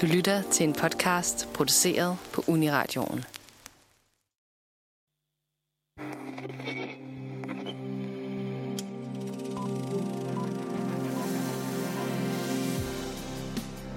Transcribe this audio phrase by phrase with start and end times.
[0.00, 3.24] Du lytter til en podcast produceret på Uniradioen.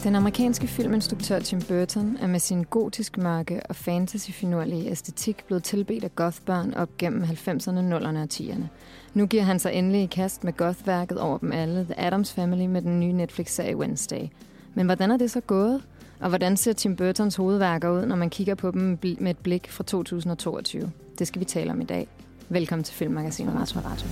[0.04, 6.04] Den amerikanske filminstruktør Tim Burton er med sin gotisk mørke og fantasy-finurlige æstetik blevet tilbedt
[6.04, 8.66] af gothbørn op gennem 90'erne, 0'erne og 10'erne.
[9.14, 12.66] Nu giver han sig endelig i kast med gothværket over dem alle, The Addams Family
[12.66, 14.28] med den nye Netflix-serie Wednesday.
[14.74, 15.82] Men hvordan er det så gået?
[16.20, 19.72] Og hvordan ser Tim Burtons hovedværker ud, når man kigger på dem med et blik
[19.72, 20.92] fra 2022?
[21.20, 22.08] Det skal vi tale om i dag.
[22.50, 24.08] Velkommen til Filmmagasinet Radio Radio.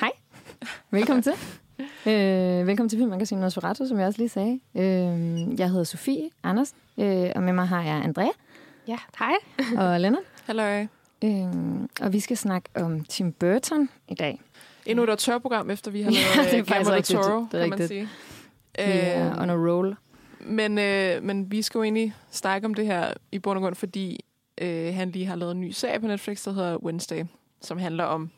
[0.00, 0.10] Hej.
[0.90, 1.32] Velkommen til.
[2.06, 4.60] Øh, velkommen til Filmmagasinet Nosferatu, som jeg også lige sagde.
[4.74, 8.28] Øh, jeg hedder Sofie Andersen, øh, og med mig har jeg Andrea.
[8.88, 9.34] Ja, hej.
[9.92, 10.22] og Lennart.
[10.44, 10.86] Hallo.
[11.24, 14.40] Øh, og vi skal snakke om Tim Burton i dag.
[14.86, 17.18] Endnu et tørprogram, efter vi har Ja, lavet det er ja, Guillermo rigtigt.
[17.22, 18.08] Toro, Det er kan man sige.
[18.78, 19.96] Vi er on a roll.
[20.40, 23.74] men, øh, men vi skal jo egentlig snakke om det her i bund og grund,
[23.74, 24.24] fordi
[24.60, 27.24] øh, han lige har lavet en ny serie på Netflix, der hedder Wednesday,
[27.60, 28.30] som handler om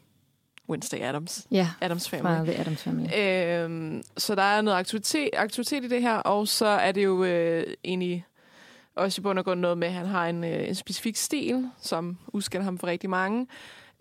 [0.68, 1.46] Wednesday Adams.
[1.50, 2.52] Ja, Adams fra Family.
[2.52, 3.08] The Addams Family.
[3.18, 7.24] Øhm, så der er noget aktivitet, aktivitet i det her, og så er det jo
[7.24, 8.24] øh, egentlig
[8.96, 11.70] også i bund og grund noget med, at han har en, øh, en specifik stil,
[11.80, 13.46] som udskiller ham for rigtig mange.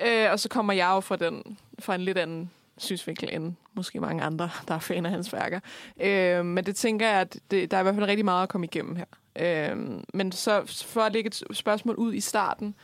[0.06, 4.00] Øh, og så kommer jeg jo fra, den, fra en lidt anden synsvinkel end måske
[4.00, 5.60] mange andre, der er fan af hans værker.
[6.02, 8.50] Øh, men det tænker jeg, at det, der er i hvert fald rigtig meget at
[8.50, 9.06] komme igennem her.
[9.36, 9.78] Øh,
[10.14, 12.76] men så for at lægge et spørgsmål ud i starten,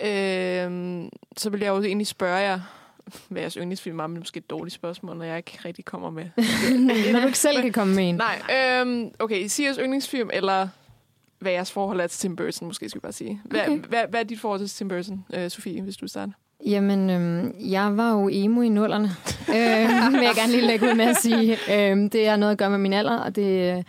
[0.00, 2.60] øh, så vil jeg jo egentlig spørge jer,
[3.28, 6.24] hvad jeres yndlingsfilm er, men måske et dårligt spørgsmål, når jeg ikke rigtig kommer med.
[7.12, 8.14] Når du ikke selv kan komme med en.
[8.14, 8.42] Nej,
[8.80, 10.68] øhm, okay, sig jeres yndlingsfilm, eller
[11.44, 13.40] hvad jeres forhold er til Tim Burton, måske skal vi bare sige.
[13.44, 13.78] Hvad, Okay.
[13.78, 16.32] hvad, hvad er dit forhold til Tim Burton, øh, Sofie, hvis du starter?
[16.66, 19.04] Jamen, øhm, jeg var jo emo i nullerne,
[19.56, 21.52] øh, vil jeg gerne lige lægge ud med at sige.
[21.52, 23.84] Øh, det har noget at gøre med min alder, og det...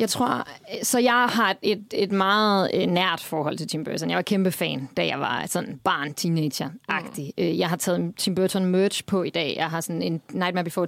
[0.00, 0.48] øh, Jeg tror,
[0.82, 4.10] så jeg har et, et meget øh, nært forhold til Tim Burton.
[4.10, 7.32] Jeg var kæmpe fan, da jeg var sådan barn, teenager-agtig.
[7.38, 7.58] Mm.
[7.58, 9.54] Jeg har taget Tim Burton merch på i dag.
[9.56, 10.86] Jeg har sådan en Nightmare Before,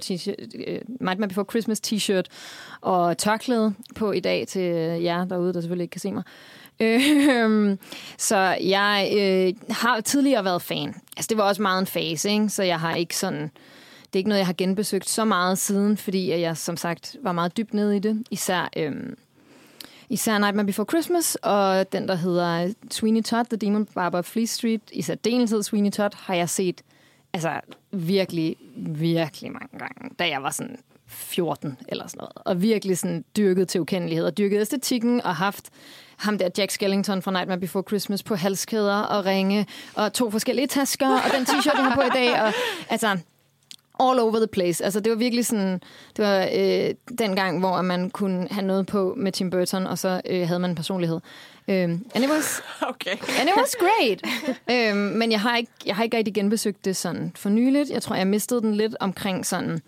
[0.67, 2.25] øh, Nightmare Before Christmas t-shirt
[2.81, 6.23] og tørklæde på i dag til øh, jer derude, der selvfølgelig ikke kan se mig.
[6.79, 7.77] Øh,
[8.17, 10.95] så jeg øh, har tidligere været fan.
[11.17, 12.49] Altså, det var også meget en fase, ikke?
[12.49, 13.51] så jeg har ikke sådan...
[14.13, 17.31] Det er ikke noget, jeg har genbesøgt så meget siden, fordi jeg som sagt var
[17.31, 18.23] meget dybt nede i det.
[18.31, 19.17] Især, øhm,
[20.09, 24.49] især Nightmare Before Christmas, og den, der hedder Sweeney Todd, The Demon Barber of Fleet
[24.49, 24.81] Street.
[24.91, 26.81] I særdeleshed Sweeney Todd har jeg set
[27.33, 27.59] altså,
[27.91, 32.33] virkelig, virkelig mange gange, da jeg var sådan 14 eller sådan noget.
[32.35, 35.69] Og virkelig sådan dyrket til ukendelighed, og dyrket æstetikken, og haft
[36.17, 40.67] ham der Jack Skellington fra Nightmare Before Christmas på halskæder og ringe, og to forskellige
[40.67, 42.53] tasker, og den t-shirt, jeg har på i dag, og
[42.89, 43.17] altså
[43.99, 44.83] all over the place.
[44.83, 45.81] Altså, det var virkelig sådan,
[46.17, 49.97] det var øh, den gang, hvor man kunne have noget på med Tim Burton, og
[49.97, 51.19] så øh, havde man en personlighed.
[51.67, 52.61] Um, and, it was,
[52.91, 53.17] Okay.
[53.39, 54.21] and it was great.
[54.91, 57.89] um, men jeg har, ikke, jeg har ikke rigtig genbesøgt det sådan for nyligt.
[57.89, 59.81] Jeg tror, jeg mistede den lidt omkring sådan,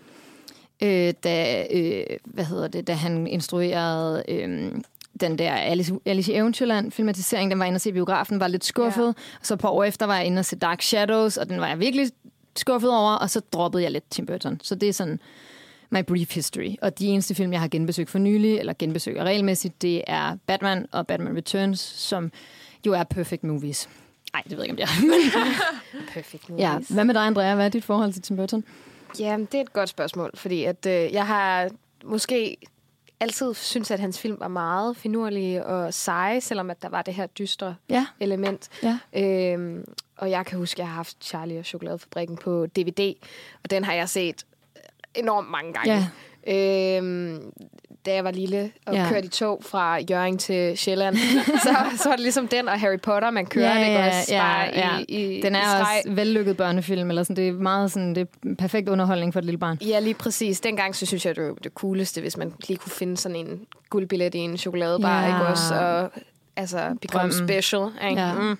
[0.83, 4.23] øh, da, øh, hvad hedder det, da han instruerede...
[4.27, 4.71] Øh,
[5.21, 8.47] den der Alice, Alice i Eventyrland filmatisering, den var inde og se i biografen, var
[8.47, 9.03] lidt skuffet.
[9.03, 9.07] Ja.
[9.39, 11.61] Og så et par år efter var jeg inde og se Dark Shadows, og den
[11.61, 12.09] var jeg virkelig
[12.55, 14.59] skuffet over, og så droppede jeg lidt Tim Burton.
[14.63, 15.19] Så det er sådan
[15.89, 16.75] my brief history.
[16.81, 20.85] Og de eneste film, jeg har genbesøgt for nylig, eller genbesøger regelmæssigt, det er Batman
[20.91, 22.31] og Batman Returns, som
[22.85, 23.89] jo er perfect movies.
[24.33, 25.41] Nej, det ved jeg ikke, om det er.
[26.13, 26.43] Perfekt.
[26.57, 26.77] ja.
[26.89, 27.55] Hvad med dig, Andrea?
[27.55, 28.63] Hvad er dit forhold til Tim Burton?
[29.19, 31.69] ja, det er et godt spørgsmål, fordi at, øh, jeg har
[32.03, 32.57] måske
[33.19, 37.13] altid synes at hans film var meget finurlige og seje, selvom at der var det
[37.13, 38.05] her dystre Ja.
[38.19, 38.69] element.
[38.83, 38.97] Ja.
[39.53, 39.83] Øhm,
[40.17, 43.13] og jeg kan huske, at jeg har haft Charlie og Chokoladefabrikken på DVD,
[43.63, 44.45] og den har jeg set
[45.15, 45.93] enormt mange gange.
[45.93, 46.07] Ja.
[46.97, 47.39] Øhm,
[48.05, 49.05] da jeg var lille og Ja.
[49.09, 51.15] kørte i tog fra Jørgen til Sjælland,
[51.63, 54.33] så, så var det ligesom den og Harry Potter, man kører Ja, ikke ja, også
[54.35, 54.97] ja, bare ja.
[55.09, 56.01] i, i Den i er streg.
[56.05, 57.35] også vellykket børnefilm, eller sådan.
[57.35, 59.77] det er meget sådan, det er perfekt underholdning for et lille barn.
[59.81, 60.61] Ja, lige præcis.
[60.61, 63.65] Dengang så synes jeg, det var det cooleste, hvis man lige kunne finde sådan en
[63.89, 65.27] guldbillet i en chokoladebar, Ja.
[65.27, 65.75] ikke også?
[65.75, 66.11] Og
[66.57, 67.47] altså, become Drømmen.
[67.47, 67.87] special.
[68.09, 68.21] Ikke?
[68.21, 68.33] Ja.
[68.33, 68.57] Mm.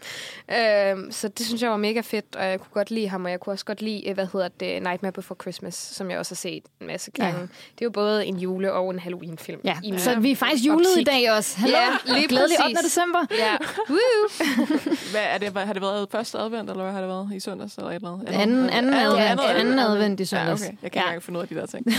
[1.02, 3.32] Øhm, så det synes jeg var mega fedt, og jeg kunne godt lide ham, og
[3.32, 6.36] jeg kunne også godt lide, hvad hedder det, Nightmare Before Christmas, som jeg også har
[6.36, 7.40] set en masse gange.
[7.40, 7.42] Ja.
[7.42, 9.62] Det er jo både en jule- og en Halloween-film.
[9.64, 11.08] Ja, i så vi er faktisk julet i optik.
[11.08, 11.58] dag også.
[11.60, 12.78] Hallo, Ja, lige glædelig præcis.
[12.78, 12.86] 8.
[12.88, 13.20] december.
[13.32, 13.56] Ja.
[13.90, 14.30] Woo!
[15.12, 17.76] Hvad er det, har det været første advent, eller hvad har det været i søndags?
[17.76, 18.28] Eller et eller andet?
[18.30, 20.62] Anden, anden, advent, andet anden advent i søndags.
[20.62, 20.78] Ja, okay.
[20.84, 21.04] Jeg kan ikke Ja.
[21.06, 21.88] engang finde ud af de der ting.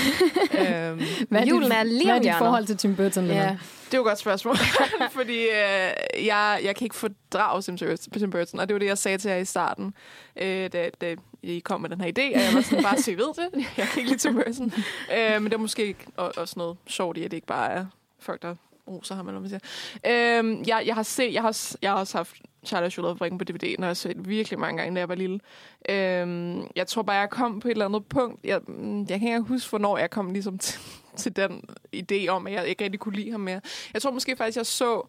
[0.61, 3.27] øhm, Hvad er Julen dit, er lige hvad er dit forhold til Tim Burton?
[3.27, 3.57] Ja.
[3.87, 4.57] Det er jo et godt spørgsmål,
[5.19, 8.87] fordi øh, jeg, jeg kan ikke fordrage Tim Burton, Tim Burton, og det var det,
[8.87, 9.95] jeg sagde til jer i starten,
[10.37, 13.17] øh, da, da I kom med den her idé, og jeg var sådan, bare I
[13.17, 14.73] ved det, jeg kan ikke lide Tim Burton.
[15.17, 17.87] Øh, men det er måske også noget sjovt i, at det ikke bare er
[18.21, 18.55] folk, der
[18.89, 19.61] roser ham, eller hvad man
[20.05, 20.41] siger.
[20.41, 22.37] Øh, jeg, jeg har set, jeg har, jeg har også haft
[22.67, 25.41] Charlotte Chokolade på DVD, når jeg set virkelig mange gange, da jeg var lille.
[25.89, 28.45] Øhm, jeg tror bare, jeg kom på et eller andet punkt.
[28.45, 28.61] Jeg,
[29.09, 30.81] jeg kan ikke huske, hvornår jeg kom ligesom til,
[31.17, 31.65] til den
[31.97, 33.61] idé om, at jeg ikke rigtig kunne lide ham mere.
[33.95, 35.07] Jeg tror måske faktisk, jeg så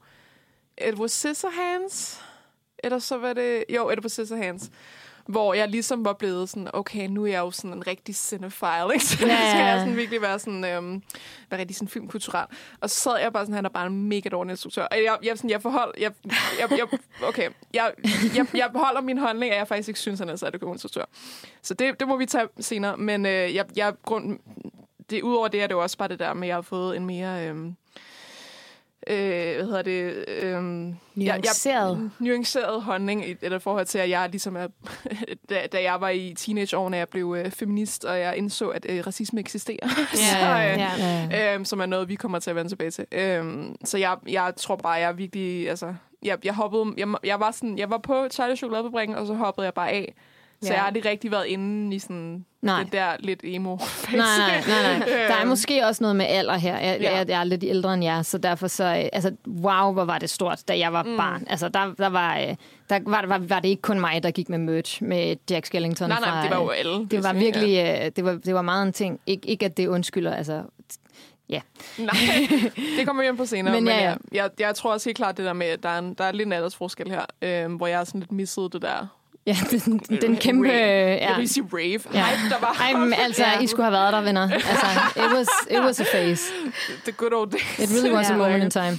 [0.77, 2.21] Edward Scissorhands.
[2.83, 3.63] Eller så var det...
[3.69, 4.71] Jo, Edward Scissorhands
[5.27, 8.93] hvor jeg ligesom var blevet sådan, okay, nu er jeg jo sådan en rigtig cinephile,
[8.93, 9.05] ikke?
[9.11, 9.49] Så yeah.
[9.49, 11.03] skal jeg sådan virkelig være sådan, øhm,
[11.49, 12.45] være rigtig sådan filmkulturel.
[12.81, 14.83] Og så sad jeg bare sådan, han er bare en mega dårlig instruktør.
[14.83, 16.11] Og jeg, jeg, sådan, jeg forhold, jeg,
[16.59, 17.93] jeg, jeg, okay, jeg,
[18.35, 21.05] jeg, jeg beholder min holdning, at jeg faktisk ikke synes, han er særlig god instruktør.
[21.61, 22.97] Så det, det må vi tage senere.
[22.97, 24.39] Men øh, jeg, jeg, grund,
[25.09, 26.97] det, udover det er det jo også bare det der med, at jeg har fået
[26.97, 27.47] en mere...
[27.47, 27.75] Øhm,
[29.07, 30.25] øh, hvad hedder det?
[30.27, 31.65] Øh, nuanceret.
[31.65, 34.67] Jeg, jeg, nuanceret holdning, i, eller forhold til, at jeg ligesom er,
[35.49, 39.07] da, da jeg var i teenageårene, jeg blev øh, feminist, og jeg indså, at øh,
[39.07, 39.87] racisme eksisterer.
[39.97, 41.59] Yeah, så, øh, yeah.
[41.59, 43.05] Øh, som er noget, vi kommer til at vende tilbage til.
[43.11, 45.93] Øh, så jeg, jeg tror bare, jeg er virkelig, altså,
[46.23, 49.65] jeg, jeg hoppede, jeg, jeg var sådan, jeg var på Charlie Chokoladefabrikken, og så hoppede
[49.65, 50.15] jeg bare af.
[50.61, 50.73] Så ja.
[50.73, 52.83] jeg har aldrig rigtig været inde i sådan nej.
[52.83, 54.17] den der lidt emo -fase.
[54.17, 55.07] Nej, nej, nej, nej.
[55.29, 56.77] Der er måske også noget med alder her.
[56.77, 57.17] Jeg, ja.
[57.17, 58.83] jeg, jeg er lidt ældre end jer, så derfor så...
[58.83, 61.17] Øh, altså, wow, hvor var det stort, da jeg var mm.
[61.17, 61.43] barn.
[61.47, 62.37] Altså, der, der var...
[62.37, 62.55] Øh,
[62.89, 66.09] der var, var, var det ikke kun mig, der gik med merch med Jack Skellington.
[66.09, 67.07] Nej, nej, fra, det var jo alle.
[67.07, 67.69] Det var virkelig...
[67.69, 68.09] Ja.
[68.09, 69.19] Det, var, det var meget en ting.
[69.29, 70.63] Ik- ikke, at det undskylder, altså...
[71.49, 71.61] Ja.
[71.97, 72.13] Nej,
[72.97, 73.73] det kommer vi ind på senere.
[73.81, 74.15] men, ja, ja.
[74.31, 76.31] Jeg, jeg, tror også helt klart det der med, at der er, en, der er
[76.31, 79.16] lidt en aldersforskel her, øh, hvor jeg er sådan lidt misset det der
[79.47, 80.69] Ja, den, den kæmpe...
[80.69, 80.77] Rave.
[80.77, 81.29] Ja.
[81.29, 82.01] Jeg vil sige rave.
[82.13, 82.25] Ja.
[82.25, 83.59] Hype, der var Ej, men altså, ja.
[83.59, 84.41] I skulle have været der, venner.
[84.51, 86.43] Altså, it was, it was a phase.
[87.03, 87.79] The good old days.
[87.79, 88.97] It really was a moment in time.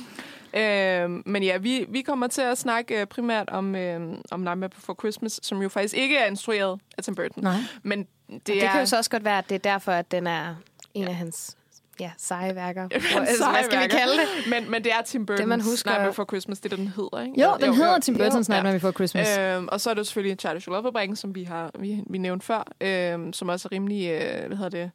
[0.55, 4.01] Øh, men ja, vi, vi kommer til at snakke uh, primært om, øh,
[4.31, 7.45] om Nightmare Before Christmas, som jo faktisk ikke er instrueret af Tim Burton.
[7.45, 7.57] Nej.
[7.83, 8.71] Men det, det er...
[8.71, 10.55] kan jo så også godt være, at det er derfor, at den er
[10.95, 11.57] en af hans
[12.01, 12.89] ja, seje værker.
[12.89, 13.83] Seje hvad skal værker.
[13.83, 14.51] vi kalde det?
[14.51, 15.91] Men, men det er Tim Burton's det, man husker...
[15.91, 17.41] Nightmare Before Christmas, det er den hedder, ikke?
[17.41, 18.73] Jo, den jo, hedder jo, Tim Burton's Nightmare ja.
[18.73, 19.39] Before Christmas.
[19.39, 22.65] Øhm, og så er det selvfølgelig Charlie Chokoladefabrikken, som vi har vi, vi nævnt før,
[22.81, 24.91] øhm, som også er rimelig, øh, hvad hedder det,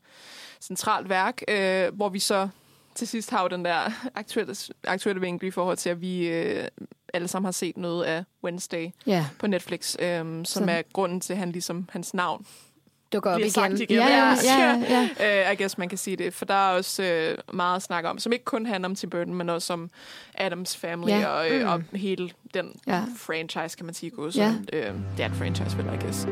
[0.62, 2.50] centralt værk, øh, hvor vi så
[2.96, 4.56] til sidst har jo den der aktuelle,
[4.88, 6.68] aktuelle vinkel i forhold til, at vi øh,
[7.14, 9.24] alle sammen har set noget af Wednesday yeah.
[9.40, 10.66] på Netflix, øh, som så.
[10.68, 12.46] er grunden til, han ligesom, hans navn
[13.14, 13.52] dukker op igen.
[13.52, 13.98] Sagt igen.
[13.98, 15.08] Ja, ja, ja.
[15.20, 15.48] ja.
[15.48, 16.34] uh, I guess man kan sige det.
[16.34, 19.10] For der er også uh, meget at snakke om, som ikke kun handler om Tim
[19.10, 19.90] Burton, men også om
[20.36, 21.28] Adams Family ja.
[21.28, 21.68] og, øh, mm.
[21.68, 23.04] og hele den ja.
[23.18, 24.30] franchise, kan man sige, gå.
[24.36, 24.50] Ja.
[24.50, 24.80] uh, det
[25.20, 26.28] er en franchise, vel, I guess.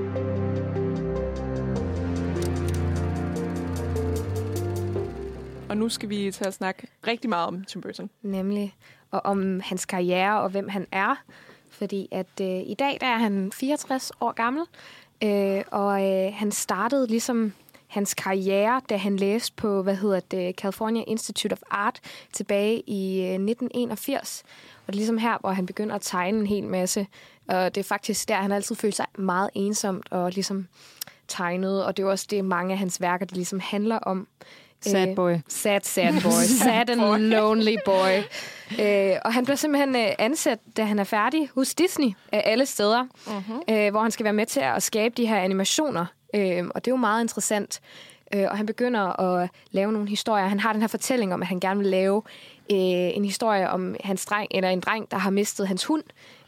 [5.69, 8.09] Og nu skal vi til at snakke rigtig meget om Tim Burton.
[8.21, 8.75] Nemlig.
[9.11, 11.15] Og om hans karriere og hvem han er.
[11.69, 14.65] Fordi at øh, i dag der er han 64 år gammel.
[15.23, 17.53] Øh, og øh, han startede ligesom
[17.87, 21.99] hans karriere, da han læste på, hvad hedder det, California Institute of Art
[22.33, 24.43] tilbage i øh, 1981.
[24.87, 27.07] Og det er ligesom her, hvor han begynder at tegne en hel masse.
[27.47, 30.67] Og det er faktisk der, han altid følte sig meget ensomt og ligesom
[31.27, 31.85] tegnet.
[31.85, 34.27] Og det er også det, mange af hans værker, det ligesom handler om.
[34.81, 35.33] Sad boy.
[35.47, 36.43] sad, sad boy.
[36.63, 38.23] sad and lonely boy.
[38.79, 42.65] Øh, og han bliver simpelthen øh, ansat, da han er færdig hos Disney af alle
[42.65, 43.73] steder, uh-huh.
[43.73, 46.05] øh, hvor han skal være med til at skabe de her animationer.
[46.35, 47.81] Øh, og det er jo meget interessant.
[48.33, 50.47] Øh, og han begynder at lave nogle historier.
[50.47, 52.21] Han har den her fortælling om, at han gerne vil lave
[52.71, 52.77] øh,
[53.17, 56.03] en historie om hans dreng, eller en dreng, der har mistet hans hund.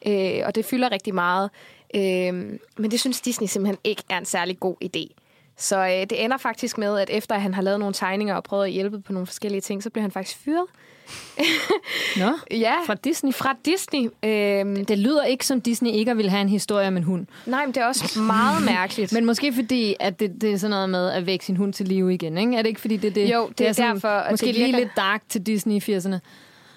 [0.07, 1.49] Øh, og det fylder rigtig meget.
[1.95, 2.33] Øh,
[2.77, 5.15] men det synes Disney simpelthen ikke er en særlig god idé.
[5.57, 8.65] Så øh, det ender faktisk med, at efter han har lavet nogle tegninger og prøvet
[8.65, 10.65] at hjælpe på nogle forskellige ting, så bliver han faktisk fyret.
[12.21, 13.33] Nå, ja, fra Disney?
[13.33, 14.09] Fra Disney.
[14.23, 17.27] Øhm, det lyder ikke som Disney ikke vil have en historie om en hund.
[17.45, 19.13] Nej, men det er også meget mærkeligt.
[19.13, 21.87] men måske fordi, at det, det er sådan noget med at vække sin hund til
[21.87, 22.55] live igen, ikke?
[22.55, 23.33] Er det ikke fordi, det er det?
[23.33, 24.07] Jo, det, det er, er sådan, derfor.
[24.07, 24.67] At måske det virker...
[24.67, 26.19] lige lidt dark til Disney i 80'erne.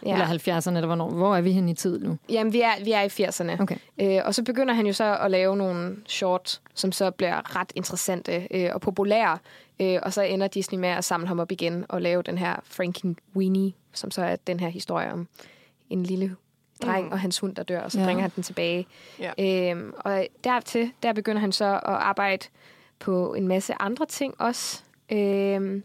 [0.06, 0.12] Ja.
[0.12, 1.10] Eller 70'erne, eller hvornår.
[1.10, 2.18] Hvor er vi hen i tid nu?
[2.28, 3.62] Jamen, vi er, vi er i 80'erne.
[3.62, 3.76] Okay.
[4.00, 7.72] Øh, og så begynder han jo så at lave nogle short, som så bliver ret
[7.74, 9.38] interessante øh, og populære.
[9.80, 12.56] Øh, og så ender Disney med at samle ham op igen og lave den her
[12.64, 15.28] Frankie Weenie, som så er den her historie om
[15.90, 16.36] en lille
[16.82, 17.12] dreng mm.
[17.12, 18.04] og hans hund, der dør, og så ja.
[18.04, 18.86] bringer han den tilbage.
[19.18, 19.70] Ja.
[19.70, 22.46] Øhm, og dertil, der begynder han så at arbejde
[22.98, 24.82] på en masse andre ting også.
[25.12, 25.82] Øhm,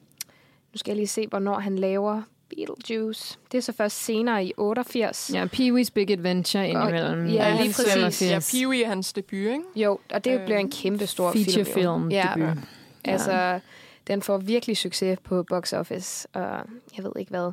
[0.74, 2.22] nu skal jeg lige se, hvornår han laver
[2.56, 3.38] Beetlejuice.
[3.52, 5.32] Det er så først senere i 88.
[5.34, 7.28] Ja, Pee-wee's Big Adventure indimellem.
[7.28, 8.22] Ja, lige præcis.
[8.22, 9.62] Ja, Pee-wee er hans debut, ikke?
[9.76, 11.74] Jo, og det øh, bliver en kæmpe stor feature film.
[11.74, 12.32] film ja.
[12.36, 12.64] debut.
[13.06, 13.60] Altså,
[14.08, 16.62] den får virkelig succes på box office, og
[16.98, 17.52] jeg ved ikke hvad.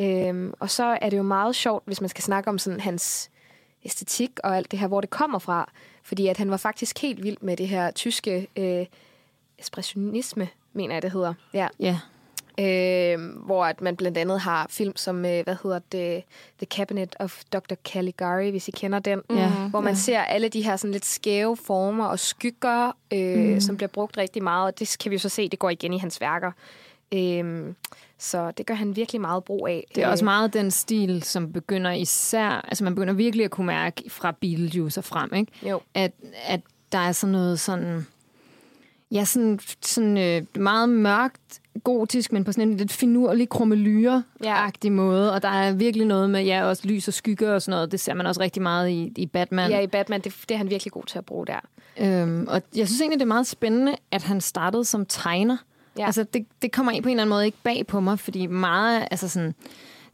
[0.00, 3.30] Øhm, og så er det jo meget sjovt, hvis man skal snakke om sådan hans
[3.84, 5.70] æstetik og alt det her, hvor det kommer fra.
[6.02, 8.86] Fordi at han var faktisk helt vild med det her tyske øh,
[9.58, 11.34] ekspressionisme, mener jeg, det hedder.
[11.54, 11.68] Ja.
[11.80, 11.98] Ja.
[12.60, 16.22] Øh, hvor at man blandt andet har film som, øh, hvad hedder det,
[16.58, 17.74] The Cabinet of Dr.
[17.84, 19.22] Caligari, hvis I kender den.
[19.30, 19.48] Ja.
[19.50, 19.98] Hvor man Ja.
[19.98, 23.60] ser alle de her sådan lidt skæve former og skygger, øh, mm.
[23.60, 24.66] som bliver brugt rigtig meget.
[24.72, 26.52] Og det kan vi jo så se, det går igen i hans værker.
[27.14, 27.74] Øh,
[28.18, 29.86] så det gør han virkelig meget brug af.
[29.94, 32.48] Det er Øh, også meget den stil, som begynder især...
[32.48, 35.52] Altså, man begynder virkelig at kunne mærke fra Beetlejuice og frem, ikke?
[35.68, 35.80] Jo.
[35.94, 36.12] At,
[36.46, 36.60] at
[36.92, 38.06] der er sådan noget sådan...
[39.10, 45.32] Ja, sådan, sådan øh, meget mørkt gotisk, men på sådan en lidt finurlig krumelyre-agtig måde.
[45.32, 47.92] Og der er virkelig noget med, ja, også lys og skygge og sådan noget.
[47.92, 49.70] Det ser man også rigtig meget i, i Batman.
[49.70, 51.60] Ja, i Batman, det, det er han virkelig god til at bruge der.
[52.00, 55.56] Øhm, og jeg synes egentlig, det er meget spændende, at han startede som tegner.
[55.98, 56.06] Ja.
[56.06, 58.46] Altså, det, det kommer ind på en eller anden måde ikke bag på mig, fordi
[58.46, 59.54] meget, altså sådan,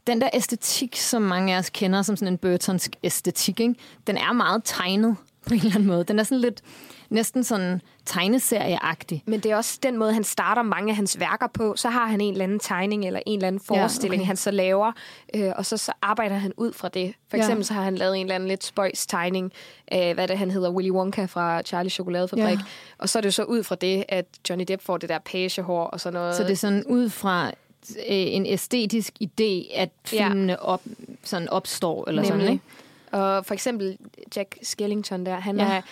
[0.07, 3.75] den der æstetik, som mange af os kender som sådan en Burtonsk æstetik, ikke?
[4.07, 5.15] den er meget tegnet
[5.47, 6.03] på en eller anden måde.
[6.03, 6.61] Den er sådan lidt,
[7.09, 9.23] næsten sådan tegneserieagtig.
[9.25, 11.73] Men det er også den måde, han starter mange af hans værker på.
[11.77, 14.27] Så har han en eller anden tegning eller en eller anden Ja, forestilling, okay.
[14.27, 14.91] han så laver,
[15.35, 17.13] øh, og så, så arbejder han ud fra det.
[17.29, 17.43] For Ja.
[17.43, 19.51] eksempel så har han lavet en eller anden lidt spøjs tegning
[19.87, 22.57] af, hvad det han hedder, Willy Wonka fra Charlie Chokoladefabrik.
[22.57, 22.63] Ja.
[22.97, 25.19] Og så er det jo så ud fra det, at Johnny Depp får det der
[25.19, 26.35] pagehår og sådan noget.
[26.35, 30.27] Så det er sådan ud fra øh, en æstetisk idé, at Ja.
[30.27, 30.81] filmene op,
[31.23, 32.53] sådan opstår, eller sådan, Nemlig.
[32.53, 32.63] ikke?
[33.19, 33.97] Og for eksempel
[34.35, 35.63] Jack Skellington der, han Ja.
[35.63, 35.83] har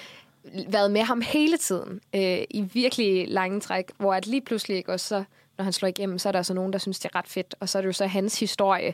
[0.69, 4.91] været med ham hele tiden øh, i virkelig lange træk, hvor at lige pludselig ikke
[4.91, 5.23] også så
[5.57, 7.55] når han slår igennem, så er der altså nogen, der synes, det er ret fedt.
[7.59, 8.93] Og så er det jo så hans historie.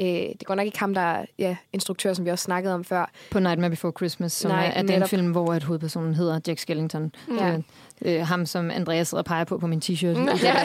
[0.00, 2.84] Øh, det går nok ikke ham, der er ja, instruktør, som vi også snakkede om
[2.84, 3.10] før.
[3.30, 6.58] På Nightmare Before Christmas, som Nej, er, er den film, hvor at hovedpersonen hedder Jack
[6.58, 7.12] Skellington.
[7.40, 7.58] Ja.
[8.02, 10.42] Øh, ham, som Andreas sidder og peger på på min t-shirt.
[10.44, 10.54] Ja.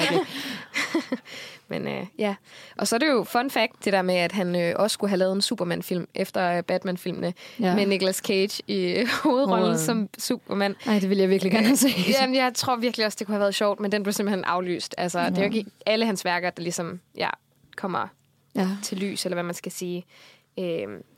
[1.67, 2.35] Men øh, ja,
[2.77, 5.09] og så er det jo fun fact, det der med, at han øh, også skulle
[5.09, 7.75] have lavet en Superman-film efter øh, Batman-filmene, Ja.
[7.75, 9.77] med Nicolas Cage i øh, hovedrollen Hovedrollen.
[9.79, 10.75] som Superman.
[10.85, 11.89] Ej, det vil jeg virkelig gerne se.
[12.21, 14.95] Jamen, jeg tror virkelig også, det kunne have været sjovt, men den blev simpelthen aflyst.
[14.97, 15.29] Altså, ja.
[15.29, 17.29] det er jo ikke alle hans værker, der ligesom ja,
[17.77, 18.07] kommer
[18.55, 18.67] Ja.
[18.83, 20.05] til lys, eller hvad man skal sige.
[20.59, 20.65] Øh,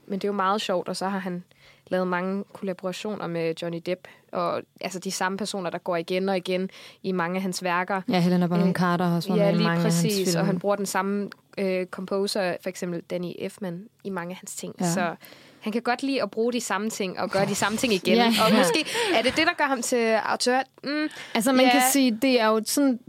[0.07, 1.43] men det er jo meget sjovt, og så har han
[1.87, 6.37] lavet mange kollaborationer med Johnny Depp, og altså de samme personer, der går igen og
[6.37, 6.69] igen
[7.03, 8.01] i mange af hans værker.
[8.09, 9.95] ja, Helena Bonham Øh, Carter har også været Ja, med i lige mange af hans
[9.95, 10.39] præcis, film.
[10.39, 14.55] og han bruger den samme øh, composer, for eksempel Danny Elfman, i mange af hans
[14.55, 14.75] ting.
[14.79, 14.91] Ja.
[14.93, 15.15] Så
[15.59, 18.15] han kan godt lide at bruge de samme ting, og gøre de samme ting igen.
[18.17, 20.59] Ja, og måske er det det, der gør ham til autør.
[20.83, 21.71] Mm, Altså, man Ja.
[21.71, 22.99] kan sige, det er jo sådan...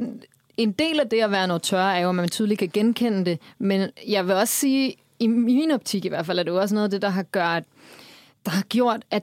[0.56, 3.24] En del af det at være en auteur er jo, at man tydeligt kan genkende
[3.24, 3.38] det.
[3.58, 6.74] Men jeg vil også sige, i min optik i hvert fald, er det jo også
[6.74, 7.62] noget af det, der har, gjort,
[8.44, 9.22] der har gjort, at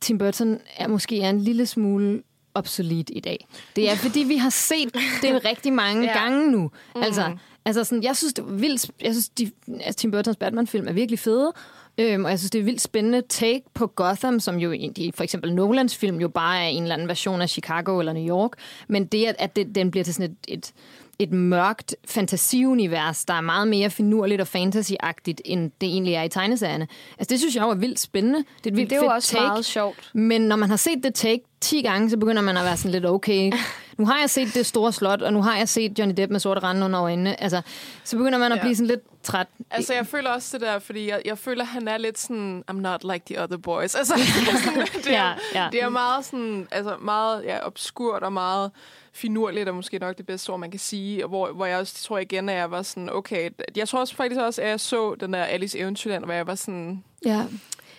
[0.00, 2.22] Tim Burton er måske er en lille smule
[2.54, 3.46] obsolet i dag.
[3.76, 6.18] Det er, fordi vi har set det rigtig mange Ja.
[6.18, 6.70] gange nu.
[6.94, 9.50] Altså, altså sådan, jeg synes, det var vildt, jeg synes, de,
[9.80, 11.52] altså, Tim Burtons Batman-film er virkelig fede,
[11.98, 15.24] øhm, og jeg synes, det er vildt spændende take på Gotham, som jo egentlig, for
[15.24, 18.50] eksempel Nolans film, jo bare er en eller anden version af Chicago eller New York,
[18.88, 20.72] men det, at, at det, den bliver til sådan et, et
[21.18, 26.28] et mørkt fantasiunivers, der er meget mere finurligt og fantasyagtigt, end det egentlig er i
[26.28, 26.88] tegneserierne.
[27.18, 28.38] Altså, det synes jeg jo er vildt spændende.
[28.38, 29.42] Det er et vildt det er jo fedt også take.
[29.46, 30.10] meget sjovt.
[30.14, 32.90] Men når man har set det take 10 gange, så begynder man at være sådan
[32.92, 33.52] lidt okay.
[33.96, 36.40] Nu har jeg set det store slot, og nu har jeg set Johnny Depp med
[36.40, 37.42] sorte rande under øjnene.
[37.42, 37.62] Altså,
[38.04, 38.62] så begynder man at Ja.
[38.62, 39.46] blive sådan lidt træt.
[39.70, 42.74] Altså, jeg føler også det der, fordi jeg, jeg føler, han er lidt sådan, I'm
[42.80, 43.94] not like the other boys.
[43.94, 44.14] Altså,
[44.64, 45.68] sådan, det, er, Ja, ja.
[45.72, 48.70] det er meget sådan, altså meget ja, obskurt og meget
[49.12, 51.24] finurligt, og måske nok det bedste ord, man kan sige.
[51.24, 54.14] Og hvor, hvor jeg også tror igen, at jeg var sådan, okay, jeg tror også
[54.16, 57.44] faktisk også, at jeg så den der Alice Eventyrland, hvor jeg var sådan, Ja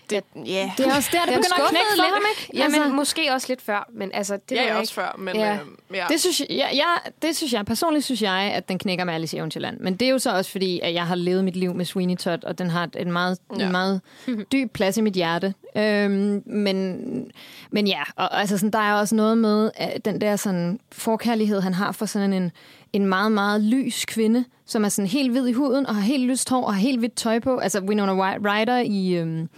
[0.09, 0.69] det, yeah.
[0.77, 2.13] Det er også der, det begynder at knække for lidt.
[2.13, 2.49] ham, ikke?
[2.53, 4.93] Jamen, Altså- altså, måske også lidt før, men altså, det er jeg også ikke.
[4.93, 5.45] før, men Ja.
[5.45, 5.53] ja.
[5.53, 6.05] Øh, ja.
[6.09, 9.13] Det synes jeg, ja, ja, det synes jeg, personligt synes jeg, at den knækker med
[9.13, 9.79] Alice i Eventyrland.
[9.79, 12.15] Men det er jo så også fordi, at jeg har levet mit liv med Sweeney
[12.15, 13.59] Todd, og den har et- en meget, ja.
[13.59, 13.65] Ja.
[13.65, 14.01] en meget
[14.51, 15.53] dyb plads i mit hjerte.
[15.75, 17.31] Øhm, men,
[17.71, 21.61] men ja, og altså sådan, der er også noget med at den der sådan forkærlighed,
[21.61, 22.51] han har for sådan en,
[22.93, 26.23] en meget, meget lys kvinde, som er sådan helt hvid i huden, og har helt
[26.23, 27.57] lyst hår, og har helt hvidt tøj på.
[27.57, 29.13] Altså Winona Ryder i...
[29.13, 29.49] Øhm,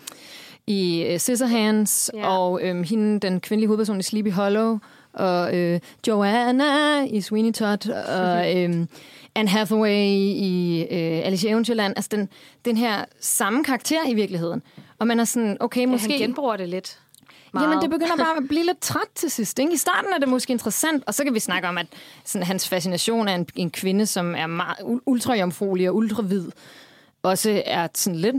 [0.68, 2.20] i øh, Scissorhands, Ja.
[2.20, 2.39] yeah.
[2.39, 4.80] og øhm, hende, den kvindelige hovedperson i Sleepy Hollow,
[5.13, 8.88] og øh, Joanna i Sweeney Todd, og øhm,
[9.36, 11.94] Anne Hathaway i øh, Alice i Eventyrland.
[11.96, 12.30] Altså den,
[12.65, 14.62] den her samme karakter i virkeligheden.
[15.00, 16.10] Og man er sådan, okay, Ja, måske...
[16.12, 17.00] han genbruger det lidt.
[17.62, 19.60] Jamen, det begynder bare at blive lidt træt til sidst.
[19.60, 19.74] Ikke?
[19.74, 21.86] I starten er det måske interessant, og så kan vi snakke om, at
[22.25, 26.46] sådan, hans fascination af en, en kvinde, som er meget ul- ultrajomfruelig og ultravid,
[27.24, 28.36] også er sådan lidt,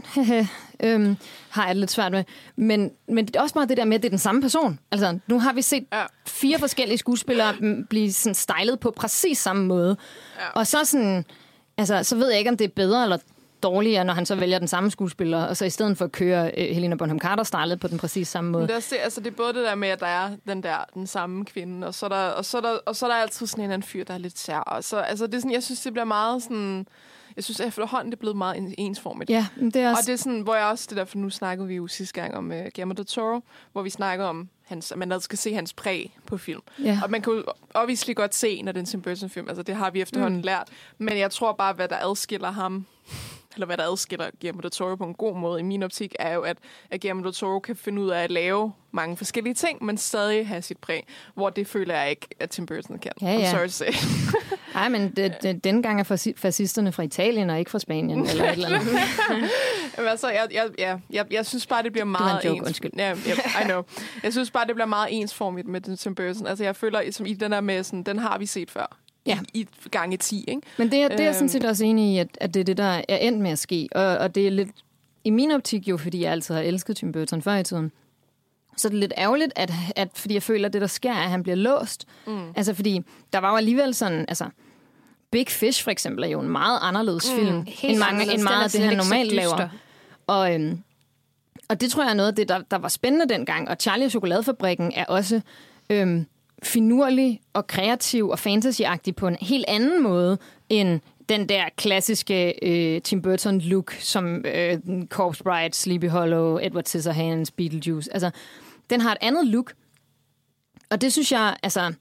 [0.82, 1.16] øhm,
[1.50, 2.24] har jeg det lidt svært med.
[2.56, 4.78] Men, men det er også bare det der med, at det er den samme person.
[4.90, 6.02] Altså, nu har vi set Ja.
[6.26, 7.54] fire forskellige skuespillere
[7.90, 9.96] blive sådan stylet på præcis samme måde.
[10.40, 10.46] Ja.
[10.54, 11.24] Og så sådan,
[11.78, 13.18] altså, så ved jeg ikke, om det er bedre eller
[13.62, 16.50] dårligere, når han så vælger den samme skuespiller, og så i stedet for at køre
[16.56, 18.62] øh, Helena Bonham Carter startet på den præcis samme måde.
[18.62, 20.62] Men det, er, også altså, det er både det der med, at der er den
[20.62, 23.10] der den samme kvinde, og så er der, og så er der, og så er
[23.10, 24.58] der altid sådan en eller anden fyr, der er lidt sær.
[24.58, 26.86] Og så, altså, det er sådan, jeg synes, det bliver meget sådan...
[27.36, 29.30] Jeg synes, at efterhånden det er blevet meget en- ensformigt.
[29.30, 30.06] Ja, det er Og også...
[30.06, 32.34] det er sådan, hvor jeg også, det der, for nu snakkede vi jo sidste gang
[32.34, 33.40] om uh, Guillermo del Toro,
[33.72, 36.60] hvor vi snakker om, hans, at man altså skal se hans præg på film.
[36.84, 37.00] Ja.
[37.04, 39.48] Og man kan jo obviously godt se, når det er en Tim Burton-film.
[39.48, 40.44] Altså, det har vi efterhånden mm.
[40.44, 40.68] lært.
[40.98, 42.86] Men jeg tror bare, hvad der adskiller ham,
[43.54, 46.34] eller hvad der adskiller Guillermo del Toro på en god måde, i min optik, er
[46.34, 46.56] jo, at,
[46.90, 50.48] at Guillermo del Toro kan finde ud af at lave mange forskellige ting, men stadig
[50.48, 51.06] have sit præg.
[51.34, 53.12] Hvor det føler jeg ikke, at Tim Burton kan.
[53.22, 53.50] Ja, I'm ja.
[53.50, 53.92] sorry to say.
[54.74, 58.26] Nej, men det, det, denne gang er fasci- fascisterne fra Italien, og ikke fra Spanien,
[58.28, 58.86] eller et eller andet.
[59.96, 62.56] Jamen, altså, jeg, jeg, jeg, jeg, jeg synes bare, det bliver var en meget joke,
[62.56, 62.66] ens.
[62.66, 62.90] undskyld.
[62.96, 63.82] Ja, ja, I know.
[64.22, 66.46] Jeg synes bare, det bliver meget ensformigt med den Tim Burton.
[66.46, 68.98] Altså, jeg føler, som i den der med, sådan, den har vi set før.
[69.26, 69.38] Ja.
[69.54, 70.62] I, i gange 10, ikke?
[70.78, 71.48] Men det, er- det er jeg sådan Øhm.
[71.48, 73.88] set også enig i, at, at det er det, der er endt med at ske.
[73.94, 74.68] Og, og det er lidt,
[75.24, 77.92] i min optik jo, fordi jeg altid har elsket Tim Burton før i tiden,
[78.76, 81.22] så er det lidt ærgerligt, at, at fordi jeg føler, at det, der sker, er,
[81.22, 82.06] at han bliver låst.
[82.26, 82.48] Mm.
[82.56, 83.00] Altså, fordi
[83.32, 84.44] der var jo alligevel sådan, altså,
[85.30, 88.58] Big Fish for eksempel er jo en meget anderledes mm, film, end, mange, end meget
[88.60, 89.68] er af det, han normalt laver.
[90.26, 90.78] Og, øhm,
[91.68, 93.68] og det tror jeg er noget af det, der, der var spændende dengang.
[93.68, 95.40] Og Charlie og Chokoladefabrikken er også
[95.90, 96.26] øhm,
[96.62, 100.38] finurlig og kreativ og fantasyagtig på en helt anden måde
[100.68, 104.78] end den der klassiske øh, Tim Burton-look, som øh,
[105.08, 108.12] Corpse Bride, Sleepy Hollow, Edward Scissorhands, Beetlejuice.
[108.12, 108.30] Altså,
[108.90, 109.72] den har et andet look.
[110.90, 111.92] Og det synes jeg, altså,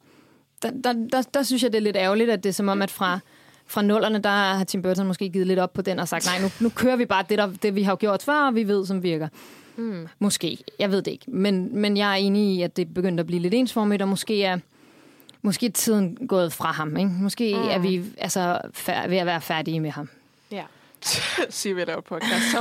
[0.62, 2.82] der, der, der, der synes jeg, det er lidt ærgerligt, at det er som om,
[2.82, 3.20] at fra,
[3.68, 6.42] fra nullerne, der har Tim Burton måske givet lidt op på den og sagt, nej,
[6.42, 8.86] nu, nu kører vi bare det, der, det, vi har gjort før, og vi ved,
[8.86, 9.28] som virker.
[9.82, 10.08] Mm.
[10.20, 10.58] Måske.
[10.80, 11.26] Jeg ved det ikke.
[11.28, 14.44] Men, men jeg er enig i, at det begyndte at blive lidt ensformigt, og måske
[14.44, 14.58] er,
[15.42, 16.98] måske er tiden gået fra ham.
[16.98, 17.10] Ikke?
[17.20, 17.70] Måske mm.
[17.70, 20.10] er vi altså, fær- ved at være færdige med ham.
[20.52, 20.64] Ja.
[21.50, 22.56] Siger vi, at lave podcast.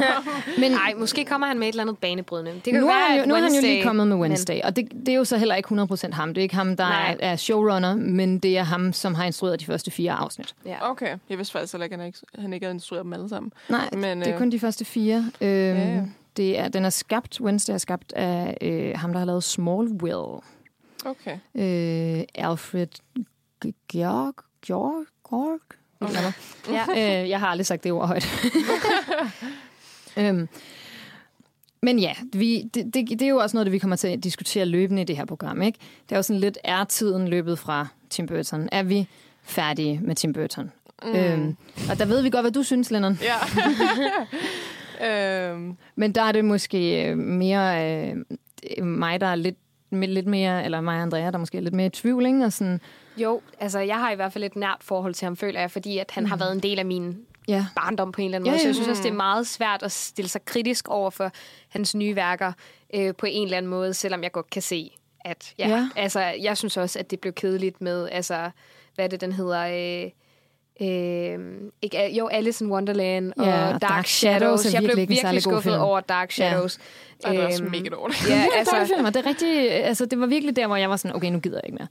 [0.58, 2.52] Men Nej, måske kommer han med et eller andet banebrydende.
[2.52, 4.16] Det kan nu, jo er være, han jo, nu er han jo lige kommet med
[4.16, 5.68] men- Wednesday, og det, det er jo så heller ikke
[6.08, 6.28] 100% ham.
[6.34, 7.16] Det er ikke ham, der Nej.
[7.20, 10.54] er, er showrunner, men det er ham, som har instrueret de første fire afsnit.
[10.66, 10.90] Ja.
[10.90, 13.28] Okay, jeg vidste faktisk heller ikke, at han ikke, han ikke havde instrueret dem alle
[13.28, 13.52] sammen.
[13.68, 15.16] Nej, Men, Men, det er øh, kun de første fire.
[15.40, 16.02] Øhm, ja, ja.
[16.36, 20.40] Det er, den er skabt, Wednesday er skabt af øh, ham, der har lavet Smallville.
[21.04, 21.38] Okay.
[21.54, 22.88] Øh, Alfred
[23.92, 24.34] Georg?
[24.66, 25.04] Georg?
[25.30, 25.60] Georg?
[26.00, 26.32] Okay.
[26.68, 26.84] Ja.
[27.22, 28.28] øh, jeg har aldrig sagt det ord højt.
[30.18, 30.48] øhm,
[31.82, 34.24] men ja, vi, det, det, det er jo også noget, det vi kommer til at
[34.24, 35.62] diskutere løbende i det her program.
[35.62, 35.78] Ikke?
[36.08, 38.68] Det er jo sådan lidt, er tiden løbet fra Tim Burton?
[38.72, 39.08] Er vi
[39.42, 40.72] færdige med Tim Burton?
[41.02, 41.14] Mm.
[41.14, 41.56] Øhm,
[41.90, 43.18] og der ved vi godt, hvad du synes, Lennon.
[43.22, 43.34] Ja.
[45.06, 47.92] øhm, Men der er det måske øh, mere
[48.78, 49.56] øh, mig, der er lidt,
[49.90, 52.44] med lidt mere, eller mig og Andrea, der måske er lidt mere i tvivl, ikke?
[52.44, 52.80] Og sådan,
[53.16, 55.98] Jo, altså jeg har i hvert fald et nært forhold til ham, føler jeg, fordi
[55.98, 56.30] at han mm.
[56.30, 57.66] har været en del af min ja.
[57.76, 58.58] barndom på en eller anden Ja, måde.
[58.58, 58.68] Så ja.
[58.68, 61.30] jeg synes også, det er meget svært at stille sig kritisk over for
[61.68, 62.52] hans nye værker
[62.94, 64.90] øh, på en eller anden måde, selvom jeg godt kan se,
[65.24, 65.76] at ja, Ja.
[65.76, 65.88] ja.
[65.96, 68.50] altså jeg synes også, at det blev kedeligt med, altså
[68.94, 70.04] hvad er det, den hedder...
[70.04, 70.10] Øh,
[70.82, 71.38] Øh,
[71.82, 74.74] ikke, jo, Alice in Wonderland og Ja, Dark, og Dark Dark Shadows Shadows.
[74.74, 75.82] Jeg blev virkelig virkelig skuffet film.
[75.82, 76.50] over Dark Ja.
[76.50, 76.78] Shadows.
[77.24, 78.28] og det er også Øhm, mega dårligt.
[78.28, 81.30] Ja, Altså, det er rigtig, altså, det var virkelig der, hvor jeg var sådan, okay,
[81.30, 81.88] nu gider jeg ikke mere.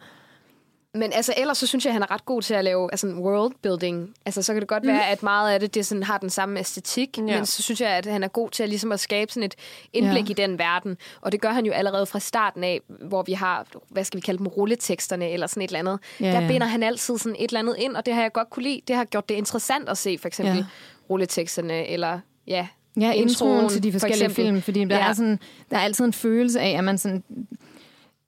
[0.93, 3.07] Men altså, ellers så synes jeg, at han er ret god til at lave altså,
[3.07, 4.13] world building.
[4.25, 6.59] Altså, så kan det godt være, at meget af det, det sådan, har den samme
[6.59, 7.21] æstetik, ja.
[7.23, 9.55] men så synes jeg, at han er god til at, ligesom at skabe sådan et
[9.93, 10.31] indblik Ja.
[10.31, 10.97] i den verden.
[11.21, 14.21] Og det gør han jo allerede fra starten af, hvor vi har, hvad skal vi
[14.21, 15.99] kalde dem, rulleteksterne eller sådan et eller andet.
[16.19, 18.49] Ja, der binder han altid sådan et eller andet ind, og det har jeg godt
[18.49, 18.81] kunne lide.
[18.87, 20.63] Det har gjort det interessant at se, for eksempel Ja.
[21.09, 22.67] rulleteksterne, eller ja,
[22.99, 24.45] Ja, introen Introen, til de for forskellige eksempel.
[24.45, 24.95] film, fordi der.
[24.97, 25.07] Ja.
[25.09, 25.39] er sådan,
[25.71, 27.23] der er altid en følelse af, at man sådan...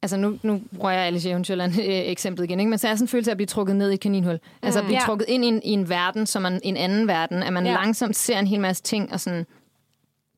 [0.04, 2.70] Altså nu, nu bruger jeg Alice Eventyrland øh, eksemplet igen, ikke?
[2.70, 4.40] men så er sådan en følelse af at blive trukket ned i et kaninhul.
[4.62, 5.06] Altså at blive Ja.
[5.06, 7.72] trukket ind i en, i en verden, som er en anden verden, at man ja.
[7.74, 9.46] Langsomt ser en hel masse ting, og sådan...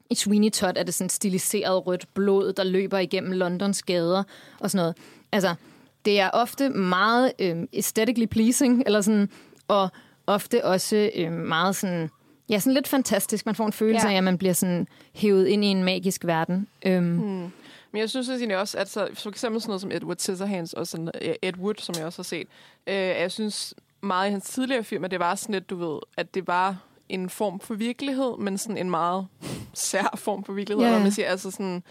[0.09, 4.23] I Sweeney Todd er det sådan stiliseret rødt blod, der løber igennem Londons gader
[4.59, 4.95] og sådan noget.
[5.31, 5.55] Altså,
[6.05, 9.29] det er ofte meget øh, aesthetically pleasing, eller sådan,
[9.67, 9.89] og
[10.27, 12.09] ofte også øh, meget sådan,
[12.49, 13.45] ja, sådan lidt fantastisk.
[13.45, 14.07] Man får en følelse.
[14.07, 14.13] Ja.
[14.13, 16.67] af, at man bliver sådan hævet ind i en magisk verden.
[16.85, 17.51] Øhm, Mm.
[17.93, 20.87] Men jeg synes egentlig også, at så, for eksempel sådan noget som Edward Scissorhands og
[20.87, 22.47] sådan, Ed Wood, som jeg også har set,
[22.87, 25.99] øh, jeg synes meget i hans tidligere film, at det var sådan lidt, du ved,
[26.17, 26.77] at det var
[27.09, 29.27] en form for virkelighed, men sådan en meget
[29.73, 30.93] sær form for virkelighed, yeah.
[30.97, 31.03] ja.
[31.03, 31.83] man siger, altså sådan,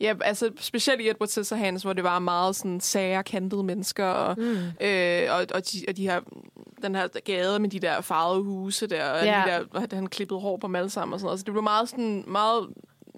[0.00, 4.34] Ja, altså specielt i Edward Scissorhands, hvor det var meget sådan sager, kantede mennesker, og,
[4.38, 4.86] mm.
[4.86, 6.20] øh, og, og, de, og de her,
[6.82, 9.44] den her gade med de der farvede huse der, og Ja.
[9.46, 11.40] de der, han klippede hår på dem alle sammen og sådan noget.
[11.40, 12.68] Så det blev meget sådan, meget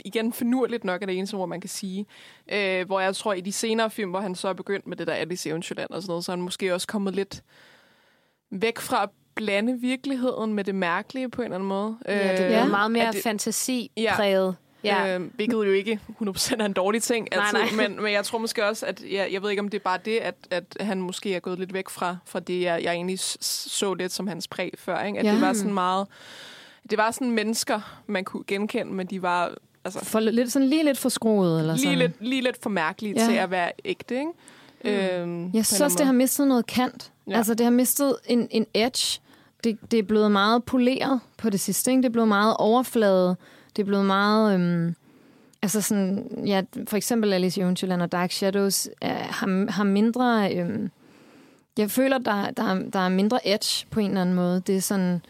[0.05, 2.07] igen finurligt nok er det eneste ord, man kan sige.
[2.53, 5.07] Øh, hvor jeg tror, i de senere film, hvor han så er begyndt med det
[5.07, 7.43] der Alice i Eventyrland og sådan noget, så er han måske også kommet lidt
[8.51, 11.97] væk fra at blande virkeligheden med det mærkelige på en eller anden måde.
[12.09, 12.65] Ja, det Øh, bliver Ja.
[12.67, 14.57] meget mere det- fantasipræget.
[14.85, 15.07] Ja.
[15.07, 15.19] Ja.
[15.19, 17.89] Øh, hvilket jo ikke 100% er en dårlig ting Nej, altid, nej.
[17.89, 19.99] Men, men jeg tror måske også, at jeg, jeg ved ikke, om det er bare
[20.05, 23.19] det, at, at han måske er gået lidt væk fra, fra det, jeg, jeg egentlig
[23.19, 25.03] så lidt som hans præg før.
[25.05, 25.19] Ikke?
[25.19, 25.33] At Ja.
[25.33, 26.07] det var sådan meget...
[26.91, 30.85] Det var sådan mennesker, man kunne genkende, men de var altså, For lidt, sådan lige
[30.85, 31.99] lidt for skruet, eller lige, sådan.
[31.99, 33.27] lidt, lige lidt for mærkelige Ja.
[33.27, 34.15] til at være ægte.
[34.15, 34.31] Ikke?
[34.85, 34.91] Mm.
[34.91, 37.13] Øhm, Jeg synes også, det har mistet noget kant.
[37.29, 37.37] Ja.
[37.37, 39.21] Altså, det har mistet en, en edge.
[39.65, 41.91] Det, det er blevet meget poleret på det sidste.
[41.91, 42.03] Ikke?
[42.03, 43.37] Det er blevet meget overfladet.
[43.77, 44.55] Det er blevet meget...
[44.55, 44.95] Øhm,
[45.63, 46.43] altså sådan...
[46.47, 50.55] Ja, for eksempel Alice i Eventyrland og Dark Shadows er, har, har mindre...
[50.57, 50.91] Øhm,
[51.79, 54.63] jeg føler, der, der, der er mindre edge på en eller anden måde.
[54.67, 55.23] Det er sådan...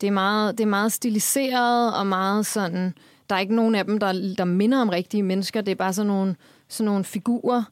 [0.00, 2.94] Det er meget, det er meget stiliseret og meget sådan...
[3.30, 5.60] Der er ikke nogen af dem, der, der minder om rigtige mennesker.
[5.60, 6.36] Det er bare sådan nogle,
[6.68, 7.62] sådan nogle figurer.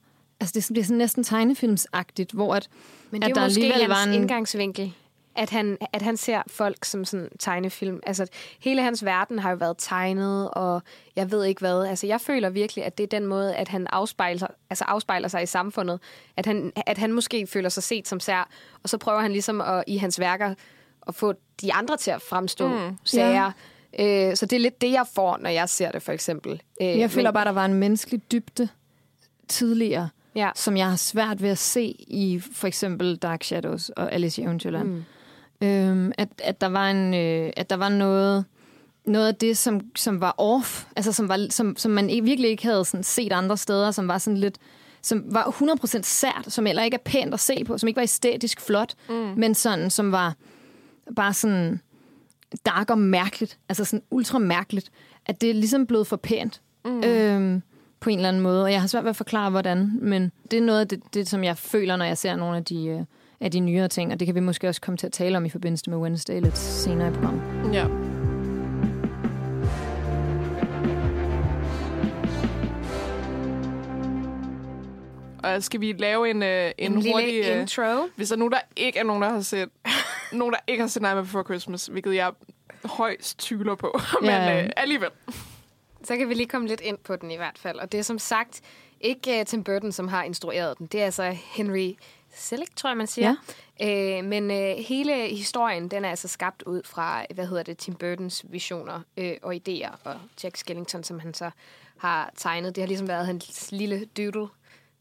[0.41, 2.69] Altså, det er, sådan- næsten tegnefilmsagtigt, hvor at,
[3.11, 4.15] Men det at er der måske alligevel var en...
[4.15, 4.93] indgangsvinkel.
[5.37, 8.01] At han, at han ser folk som sådan tegnefilm.
[8.07, 8.27] Altså,
[8.61, 10.83] hele hans verden har jo været tegnet, og
[11.17, 11.87] jeg ved ikke hvad.
[11.87, 15.43] Altså, jeg føler virkelig, at det er den måde, at han afspejler, altså afspejler sig
[15.43, 16.01] i samfundet.
[16.37, 18.49] At han, at han måske føler sig set som sær,
[18.83, 20.55] og så prøver han ligesom at, i hans værker
[21.07, 22.97] at få de andre til at fremstå mm.
[23.05, 23.53] sager.
[24.01, 26.63] Øh, så det er lidt det, jeg får, når jeg ser det, for eksempel.
[26.83, 28.69] Øh, Jeg føler men- bare, der var en menneskelig dybde
[29.49, 30.51] tidligere, Ja.
[30.55, 34.45] som jeg har svært ved at se i for eksempel Dark Shadows og Alice i
[34.45, 34.89] Eventyrland.
[34.89, 35.05] Mm.
[35.67, 38.45] Øhm, at, at, der var en, øh, at der var noget,
[39.05, 42.51] noget af det, som, som var off, altså som, var, som, som man ikke, virkelig
[42.51, 44.59] ikke havde sådan set andre steder, som var sådan lidt
[45.05, 45.45] som var
[45.97, 48.95] 100% sært, som heller ikke er pænt at se på, som ikke var æstetisk flot,
[49.09, 49.15] mm.
[49.15, 50.35] men sådan, som var
[51.17, 51.81] bare sådan
[52.67, 54.91] dark og mærkeligt, altså sådan ultra mærkeligt,
[55.27, 57.05] at det er ligesom blevet for pænt mm.
[57.05, 57.63] øhm,
[58.01, 58.65] på en eller anden måde.
[58.65, 61.29] Og jeg har svært ved at forklare, hvordan, men det er noget af det, det
[61.29, 63.05] som jeg føler, når jeg ser nogle af de, øh,
[63.41, 65.45] af de nyere ting, og det kan vi måske også komme til at tale om
[65.45, 67.75] i forbindelse med Wednesday lidt senere i programmet.
[67.75, 68.12] Ja.
[75.43, 77.33] Og skal vi lave en, øh, en, En, hurtig...
[77.33, 78.09] lille øh, intro.
[78.17, 79.69] Hvis der er nogen, der ikke er nogen, der har set...
[80.33, 82.33] nogen, der ikke har set Nightmare Before Christmas, hvilket jeg
[82.85, 84.01] højst tvivler på.
[84.21, 84.65] Men Ja.
[84.65, 85.11] øh, alligevel.
[86.05, 87.79] Så kan vi lige komme lidt ind på den i hvert fald.
[87.79, 88.61] Og det er som sagt
[89.01, 90.87] ikke uh, Tim Burton, som har instrueret den.
[90.87, 91.93] Det er altså Henry
[92.35, 93.35] Selick, tror jeg, man siger.
[93.81, 94.19] Ja.
[94.19, 97.95] Uh, men uh, hele historien, den er altså skabt ud fra, hvad hedder det, Tim
[97.95, 99.91] Burtons visioner uh, og idéer.
[100.05, 101.51] Og Jack Skellington, som han så
[101.99, 102.77] har tegnet.
[102.77, 104.47] Det har ligesom været hans lille doodle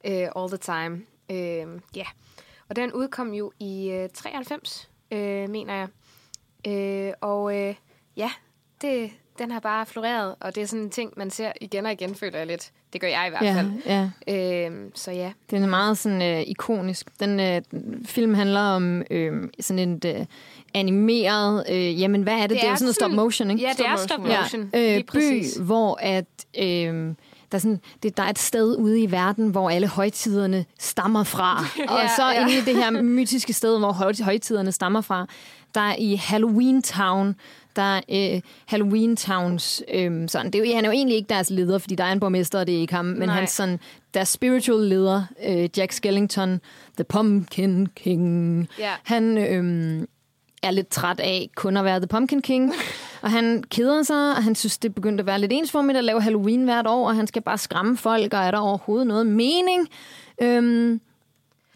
[0.07, 1.01] uh, all the time.
[1.29, 1.65] Ja.
[1.65, 2.07] Uh, yeah.
[2.69, 5.17] Og den udkom jo i uh, 93, uh,
[5.49, 5.87] mener jeg.
[6.67, 7.73] Uh, og uh,
[8.17, 8.31] ja,
[8.81, 11.91] det, den har bare floreret, og det er sådan en ting, man ser igen og
[11.91, 12.71] igen, føler jeg lidt.
[12.93, 13.71] Det gør jeg i hvert Ja, fald.
[14.27, 14.65] ja.
[14.67, 15.31] Øhm, så ja.
[15.51, 17.19] Den er meget sådan øh, ikonisk.
[17.19, 17.61] Den øh,
[18.05, 20.25] film handler om øh, sådan en øh,
[20.73, 21.65] animeret...
[21.71, 22.49] Øh, jamen, hvad er det?
[22.49, 23.63] Det, det er jo sådan noget stop motion, ikke?
[23.63, 24.69] Ja, det er Stop stop motion, motion.
[24.73, 26.25] Ja, øh, by, hvor at,
[26.59, 27.13] øh,
[27.51, 31.23] der, er sådan, det, der er et sted ude i verden, hvor alle højtiderne stammer
[31.23, 31.57] fra.
[31.89, 32.41] og Ja, så ja.
[32.41, 35.25] inde i det her mytiske sted, hvor høj, højtiderne stammer fra,
[35.75, 37.35] der er i Halloween Town,
[37.75, 38.01] der er
[38.35, 41.77] øh, Halloween Towns, øh, sådan, det er jo, han er jo egentlig ikke deres leder,
[41.77, 43.35] fordi der er en borgmester, og det er ikke ham, men Nej.
[43.35, 43.79] hans sådan,
[44.13, 46.61] deres spiritual leder, øh, Jack Skellington,
[46.95, 48.91] The Pumpkin King, Ja.
[49.03, 50.07] han øh,
[50.63, 52.73] er lidt træt af kun at være The Pumpkin King.
[53.21, 56.03] og han keder sig, og han synes, det er begyndt at være lidt ensformigt at
[56.03, 59.25] lave Halloween hvert år, og han skal bare skræmme folk, og er der overhovedet noget
[59.27, 59.87] mening?
[60.41, 61.01] Øhm,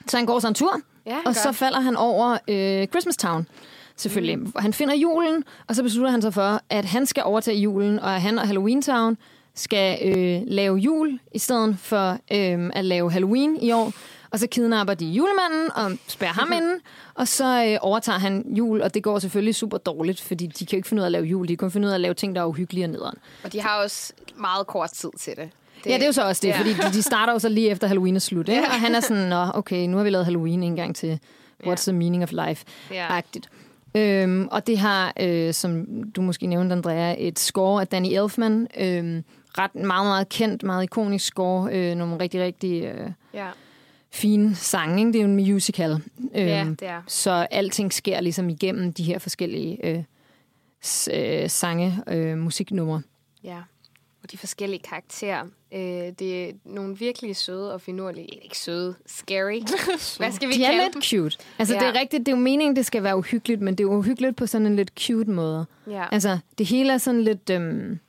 [0.08, 1.32] så han går sig en tur, Ja, og gør.
[1.32, 3.48] så falder han over øh, Christmas Town.
[3.98, 4.39] Selvfølgelig.
[4.39, 4.52] Mm.
[4.58, 8.15] Han finder julen, og så beslutter han sig for, at han skal overtage julen, og
[8.15, 9.17] at han og Halloween Town
[9.56, 13.91] skal øh, lave jul, i stedet for øh, at lave Halloween i år.
[14.36, 16.74] Og så kidnapper de julemanden og spærrer ham inde,
[17.13, 20.76] og så øh, overtager han jul, og det går selvfølgelig super dårligt, fordi de kan
[20.76, 22.02] jo ikke finde ud af at lave jul, de kan kun finde ud af at
[22.02, 23.17] lave ting, der er uhyggelige og nederen.
[23.43, 25.50] Og de har også meget kort tid til det.
[25.84, 26.58] Det, ja, det er jo så også det, ja.
[26.60, 28.62] fordi de, de starter jo så lige efter Halloween er slut, ikke?
[28.62, 28.67] Ja.
[28.67, 31.19] og han er sådan, Nå, okay, nu har vi lavet Halloween en gang til
[31.63, 31.76] What's Ja.
[31.76, 33.50] the meaning of life-agtigt.
[33.95, 34.21] Ja.
[34.24, 38.67] Øhm, og det har, øh, som du måske nævnte, Andrea, et score af Danny Elfman.
[38.80, 39.24] Øhm,
[39.58, 41.69] ret meget, meget kendt, meget ikonisk score.
[41.74, 43.48] Øh, nogle rigtig, rigtig øh, Ja.
[44.15, 44.97] Fine sange.
[44.99, 45.08] Ikke?
[45.13, 45.91] Det er jo en musical.
[45.91, 46.01] Øhm,
[46.34, 47.01] ja, det er.
[47.08, 50.04] Så alting sker ligesom igennem de her forskellige øh,
[50.86, 53.01] s- øh, sange, øh, musiknumre.
[53.43, 53.58] Ja.
[54.23, 55.43] Og de forskellige karakterer.
[55.73, 55.80] Øh,
[56.19, 58.25] det er nogle virkelig søde og finurlige.
[58.43, 59.60] Ikke søde, scary.
[60.17, 61.01] Hvad skal vi De er kalde lidt dem?
[61.01, 61.38] cute.
[61.60, 61.80] Altså, Ja.
[61.80, 64.36] det er rigtigt, det er jo meningen, det skal være uhyggeligt, men det er uhyggeligt
[64.36, 65.65] på sådan en lidt cute måde.
[65.89, 66.06] Ja.
[66.12, 67.49] Altså, det hele er sådan lidt...
[67.49, 67.99] Øhm,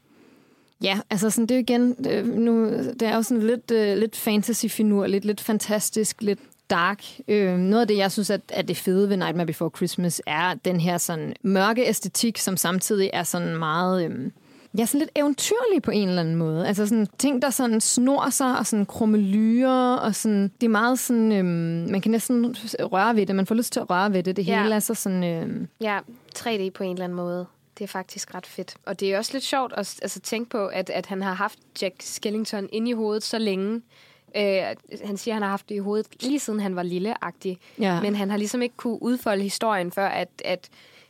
[0.83, 1.95] ja, altså sådan, det er jo igen...
[2.05, 6.39] Det, nu, det er jo sådan lidt, øh, lidt fantasy-finurligt, lidt fantastisk, lidt
[6.71, 7.05] dark.
[7.29, 10.55] Øh, noget af det, jeg synes, at, at det fede ved Nightmare Before Christmas, er
[10.65, 14.05] den her sådan mørke æstetik, som samtidig er sådan meget...
[14.11, 14.31] Øh,
[14.79, 16.69] ja, sådan lidt eventyrlig på en eller anden måde.
[16.69, 20.99] Altså sådan ting, der sådan snor sig, og sådan krummelyer, og sådan, det er meget
[20.99, 24.23] sådan, øhm, man kan næsten røre ved det, man får lyst til at røre ved
[24.23, 24.37] det.
[24.37, 24.63] Det Ja.
[24.63, 25.99] hele er så sådan, øhm, Ja,
[26.39, 27.47] 3D på en eller anden måde.
[27.79, 28.77] Det er faktisk ret fedt.
[28.87, 31.59] Og det er også lidt sjovt at altså, tænke på, at, at han har haft
[31.83, 33.83] Jack Skellington inde i hovedet så længe.
[34.37, 34.63] Øh,
[35.05, 37.59] han siger, at han har haft det i hovedet lige siden han var lille-agtig.
[37.79, 38.01] Ja.
[38.01, 40.69] Men han har ligesom ikke kunne udfolde historien, før at, at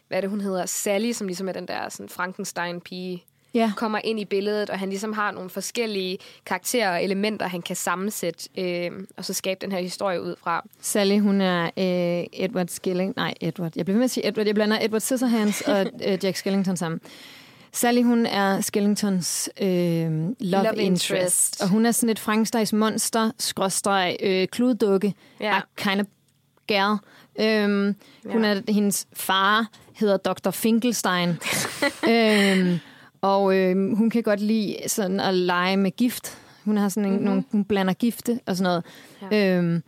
[0.08, 3.24] hvad det, hun hedder, Sally, som ligesom er den der sådan Frankenstein-pige,
[3.56, 3.72] ja.
[3.76, 7.76] kommer ind i billedet, og han ligesom har nogle forskellige karakterer og elementer, han kan
[7.76, 10.64] sammensætte, øh, og så skabe den her historie ud fra.
[10.80, 13.12] Sally, hun er øh, Edward Skilling...
[13.16, 13.72] Nej, Edward.
[13.76, 14.46] Jeg bliver ved med at sige Edward.
[14.46, 17.00] Jeg blander Edward Scissorhands og øh, Jack Skellington sammen.
[17.72, 20.80] Sally, hun er Skellingtons øh, love, love interest.
[21.10, 21.62] interest.
[21.62, 25.60] Og hun er sådan et Frankensteins monster, skråstreg, øh, kluddukke, ja.
[25.76, 26.06] kind of
[26.66, 26.96] gal.
[27.40, 27.94] Øhm,
[28.26, 28.50] hun Ja.
[28.54, 30.50] er, hendes far hedder Dr.
[30.50, 31.28] Finkelstein.
[32.10, 32.78] øhm,
[33.26, 36.38] og øh, hun kan godt lide sådan at lege med gift.
[36.64, 37.24] Hun har sådan en, mm-hmm.
[37.24, 38.84] nogle, hun blander gifte og sådan noget.
[39.32, 39.58] Ja.
[39.58, 39.82] Øhm,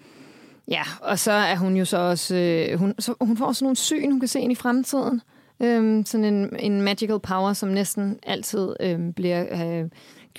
[0.68, 3.76] ja, og så er hun jo så også, øh, hun, så, hun får også nogle
[3.76, 5.20] syn, hun kan se ind i fremtiden.
[5.60, 9.88] Øhm, sådan en, en magical power, som næsten altid øhm, bliver øh,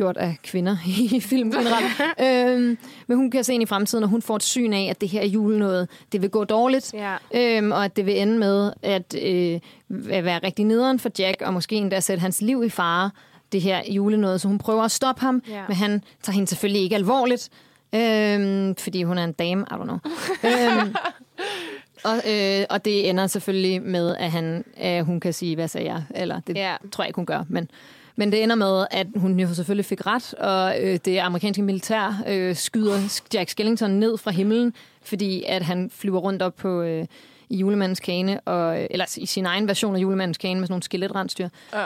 [0.04, 0.78] gjort af kvinder
[1.16, 1.86] i film generelt.
[2.58, 5.02] øhm, men hun kan se ind i fremtiden, og hun får et syn af, at
[5.02, 6.94] det her julenåde, det vil gå dårligt.
[6.94, 7.16] Ja.
[7.34, 9.60] Øhm, og at det vil ende med at øh,
[10.26, 13.12] være rigtig nederen for Jack, og måske endda sætte hans liv i fare,
[13.52, 14.40] det her julenåde.
[14.40, 15.64] Så hun prøver at stoppe ham, Ja.
[15.68, 17.50] men han tager hende selvfølgelig ikke alvorligt,
[17.96, 19.98] øhm, fordi hun er en dame, I don't know.
[20.44, 20.96] øhm,
[22.10, 25.88] og, øh, og det ender selvfølgelig med, at han, øh, hun kan sige, hvad sagde
[25.88, 26.04] jeg?
[26.16, 26.76] Eller det Ja.
[26.92, 27.70] tror jeg ikke, hun gør, men...
[28.20, 32.24] Men det ender med, at hun jo selvfølgelig fik ret, og øh, det amerikanske militær
[32.28, 37.06] øh, skyder Jack Skellington ned fra himlen, fordi at han flyver rundt op på øh,
[37.50, 40.84] i julemandens kane, og, eller i sin egen version af julemandens kane med sådan nogle
[40.84, 41.50] skeletrensdyr.
[41.74, 41.86] Ja.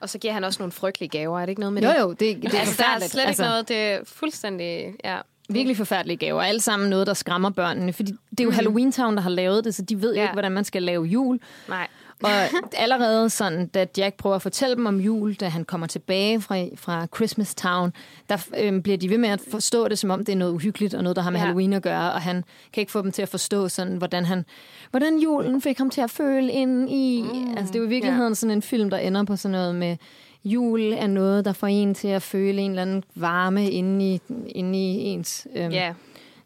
[0.00, 2.00] Og så giver han også nogle frygtelige gaver, er det ikke noget med Jo det?
[2.00, 3.12] jo, det, det er altså, der er forfærdeligt.
[3.12, 5.18] slet altså, ikke noget, det er fuldstændig, ja.
[5.48, 6.42] Virkelig forfærdelige gaver.
[6.42, 7.92] Alle sammen noget, der skræmmer børnene.
[7.92, 10.14] Fordi det er jo Halloween Town, der har lavet det, så de ved.
[10.14, 10.22] Ja.
[10.22, 11.40] ikke, hvordan man skal lave jul.
[11.68, 11.88] Nej.
[12.24, 12.30] Og
[12.76, 16.64] allerede sådan, da Jack prøver at fortælle dem om jul, da han kommer tilbage fra,
[16.76, 17.92] fra Christmas Town,
[18.28, 20.94] der øhm, bliver de ved med at forstå det, som om det er noget uhyggeligt
[20.94, 21.44] og noget, der har med Ja.
[21.46, 24.44] Halloween at gøre, og han kan ikke få dem til at forstå, sådan, hvordan, han,
[24.90, 27.22] hvordan julen fik ham til at føle ind i...
[27.22, 28.34] Mm, altså, det er jo i virkeligheden ja.
[28.34, 29.96] sådan en film, der ender på sådan noget med,
[30.44, 34.20] jul er noget, der får en til at føle en eller anden varme inde i,
[34.48, 35.94] inde i ens øhm, Ja,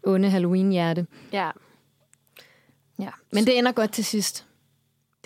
[0.06, 1.06] onde Halloween-hjerte.
[1.32, 1.50] ja,
[2.98, 3.08] Ja.
[3.32, 4.45] Men det ender godt til sidst.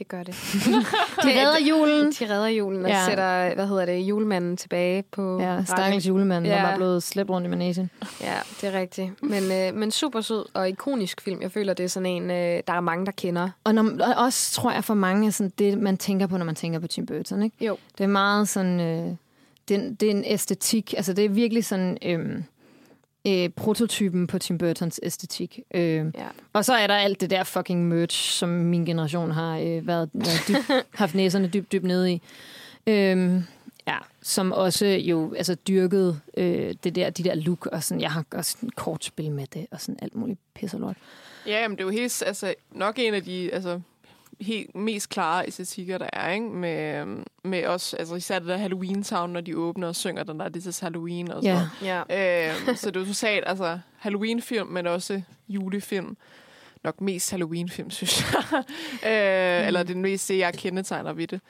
[0.00, 0.34] Det gør det.
[1.24, 2.12] De redder julen.
[2.12, 3.04] De redder julen og ja.
[3.08, 6.56] Sætter, hvad hedder det, julemanden tilbage på Ja, stakkels julemanden, ja.
[6.56, 7.90] Der var blevet slæbt rundt i managen.
[8.20, 9.22] Ja, det er rigtigt.
[9.22, 11.42] Men, øh, men super sød og ikonisk film.
[11.42, 13.48] Jeg føler, det er sådan en, øh, der er mange, der kender.
[13.64, 16.44] Og, når, og også tror jeg for mange er sådan det, man tænker på, når
[16.44, 17.42] man tænker på Tim Burton.
[17.42, 17.64] Ikke?
[17.66, 17.76] Jo.
[17.98, 18.80] Det er meget sådan...
[18.80, 19.14] Øh,
[19.68, 20.94] det, er- det er en æstetik.
[20.96, 21.98] Altså, det er virkelig sådan...
[22.02, 22.42] Øh,
[23.26, 25.60] øh, prototypen på Tim Burtons æstetik.
[25.74, 26.26] Øh, Ja.
[26.52, 30.10] og så er der alt det der fucking merch, som min generation har øh, været,
[30.14, 30.56] været dyb,
[30.94, 32.22] haft næserne dybt, dybt nede i.
[32.86, 33.42] Øh,
[33.86, 38.12] ja, som også jo altså dyrkede øh, det der, de der look, og sådan, jeg
[38.12, 40.96] har også et kortspil med det, og sådan alt muligt pis og lort.
[41.46, 43.80] Ja, men det er jo helt, altså, nok en af de altså,
[44.40, 46.46] helt mest klare æstetikker, der er, ikke?
[46.46, 47.06] Med,
[47.44, 50.48] med også, altså især det der Halloween Town, når de åbner og synger den der,
[50.48, 52.02] det er Halloween og sådan Ja.
[52.08, 52.50] Ja.
[52.50, 56.16] Øhm, så det er jo totalt, altså Halloween-film, men også julefilm.
[56.84, 58.44] Nok mest Halloween-film, synes jeg.
[59.06, 59.66] øh, mm.
[59.66, 61.40] Eller det er mest det, jeg kendetegner ved det.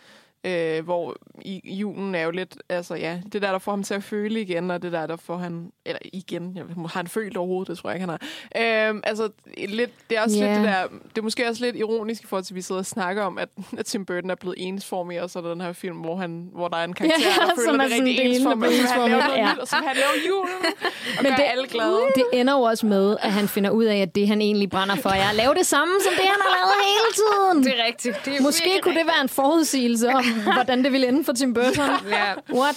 [0.44, 3.94] Øh, hvor i julen er jo lidt, altså ja, det der, der får ham til
[3.94, 7.36] at føle igen, og det der, der får han, eller igen, jeg, har han følt
[7.36, 8.18] overhovedet, det tror jeg ikke, han
[8.54, 8.90] har.
[8.94, 9.28] Øh, altså,
[9.68, 10.46] lidt, det er også Ja.
[10.46, 12.78] lidt det der, det er måske også lidt ironisk i forhold til, at vi sidder
[12.78, 13.48] og snakker om, at,
[13.78, 16.48] at Tim Burton er blevet ensformig, og så er der den her film, hvor, han,
[16.54, 19.10] hvor der er en karakter, Ja, der føler, som det rigtig ensformig, og så han
[19.10, 19.52] laver noget Ja.
[19.52, 20.54] nyt, og så han laver julen,
[21.18, 22.00] og Men gør det- alle glade.
[22.14, 24.96] Det ender jo også med, at han finder ud af, at det, han egentlig brænder
[24.96, 27.64] for, er at lave det samme, som det, han har lavet hele tiden.
[27.64, 28.16] Det er rigtigt.
[28.24, 30.24] Det er Måske kunne det være en forudsigelse om,
[30.54, 31.90] hvordan det ville ende for Tim Burton.
[32.10, 32.32] Ja.
[32.54, 32.76] What?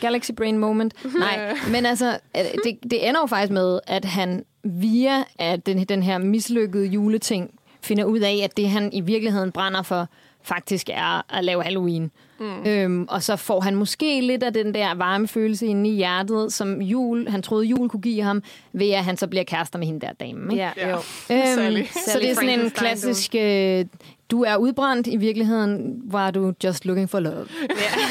[0.00, 0.94] Galaxy Brain moment.
[1.18, 5.84] Nej, men altså, øh, det, det ender jo faktisk med, at han via at den,
[5.84, 7.50] den her mislykkede juleting
[7.82, 10.08] finder ud af, at det, han i virkeligheden brænder for,
[10.42, 12.10] faktisk er at lave Halloween.
[12.40, 12.66] Mm.
[12.66, 16.52] Øhm, og så får han måske lidt af den der varme følelse inde i hjertet,
[16.52, 18.42] som jul, han troede jul kunne give ham,
[18.72, 20.52] ved at han så bliver kærester med hende der dame.
[20.52, 20.62] Ikke?
[20.64, 20.90] Ja, Ja.
[20.90, 20.96] jo.
[21.28, 21.78] Sally.
[21.78, 23.84] Øhm, så det er sådan en klassisk, øh,
[24.30, 27.46] du er udbrændt, i virkeligheden var du just looking for love.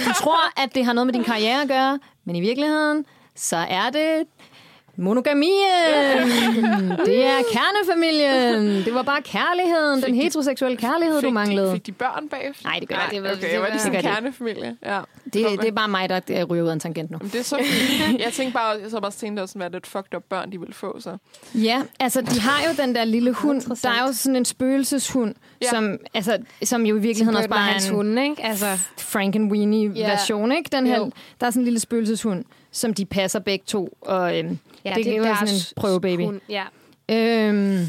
[0.07, 3.05] Du tror, at det har noget med din karriere at gøre, men i virkeligheden,
[3.35, 4.23] så er det
[5.01, 5.49] Monogamien!
[7.05, 8.85] det er kernefamilien!
[8.85, 11.67] Det var bare kærligheden, Fik den de- heteroseksuelle kærlighed, fik du manglede.
[11.67, 12.69] De, fik de børn bagefter?
[12.69, 13.29] Nej, det gør Nej, jeg det ikke.
[13.29, 14.77] var- Okay, det var lige sådan det en kernefamilie.
[14.85, 14.99] Ja.
[15.23, 17.17] Det, det er bare mig, der ryger ud af en tangent nu.
[17.21, 18.21] Jamen, det er så fint.
[18.21, 20.59] Jeg tænkte bare, jeg så bare tænkte, det sådan, at lidt fucked up børn, de
[20.59, 21.17] ville få, så.
[21.55, 23.61] Ja, altså de har jo den der lille hund.
[23.61, 25.69] Der er jo sådan en spøgelseshund, Ja.
[25.69, 28.43] som, altså, som jo i virkeligheden også bare er hans en hunde, ikke?
[28.43, 28.65] Altså,
[28.97, 30.69] Frankenweenie-version, ikke?
[30.71, 31.11] Den her, Jo.
[31.41, 33.97] der er sådan en lille spøgelseshund, som de passer begge to.
[34.01, 36.25] Og øhm, ja, det, det er jo sådan en prøvebaby.
[36.25, 36.65] hund, Ja.
[37.09, 37.85] Øhm,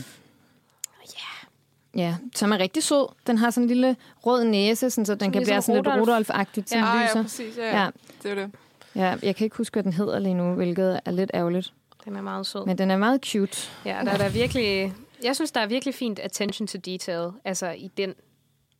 [1.96, 3.08] ja, som er rigtig sød.
[3.26, 5.86] Den har sådan en lille rød næse, sådan, så den kan ligesom være sådan lidt
[5.88, 6.30] Rudolf.
[6.30, 7.56] Rudolf-agtigt, som Ah, ja, præcis.
[7.56, 7.82] Ja, ja.
[7.82, 7.88] Ja.
[8.22, 8.50] Det er det.
[8.94, 11.72] Ja, jeg kan ikke huske, hvad den hedder lige nu, hvilket er lidt ærgerligt.
[12.04, 12.66] Den er meget sød.
[12.66, 13.68] Men den er meget cute.
[13.84, 14.92] Ja, der er der virkelig...
[15.24, 18.14] Jeg synes, der er virkelig fint attention to detail, altså i den.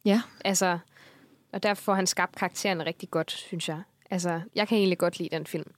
[0.05, 0.23] Ja.
[0.45, 0.79] Altså,
[1.53, 3.83] og derfor får han skabt karakteren rigtig godt, synes jeg.
[4.11, 5.71] Altså, jeg kan egentlig godt lide den film.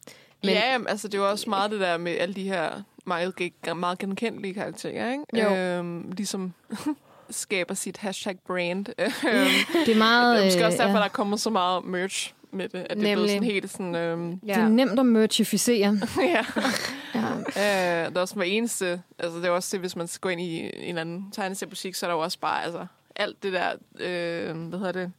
[0.45, 0.55] Men...
[0.55, 2.71] Ja, jamen, altså det er jo også meget det der med alle de her
[3.07, 5.25] meget, ge- meget genkendelige karakterer, ikke?
[5.45, 5.55] Jo.
[5.55, 6.53] Øhm, ligesom
[7.31, 8.87] skaber sit hashtag brand.
[8.99, 10.37] Øhm, Det er meget...
[10.37, 10.99] det er måske også øh, derfor, ja.
[10.99, 12.79] der er kommet så meget merch med det.
[12.79, 13.13] At det er Nemlig.
[13.15, 13.95] blevet sådan helt sådan...
[13.95, 15.99] Øhm, Det er nemt at merchificere.
[16.19, 16.45] ja.
[17.15, 17.31] Ja.
[18.07, 19.03] Øh, der er også hver eneste...
[19.19, 22.07] Altså, det er også det, hvis man går ind i en eller anden tegneseriebutik, så
[22.07, 23.73] er der jo også bare altså, alt det der...
[24.01, 25.13] Øh, hvad hedder det?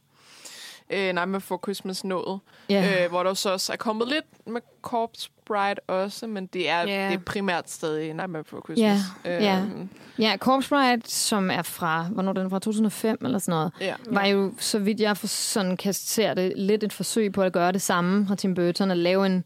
[0.90, 2.40] Øh, Nightmare for Christmas nået.
[2.70, 3.04] Ja.
[3.04, 6.78] Øh, hvor der så også er kommet lidt med Corpse Bride også, men det er,
[6.82, 7.08] Ja.
[7.08, 9.00] det er primært stadig Nightmare for Christmas.
[9.24, 9.58] Ja, ja.
[9.60, 13.52] Øhm, ja, Corpse Bride, som er fra, hvornår er den er fra 2005 eller sådan
[13.52, 13.94] noget, ja.
[14.10, 17.52] var jo, så vidt jeg for, sådan kan se det, lidt et forsøg på at
[17.52, 19.44] gøre det samme fra Tim Burton, at lave en,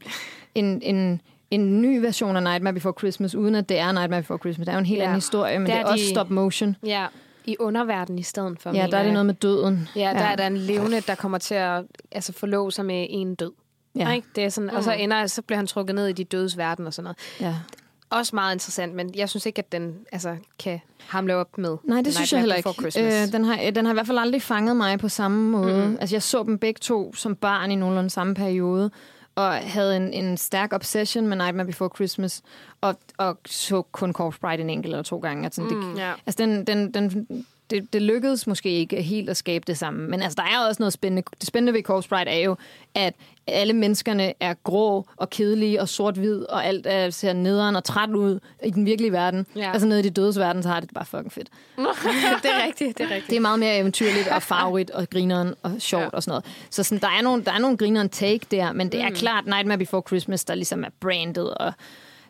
[0.54, 4.38] en, en, en ny version af Nightmare Before Christmas, uden at det er Nightmare Before
[4.38, 4.64] Christmas.
[4.66, 5.04] Det er jo en helt Ja.
[5.04, 6.76] anden historie, men det er er også de- stop motion.
[6.86, 7.06] Ja,
[7.50, 8.70] i underverden i stedet for.
[8.74, 9.88] Ja, der er det noget med døden.
[9.96, 10.32] Ja, der Ja.
[10.32, 13.52] er der en levende, der kommer til at altså, forlove sig med en død.
[13.94, 14.12] Ja.
[14.12, 14.28] Ikke?
[14.36, 16.86] Det er sådan, Og så ender så bliver han trukket ned i de dødes verden
[16.86, 17.16] og sådan noget.
[17.40, 17.54] ja.
[18.10, 22.02] Også meget interessant, men jeg synes ikke, at den altså, kan hamle op med Nej,
[22.02, 22.70] det synes jeg heller ikke.
[22.98, 25.86] Øh, den, har, øh, den har i hvert fald aldrig fanget mig på samme måde.
[25.86, 25.96] Mm.
[26.00, 28.90] Altså, jeg så dem begge to som barn i nogenlunde samme periode,
[29.34, 32.42] og havde en, en stærk obsession med Nightmare Before Christmas,
[32.80, 35.44] og, og så kun Corpse Bride en enkelt eller to gange.
[35.44, 35.96] Altså, det, Mm.
[35.96, 36.12] Ja.
[36.26, 37.28] altså den, den, den,
[37.70, 40.08] det, det lykkedes måske ikke helt at skabe det samme.
[40.08, 41.22] Men altså, der er også noget spændende.
[41.40, 42.56] Det spændende ved Corpse Bride er jo,
[42.94, 43.14] at
[43.46, 48.10] alle menneskerne er grå og kedelige og sort-hvid, og alt er, ser nederen og træt
[48.10, 49.46] ud i den virkelige verden.
[49.56, 49.72] Ja.
[49.72, 51.48] Altså nede i de dødes verden, så har det det bare fucking fedt.
[52.42, 53.30] det er rigtigt, det er rigtigt.
[53.30, 56.08] Det er meget mere eventyrligt og farverigt og grineren og sjovt Ja.
[56.08, 56.44] og sådan noget.
[56.70, 59.46] Så sådan, der, er nogle, der er nogle grineren take der, men det er klart
[59.46, 61.72] Nightmare Before Christmas, der ligesom er brandet, og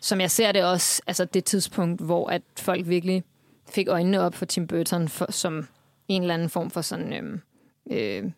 [0.00, 3.24] som jeg ser det også, altså det tidspunkt, hvor at folk virkelig
[3.70, 5.68] fik øjnene op for Tim Burton for, som
[6.09, 7.40] en eller anden form for sådan øhm,
[7.90, 8.30] øh,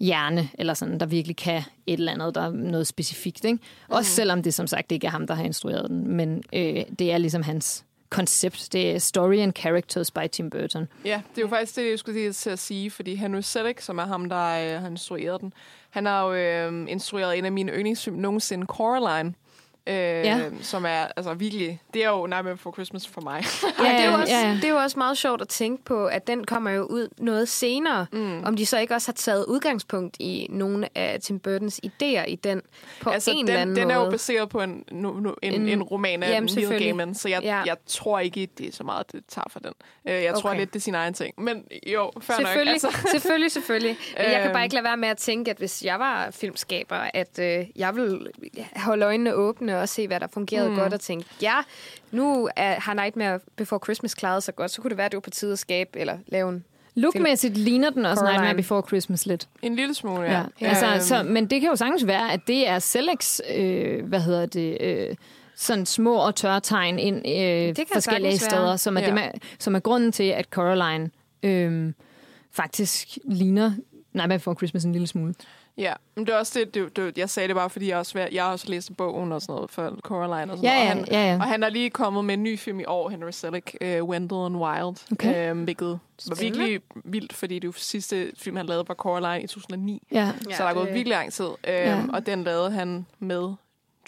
[0.00, 3.44] hjerne, eller sådan, der virkelig kan et eller andet, der er noget specifikt.
[3.44, 3.58] Ikke?
[3.88, 7.12] Også selvom det som sagt ikke er ham, der har instrueret den, men øh, det
[7.12, 8.68] er ligesom hans koncept.
[8.72, 10.88] Det er Story and Characters by Tim Burton.
[11.04, 13.80] Ja, det er jo faktisk det, jeg skulle lige til at sige, fordi Henry Selick,
[13.80, 15.52] som er ham, der øh, har instrueret den,
[15.90, 19.34] han har jo øh, instrueret en af mine yndlingsfilm nogensinde, Coraline.
[19.86, 20.40] Øh, Ja.
[20.60, 21.80] Som er altså virkelig...
[21.94, 23.44] Det er jo Nightmare Before Christmas for mig.
[23.84, 24.54] Ja, det, er jo også, ja, ja.
[24.54, 27.48] det er jo også meget sjovt at tænke på, at den kommer jo ud noget
[27.48, 28.06] senere.
[28.12, 28.44] Mm.
[28.44, 32.36] Om de så ikke også har taget udgangspunkt i nogle af Tim Burtons idéer i
[32.44, 32.62] den
[33.00, 34.04] på altså, en den, eller anden den er måde.
[34.04, 36.68] jo baseret på en, no, no, en, en, En- roman af jamen, Neil.
[36.78, 37.62] Gaiman, så jeg, Ja.
[37.66, 39.72] jeg tror ikke, det er så meget, det tager for den.
[40.08, 40.58] Øh, jeg tror Okay.
[40.60, 41.34] lidt, det er sin egen ting.
[41.42, 42.46] Men jo, fair nok.
[42.46, 43.96] Selvfølgelig, Altså, selvfølgelig, selvfølgelig.
[44.18, 44.52] Jeg kan Øhm.
[44.52, 47.96] bare ikke lade være med at tænke, at hvis jeg var filmskaber, at øh, jeg
[47.96, 48.26] ville
[48.76, 50.76] holde øjnene åbne og se, hvad der fungerede mm.
[50.76, 51.54] godt, og tænke, ja,
[52.10, 55.16] nu er, har Nightmare Before Christmas klaret sig godt, så kunne det være, at det
[55.16, 56.64] var på tide at skabe eller lave en...
[56.94, 58.38] Lookmæssigt ligner den også Coraline.
[58.42, 59.48] Nightmare Before Christmas lidt.
[59.62, 60.32] en lille smule, ja.
[60.32, 60.44] Ja.
[60.60, 60.68] Ja.
[60.68, 64.20] Altså, Øhm, så, men det kan jo sagtens være, at det er Selects, øh, hvad
[64.20, 65.14] hedder det, øh,
[65.56, 68.50] sådan små og tørre tegn ind øh, forskellige sagtens være.
[68.50, 69.06] steder, som er, Ja.
[69.06, 71.10] det, man, som er grunden til, at Coraline
[71.42, 71.92] øh,
[72.50, 73.72] faktisk ligner
[74.12, 75.34] Nightmare Before Christmas en lille smule.
[75.76, 78.28] Ja, men det er også det, det, det, jeg sagde det bare, fordi jeg også,
[78.32, 81.08] jeg har også læst bogen og sådan noget for Coraline og sådan Ja, noget.
[81.08, 81.36] ja, Og han, ja, ja.
[81.36, 84.44] Og han er lige kommet med en ny film i år, Henry Selick, uh, Wendell
[84.46, 85.50] and Wild, Okay.
[85.50, 89.46] øhm, hvilket var virkelig vildt, fordi det jo sidste film, han lavede, var Coraline i
[89.46, 90.02] 2009.
[90.12, 90.32] Ja.
[90.50, 91.44] Ja, så der er gået det- virkelig lang tid.
[91.44, 92.02] Øhm, Ja.
[92.12, 93.52] Og den lavede han med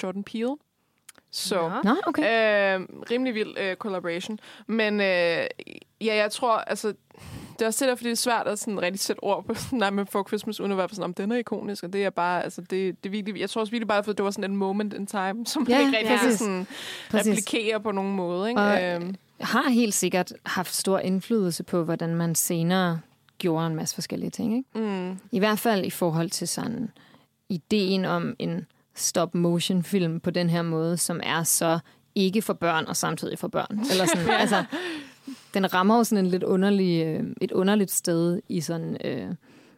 [0.03, 0.57] Jordan Peele.
[1.31, 1.91] Så Nå.
[1.91, 2.23] Nå, okay.
[2.79, 4.39] øh, rimelig vild øh, collaboration.
[4.67, 5.07] Men øh,
[6.01, 6.95] ja, jeg tror, altså,
[7.59, 9.55] det er også det der, fordi det er svært at sådan rigtig sætte ord på
[9.65, 12.05] sådan, nej, men for Christmas, uden at være sådan, om den er ikonisk, og det
[12.05, 14.51] er bare, altså, det, det virkelig, jeg tror også virkelig bare, at det var sådan
[14.51, 16.37] en moment in time, som Ja, ja, ikke rigtig ja.
[16.37, 16.67] sådan
[17.11, 17.31] Præcis.
[17.31, 18.61] replikere på nogen måde, ikke?
[18.61, 23.01] Og- øhm, Har helt sikkert haft stor indflydelse på, hvordan man senere
[23.39, 24.57] gjorde en masse forskellige ting.
[24.57, 24.69] Ikke?
[25.11, 26.91] mm, I hvert fald i forhold til sådan
[27.49, 31.79] ideen om en stop-motion-film på den her måde, som er så
[32.15, 33.81] ikke for børn og samtidig for børn.
[33.91, 34.65] Eller sådan, altså,
[35.55, 38.97] den rammer jo sådan en lidt underlig, øh, et underligt sted i sådan...
[39.05, 39.27] Øh,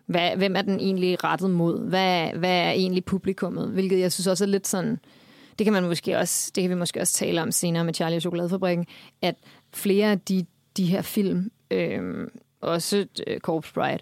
[0.07, 1.89] hvad, hvem er den egentlig rettet mod?
[1.89, 3.69] Hvad, hvad er egentlig publikummet?
[3.69, 4.99] Hvilket jeg synes også er lidt sådan...
[5.59, 8.17] Det kan man måske også, det kan vi måske også tale om senere med Charlie
[8.17, 8.87] og Chokoladefabrikken,
[9.23, 9.35] at
[9.75, 10.47] flere af de,
[10.77, 12.29] de her film, øh,
[12.61, 13.99] også øh, Corpse Bride,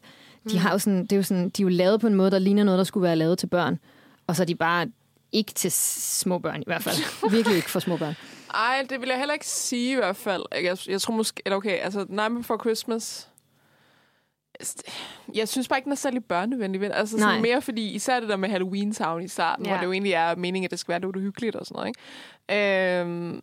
[0.50, 2.30] de har jo sådan, det er jo sådan, de er jo lavet på en måde,
[2.30, 3.78] der ligner noget, der skulle være lavet til børn.
[4.26, 4.86] Og så er de bare
[5.32, 6.96] ikke til små børn i hvert fald.
[7.36, 8.14] Virkelig ikke for små børn.
[8.54, 10.42] Ej, det vil jeg heller ikke sige i hvert fald.
[10.52, 11.42] Jeg, jeg tror måske...
[11.44, 13.28] Eller okay, altså Nightmare Before Christmas...
[15.34, 16.94] Jeg synes bare ikke, den er særlig børnevenlig.
[16.94, 17.40] Altså sådan Nej.
[17.40, 19.70] mere fordi, især det der med Halloween Town i starten, ja.
[19.70, 21.88] Hvor det jo egentlig er meningen, at det skal være lidt uhyggeligt og sådan noget.
[22.48, 23.00] Ikke?
[23.00, 23.40] Øhm,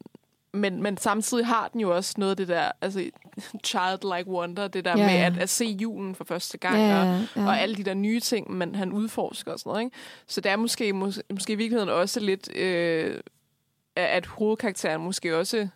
[0.54, 3.10] men, men samtidig har den jo også noget af det der, altså
[3.66, 7.06] childlike wonder, det der Ja, med at, at se julen for første gang, Ja, og,
[7.36, 7.48] ja, ja.
[7.48, 9.84] og alle de der nye ting, man, han udforsker og sådan noget.
[9.86, 9.96] Ikke?
[10.28, 13.20] Så det er måske, mås- måske i virkeligheden også lidt, øh,
[13.96, 15.68] at hovedkarakteren måske også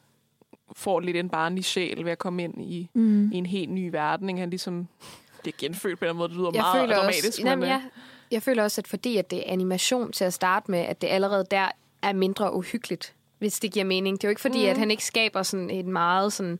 [0.75, 3.31] får lidt en barnlig sjæl ved at komme ind i, Mm.
[3.31, 4.29] i en helt ny verden.
[4.29, 4.39] Ikke?
[4.39, 4.87] Han ligesom
[5.41, 6.29] bliver genfødt på en måde.
[6.29, 7.27] Det lyder Jeg meget føler, dramatisk.
[7.27, 7.81] også, jamen, men, øh, jeg,
[8.31, 11.07] jeg føler også, at fordi at det er animation til at starte med, at det
[11.07, 11.67] allerede der
[12.01, 14.17] er mindre uhyggeligt, hvis det giver mening.
[14.17, 14.69] Det er jo ikke fordi, mm.
[14.69, 16.59] at han ikke skaber sådan et meget sådan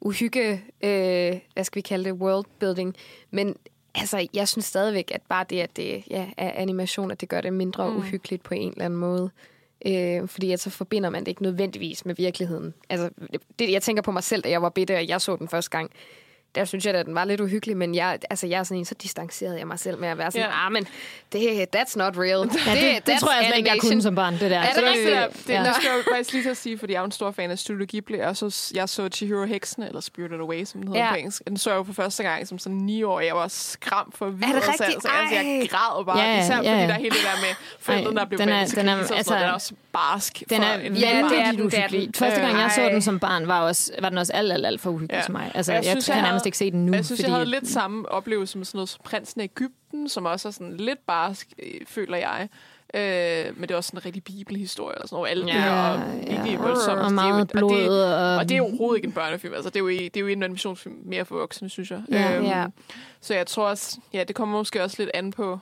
[0.00, 0.52] uhygge,
[0.84, 2.96] øh, hvad skal vi kalde det, worldbuilding.
[3.30, 3.56] Men
[3.94, 7.40] altså, jeg synes stadigvæk, at bare det, at det ja, er animation, at det gør
[7.40, 7.96] det mindre mm.
[7.96, 9.30] uhyggeligt på en eller anden måde.
[9.86, 12.74] Øh, fordi at så forbinder man det ikke nødvendigvis med virkeligheden.
[12.90, 13.10] Altså,
[13.58, 15.70] det, jeg tænker på mig selv, da jeg var bitte, og jeg så den første
[15.70, 15.90] gang.
[16.54, 18.84] Der synes jeg, at den var lidt uhyggelig, men jeg, altså, jeg er sådan en,
[18.84, 20.66] så distancerede jeg mig selv med at være sådan, Ja.
[20.66, 20.86] ah, men
[21.32, 22.28] det, that's not real.
[22.30, 24.58] Ja, det, det, that's tror jeg slet ikke, jeg animation." kunne som barn, det der.
[24.58, 25.06] Er det Så rigtigt?
[25.06, 25.64] det, er, det, Ja.
[25.64, 27.50] det skal jeg jo faktisk lige til at sige, fordi jeg er en stor fan
[27.50, 31.04] af Studio Ghibli, og så, jeg så Chihiro Heksen, eller Spirited Away, som den hedder
[31.04, 31.10] Ja.
[31.10, 31.42] på engelsk.
[31.48, 34.26] Den så jeg jo for første gang som sådan 9 år, jeg var skræmt for
[34.26, 34.44] vildt.
[34.54, 34.66] rigtigt?
[34.80, 36.86] Altså, altså, jeg græd bare, Ja, især ja, fordi ja.
[36.86, 39.40] der er hele det der med forældrene, der blev den er- den er- altså, sådan
[39.42, 42.06] den er også barsk Den for er en virkelig Ja, det er den, det er.
[42.18, 44.80] Første gang, jeg så den som barn, var, også, var den også alt, alt, alt
[44.80, 45.22] for uhyggelig Ja.
[45.22, 45.50] til mig.
[45.54, 46.92] Altså, Jeg jeg, synes, jeg nærmest ikke se den nu.
[46.92, 50.08] Jeg synes, fordi, jeg havde lidt samme oplevelse med sådan noget som Prinsen af Ægypten,
[50.08, 52.48] som også er sådan lidt barsk, øh, føler jeg.
[52.94, 55.30] Øh, men det er også sådan en rigtig bibelhistorie og sådan noget.
[55.30, 56.34] Alt det Ja, her, og ja.
[56.34, 57.00] virkelig voldsomt.
[57.00, 57.70] Og meget det er blod.
[57.72, 59.54] Og det, Og, og det er jo overhovedet ikke en børnefilm.
[59.54, 62.02] Altså, det er jo, det er jo en animationsfilm mere for voksne, synes jeg.
[62.10, 62.36] Ja.
[62.36, 62.66] Øhm, Ja.
[63.20, 65.58] Så jeg tror også, ja, det kommer måske også lidt an på...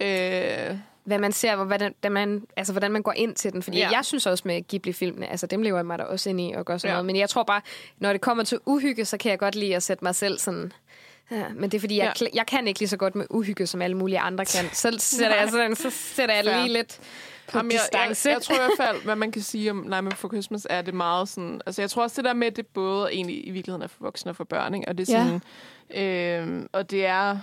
[0.00, 0.76] Øh,
[1.10, 3.62] hvad man ser, hvor- hvordan, da man, altså, hvordan man går ind til den.
[3.62, 3.88] Fordi Ja.
[3.90, 3.96] ja.
[3.96, 6.64] jeg synes også med Ghibli-filmene, altså dem lever jeg mig da også ind i og
[6.64, 6.92] gør sådan Ja.
[6.92, 6.94] ja.
[6.96, 7.06] noget.
[7.06, 7.60] Men jeg tror bare,
[7.98, 10.72] når det kommer til uhygge, så kan jeg godt lide at sætte mig selv sådan...
[11.30, 12.24] Ja, men det er fordi, jeg, Ja.
[12.26, 12.30] ja.
[12.34, 14.64] jeg kan ikke lige så godt med uhygge, som alle mulige andre kan.
[14.72, 17.00] Så sætter jeg, sådan, så sætter jeg lige lidt
[17.48, 18.28] på Jamen, jeg, jeg, distance.
[18.30, 20.94] jeg tror i hvert fald, hvad man kan sige om Nightmare for Christmas, er det
[20.94, 21.60] meget sådan...
[21.66, 24.30] Altså, jeg tror også det der med, det både egentlig i virkeligheden er for voksne
[24.32, 24.88] og for børn, ikke?
[24.88, 25.38] Og det er Ja.
[25.90, 26.58] sådan...
[26.60, 27.38] Øh, og det er...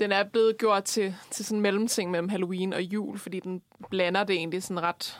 [0.00, 3.62] Den er blevet gjort til, til sådan en mellemting mellem Halloween og jul, fordi den
[3.90, 5.18] blander det egentlig sådan ret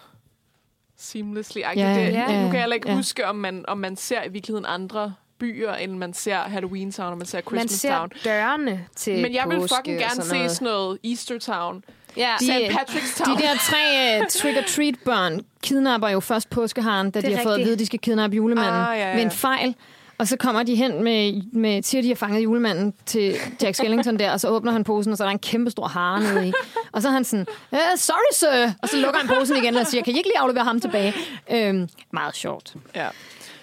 [0.96, 1.60] seamlessly.
[1.60, 2.12] Ja, Ja, det.
[2.12, 2.94] Nu kan jeg heller ikke Ja.
[2.96, 7.12] huske, om man, om man ser i virkeligheden andre byer, end man ser Halloween Town,
[7.12, 8.10] og man ser Christmas man ser Town.
[8.24, 10.50] dørene til Men jeg vil fucking gerne se noget.
[10.50, 11.84] sådan noget Easter Town,
[12.16, 12.76] Ja, De- St.
[12.78, 13.36] Patrick's Town.
[13.38, 17.64] De der tre uh, trick-or-treat-børn kidnapper jo først påskeharen, da de har fået at rigtigt.
[17.64, 19.14] vide, at de skal kidnappe julemanden Ah, ja, ja.
[19.14, 19.74] ved en fejl.
[20.20, 24.18] Og så kommer de hen med, med til, de har fanget julemanden til Jack Skellington
[24.18, 26.48] der, og så åbner han posen, og så er der en kæmpe stor hare nede
[26.48, 26.52] i.
[26.92, 29.86] Og så er han sådan, uh, sorry sir, og så lukker han posen igen og
[29.86, 31.14] siger, kan I ikke lige aflevere ham tilbage?
[31.50, 32.74] Øhm, meget sjovt.
[32.94, 33.08] Ja.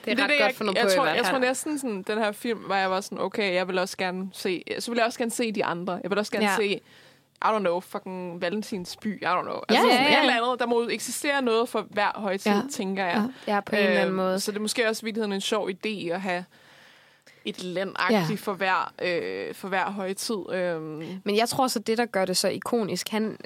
[0.06, 2.04] det er ret det, godt jeg, for noget jeg, på tror, jeg tror næsten sådan,
[2.08, 4.98] den her film, hvor jeg var sådan, okay, jeg vil også gerne se, så vil
[4.98, 6.00] jeg også gerne se de andre.
[6.04, 6.56] Jeg vil også gerne Ja.
[6.58, 6.80] se,
[7.46, 9.54] I don't know, fucking Valentins by, I don't know.
[9.70, 10.18] Ja, altså, ja, sådan ja.
[10.18, 10.60] et eller andet.
[10.60, 12.58] Der må eksistere noget for hver højtid, Ja.
[12.58, 12.64] ja.
[12.72, 13.30] tænker jeg.
[13.48, 13.54] Ja.
[13.54, 14.40] Ja, på en eller anden Øhm, måde.
[14.40, 16.46] Så det er måske også i virkeligheden en sjov idé at have
[17.46, 18.36] et landagtigt Ja.
[18.36, 20.38] for, hver, øh, for hver højtid.
[20.54, 23.38] Øhm, Men jeg tror så, det, der gør det så ikonisk, han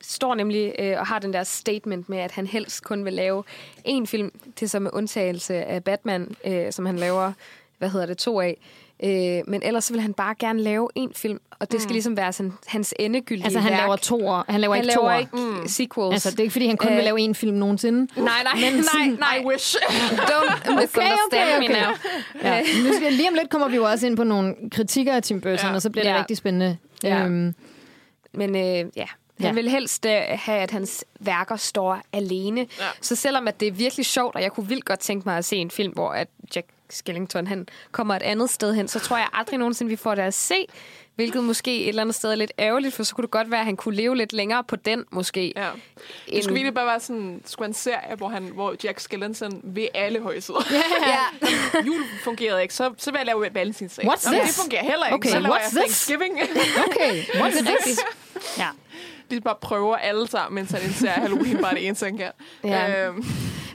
[0.00, 3.44] står nemlig øh, og har den der statement med, at han helst kun vil lave
[3.88, 7.32] én film, det så med undtagelse af Batman, øh, som han laver,
[7.78, 8.56] hvad hedder det, to af.
[9.04, 12.16] Øh, men ellers så vil han bare gerne lave én film, og det skal ligesom
[12.16, 13.80] være sådan, hans endegyldige Altså, han værk.
[13.80, 15.18] laver to Han laver han ikke laver toer.
[15.18, 15.68] ikke mm.
[15.68, 16.12] sequels.
[16.12, 17.98] Altså, det er ikke, fordi han kun Øh, vil lave en film nogensinde.
[18.20, 19.36] Nej, nej, nej, nej.
[19.42, 19.76] I wish.
[20.30, 21.82] Don't misunderstand okay, me okay.
[21.82, 21.92] now.
[22.42, 22.60] Ja.
[22.60, 25.40] Nu skal, lige om lidt kommer vi jo også ind på nogle kritikker af Tim
[25.40, 25.74] Burton, Ja.
[25.74, 26.18] og så bliver det Ja.
[26.18, 26.76] rigtig spændende.
[27.02, 27.24] Ja.
[27.24, 27.54] Øhm,
[28.34, 29.06] Men øh, ja, han
[29.40, 29.52] ja.
[29.52, 32.60] vil helst øh, have, at hans værker står alene.
[32.60, 32.84] Ja.
[33.00, 35.44] Så selvom at det er virkelig sjovt, og jeg kunne vildt godt tænke mig at
[35.44, 39.16] se en film, hvor at Jack Skellington han kommer et andet sted hen, så tror
[39.16, 40.66] jeg aldrig nogensinde, vi får det at se.
[41.14, 43.60] Hvilket måske et eller andet sted er lidt ærgerligt, for så kunne det godt være,
[43.60, 45.52] at han kunne leve lidt længere på den, måske.
[45.56, 45.68] Ja.
[46.30, 49.60] Det skulle virkelig bare være sådan, det skulle en serie, hvor, han, hvor Jack Skellington
[49.64, 50.60] ved alle højsider.
[51.06, 51.48] Ja.
[51.86, 54.04] Jul fungerede ikke, så, så vil jeg lave Valentinsdag.
[54.04, 54.54] What's Nå, men this?
[54.54, 55.14] Det fungerer heller ikke.
[55.14, 56.06] Okay, så laver what's jeg this?
[56.06, 56.40] Thanksgiving.
[56.86, 57.98] okay, what's this?
[58.58, 58.68] Ja.
[59.30, 62.30] De bare prøver alle sammen, mens han indser Halloween bare er det eneste, han kan.
[62.64, 63.06] Ja.
[63.06, 63.24] Øhm,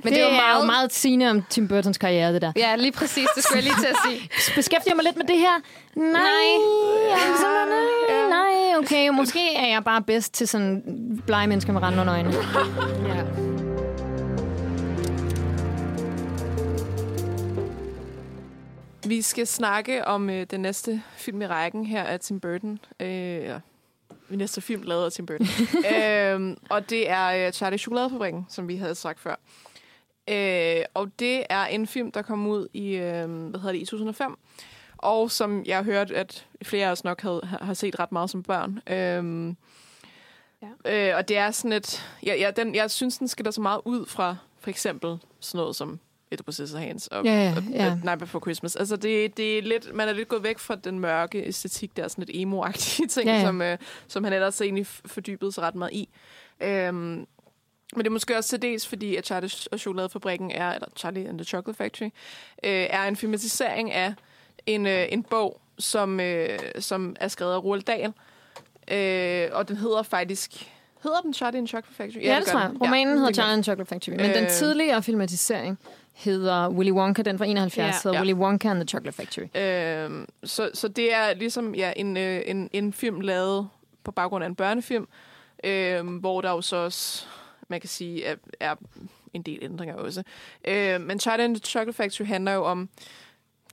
[0.05, 2.51] Men det, det er jo meget, meget sigende om Tim Burtons karriere, det der.
[2.55, 3.27] Ja, lige præcis.
[3.35, 4.29] Det skulle jeg lige til at sige.
[4.59, 5.61] Beskæftiger mig lidt med det her.
[5.95, 6.11] Nej.
[6.11, 7.27] Nej.
[7.27, 8.77] Altså, nej, nej.
[8.79, 10.83] Okay, måske er jeg bare bedst til sådan
[11.25, 12.35] blege mennesker med rande under øjnene.
[13.07, 13.23] Ja.
[19.07, 22.79] Vi skal snakke om øh, den næste film i rækken her af Tim Burton.
[22.99, 23.59] Øh, ja.
[24.29, 25.47] Den næste film lavet af Tim Burton.
[25.95, 29.35] øh, og det er øh, Charlie Chokoladefabrikken, som vi havde sagt før.
[30.29, 33.85] Øh, og det er en film, der kom ud i, øh, hvad hedder det, i
[33.85, 34.37] 2005.
[34.97, 38.29] Og som jeg har hørt, at flere af os nok havde, har set ret meget
[38.29, 38.79] som børn.
[38.87, 39.55] Øh,
[40.85, 41.09] ja.
[41.09, 42.07] øh, og det er sådan et...
[42.25, 45.75] Ja, ja, den, jeg synes, den skiller så meget ud fra for eksempel sådan noget
[45.75, 45.99] som
[46.31, 47.91] Edward Hands og, ja, ja, ja.
[47.91, 48.75] og Night Before Christmas.
[48.75, 52.03] Altså, det, det er lidt, man er lidt gået væk fra den mørke æstetik, der
[52.03, 53.41] er sådan lidt emo-agtige ting, ja, ja.
[53.41, 56.09] Som, øh, som han ellers egentlig fordybet sig ret meget i.
[56.61, 57.27] Øhm,
[57.93, 61.29] men det er måske også til dels, fordi at Charlie og Chokoladefabrikken er, eller Charlie
[61.29, 62.09] and the Chocolate Factory,
[62.63, 64.13] øh, er en filmatisering af
[64.65, 68.13] en, øh, en bog, som, øh, som er skrevet af Roald Dahl.
[68.91, 70.71] Øh, og den hedder faktisk...
[71.03, 72.21] Hedder den Charlie and the Chocolate Factory?
[72.21, 72.71] Ja, ja det tror jeg.
[72.81, 74.11] Romanen ja, hedder Charlie and the Chocolate Factory.
[74.11, 75.79] Men øh, den tidligere filmatisering
[76.13, 77.91] hedder Willy Wonka, den fra 71, ja.
[78.03, 78.21] hedder ja.
[78.23, 79.61] Willy Wonka and the Chocolate Factory.
[79.61, 83.69] Øhm, så, så det er ligesom ja, en, øh, en, en film lavet
[84.03, 85.07] på baggrund af en børnefilm,
[85.63, 87.25] øh, hvor der jo så også,
[87.67, 88.75] man kan sige, er, er
[89.33, 90.23] en del ændringer også.
[90.67, 92.89] Øh, men Charlie and the Chocolate Factory handler jo om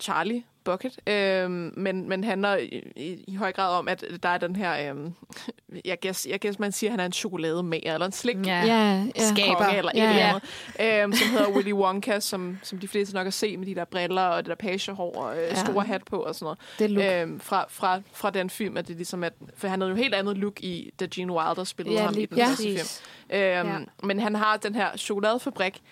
[0.01, 4.39] Charlie, Bucket, øh, men, men handler i, i, i høj grad om, at der er
[4.39, 5.11] den her, øh,
[5.85, 8.65] jeg guess, jeg guess man siger, at han er en chokolademager, eller en slik ja.
[8.65, 9.29] Ja, ja.
[9.35, 10.41] skaber, eller ja, et eller
[10.81, 13.75] andet, øh, som hedder Willy Wonka, som, som de fleste nok har set med de
[13.75, 15.55] der briller, og det der pagehår, og øh, ja.
[15.55, 16.59] store hat på, og sådan noget.
[16.79, 17.05] Det look.
[17.05, 20.15] Øh, fra, fra, fra den film, at det ligesom, at, for han havde jo helt
[20.15, 22.47] andet look i, da Gene Wilder spillede ja, ham i den ja.
[22.47, 22.79] første film.
[23.31, 23.79] Øh, ja.
[24.03, 25.83] Men han har den her chokoladefabrik,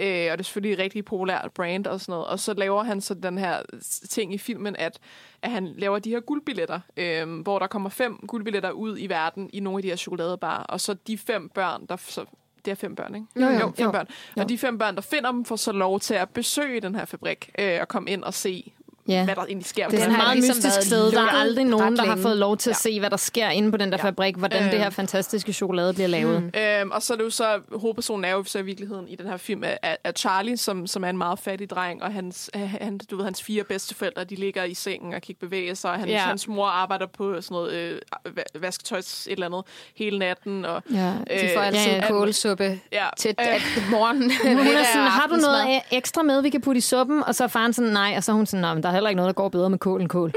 [0.00, 2.26] Øh, og det er selvfølgelig et rigtig populært brand og sådan noget.
[2.26, 3.62] Og så laver han så den her
[4.10, 4.98] ting i filmen, at,
[5.42, 9.50] at han laver de her guldbilletter, øh, hvor der kommer fem guldbilletter ud i verden
[9.52, 10.62] i nogle af de her chokoladebarer.
[10.62, 12.24] Og så de fem børn, der så
[12.64, 13.26] det er fem børn, ikke?
[13.36, 13.92] Jo, jo, jo fem jo.
[13.92, 14.06] børn.
[14.36, 14.42] Jo.
[14.42, 17.04] Og de fem børn, der finder dem, får så lov til at besøge den her
[17.04, 18.72] fabrik øh, og komme ind og se,
[19.08, 19.24] Ja.
[19.24, 19.88] hvad der egentlig sker.
[19.88, 21.12] Det er et meget ligesom mystisk sted.
[21.12, 22.90] Der er aldrig nogen, der har fået lov til at Ja.
[22.90, 24.04] se, hvad der sker inde på den der Ja.
[24.08, 24.92] fabrik, hvordan det her Øhm.
[24.92, 26.42] fantastiske chokolade bliver lavet.
[26.42, 26.52] Mm.
[26.60, 29.26] Øhm, og så er det jo så, hovedpersonen er jo så i virkeligheden i den
[29.26, 32.98] her film, er, er Charlie, som, som er en meget fattig dreng, og hans, han,
[33.10, 35.98] du ved, hans fire bedsteforældre, de ligger i sengen og kan ikke bevæge sig, og
[35.98, 36.18] hans, Ja.
[36.18, 37.98] hans mor arbejder på sådan noget øh,
[38.28, 39.62] va- vasketøjs et eller andet
[39.96, 40.64] hele natten.
[40.64, 40.96] Og, Ja.
[40.96, 44.22] De får Øh, altid ja, en kålsuppe ja, til øh, at morgen.
[44.58, 47.22] Hun er sådan, har du noget af- ekstra med, vi kan putte i suppen?
[47.26, 48.14] Og så er faren sådan, nej.
[48.16, 49.78] Og så er hun sådan, nej, der er heller ikke noget, der går bedre med
[49.78, 50.32] kål end kål.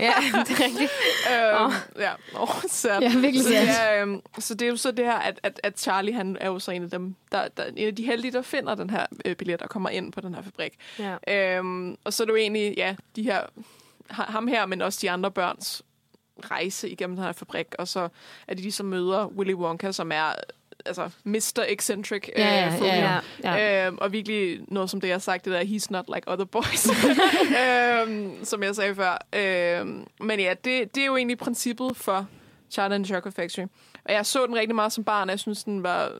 [0.00, 0.12] ja,
[0.48, 0.90] det er rigtigt.
[1.32, 1.72] Øhm, Åh.
[1.98, 3.00] Ja, oh, sad.
[3.00, 5.80] Ja, virkelig så, er, øhm, så det er jo så det her, at, at, at
[5.80, 8.42] Charlie, han er jo så en af dem, der, der en af de heldige, der
[8.42, 10.72] finder den her øh, billet og kommer ind på den her fabrik.
[10.98, 11.56] Ja.
[11.58, 13.40] Øhm, og så er det jo egentlig, ja, de her,
[14.10, 15.82] ha- ham her, men også de andre børns
[16.50, 18.08] rejse igennem den her fabrik, og så
[18.48, 20.24] er det de, som møder Willy Wonka, som er
[20.86, 21.64] altså Mr.
[21.68, 22.28] Eccentric.
[22.36, 23.54] Ja, ja, øh, ja, ja.
[23.54, 23.86] ja.
[23.86, 26.44] Øhm, og virkelig noget, som det, jeg har sagt, det der, he's not like other
[26.44, 26.86] boys,
[27.62, 29.26] øhm, som jeg sagde før.
[29.32, 32.26] Øhm, men ja, det, det er jo egentlig princippet for
[32.70, 33.66] Charlie and the Chocolate Factory.
[34.04, 36.10] Og jeg så den rigtig meget som barn, og jeg synes, den var...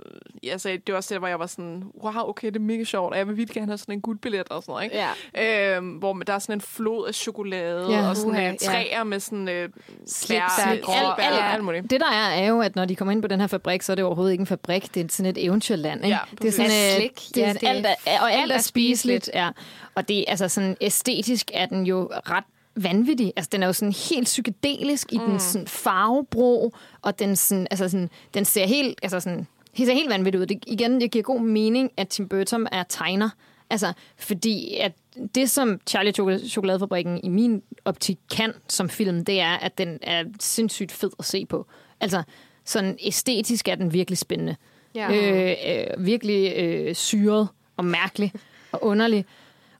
[0.50, 3.12] Altså, det var også det, hvor jeg var sådan, wow, okay, det er mega sjovt,
[3.12, 4.96] og jeg vil virkelig gerne have sådan en guldbillet og sådan noget, ikke?
[5.34, 5.76] Ja.
[5.76, 8.08] Øhm, hvor der er sådan en flod af chokolade, Ja.
[8.08, 8.54] og sådan uh, ja.
[8.60, 9.68] træer med sådan øh,
[10.06, 11.90] Slik, bær, grå alt- bær, alt- alt muligt.
[11.90, 13.92] Det der er, er jo, at når de kommer ind på den her fabrik, så
[13.92, 14.94] er det overhovedet ikke en fabrik.
[14.94, 16.04] Det er sådan et eventyrland.
[16.04, 16.16] Ikke?
[16.16, 16.94] Ja, det er sådan, præcis.
[16.94, 19.30] øh, Slik, det ja, det alt er, og alt alt er spiseligt.
[19.34, 19.48] Ja.
[19.94, 22.44] Og det er altså sådan æstetisk er den jo ret
[22.76, 23.32] vanvittig.
[23.36, 25.30] Altså, den er jo sådan helt psykedelisk i mm.
[25.30, 29.46] den sådan farvebrug, og den, sådan, altså sådan, den ser helt, altså sådan,
[29.76, 30.46] det ser helt vanvittigt ud.
[30.46, 33.30] Det, igen, det giver god mening, at Tim Burton er tegner.
[33.70, 34.92] Altså, fordi at
[35.34, 39.98] det, som Charlie Chokol- Chokoladefabrikken i min optik kan som film, det er, at den
[40.02, 41.66] er sindssygt fed at se på.
[42.00, 42.22] Altså,
[42.64, 44.56] sådan æstetisk er den virkelig spændende.
[44.94, 45.10] Ja.
[45.12, 48.32] Øh, øh, virkelig øh, syret og mærkelig
[48.72, 49.24] og underlig.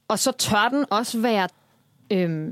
[0.09, 1.49] Og så tør den også være
[2.11, 2.49] øh,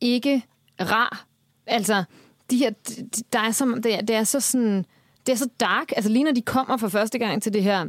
[0.00, 0.42] ikke
[0.80, 1.24] rar.
[1.66, 2.04] Altså,
[2.50, 4.84] de her, de- der er så, det, er, det er så sådan,
[5.26, 5.92] det er så dark.
[5.96, 7.86] Altså, lige når de kommer for første gang til det her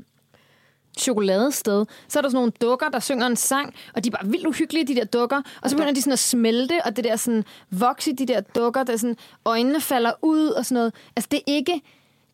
[0.98, 4.28] chokoladested, så er der sådan nogle dukker, der synger en sang, og de er bare
[4.32, 7.16] vildt uhyggelige, de der dukker, og så begynder de sådan at smelte, og det der
[7.16, 10.94] sådan vokse i de der dukker, der sådan, øjnene falder ud og sådan noget.
[11.16, 11.82] Altså, det er ikke,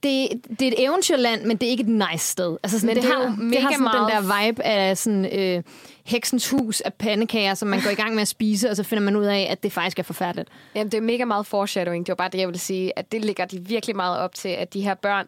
[0.04, 0.28] det,
[0.60, 2.58] det er et eventyrland, men det er ikke et nice sted.
[2.64, 4.64] Altså, sådan, Men det, det har, jo det mega har sådan meget- den der vibe
[4.64, 5.64] af sådan, øh,
[6.08, 9.04] heksens hus af pandekager, som man går i gang med at spise, og så finder
[9.04, 10.50] man ud af, at det faktisk er forfærdeligt.
[10.76, 12.06] Jamen, det er mega meget foreshadowing.
[12.06, 14.50] Det var bare det, jeg ville sige, at det ligger de virkelig meget op til,
[14.50, 15.28] at de her børn,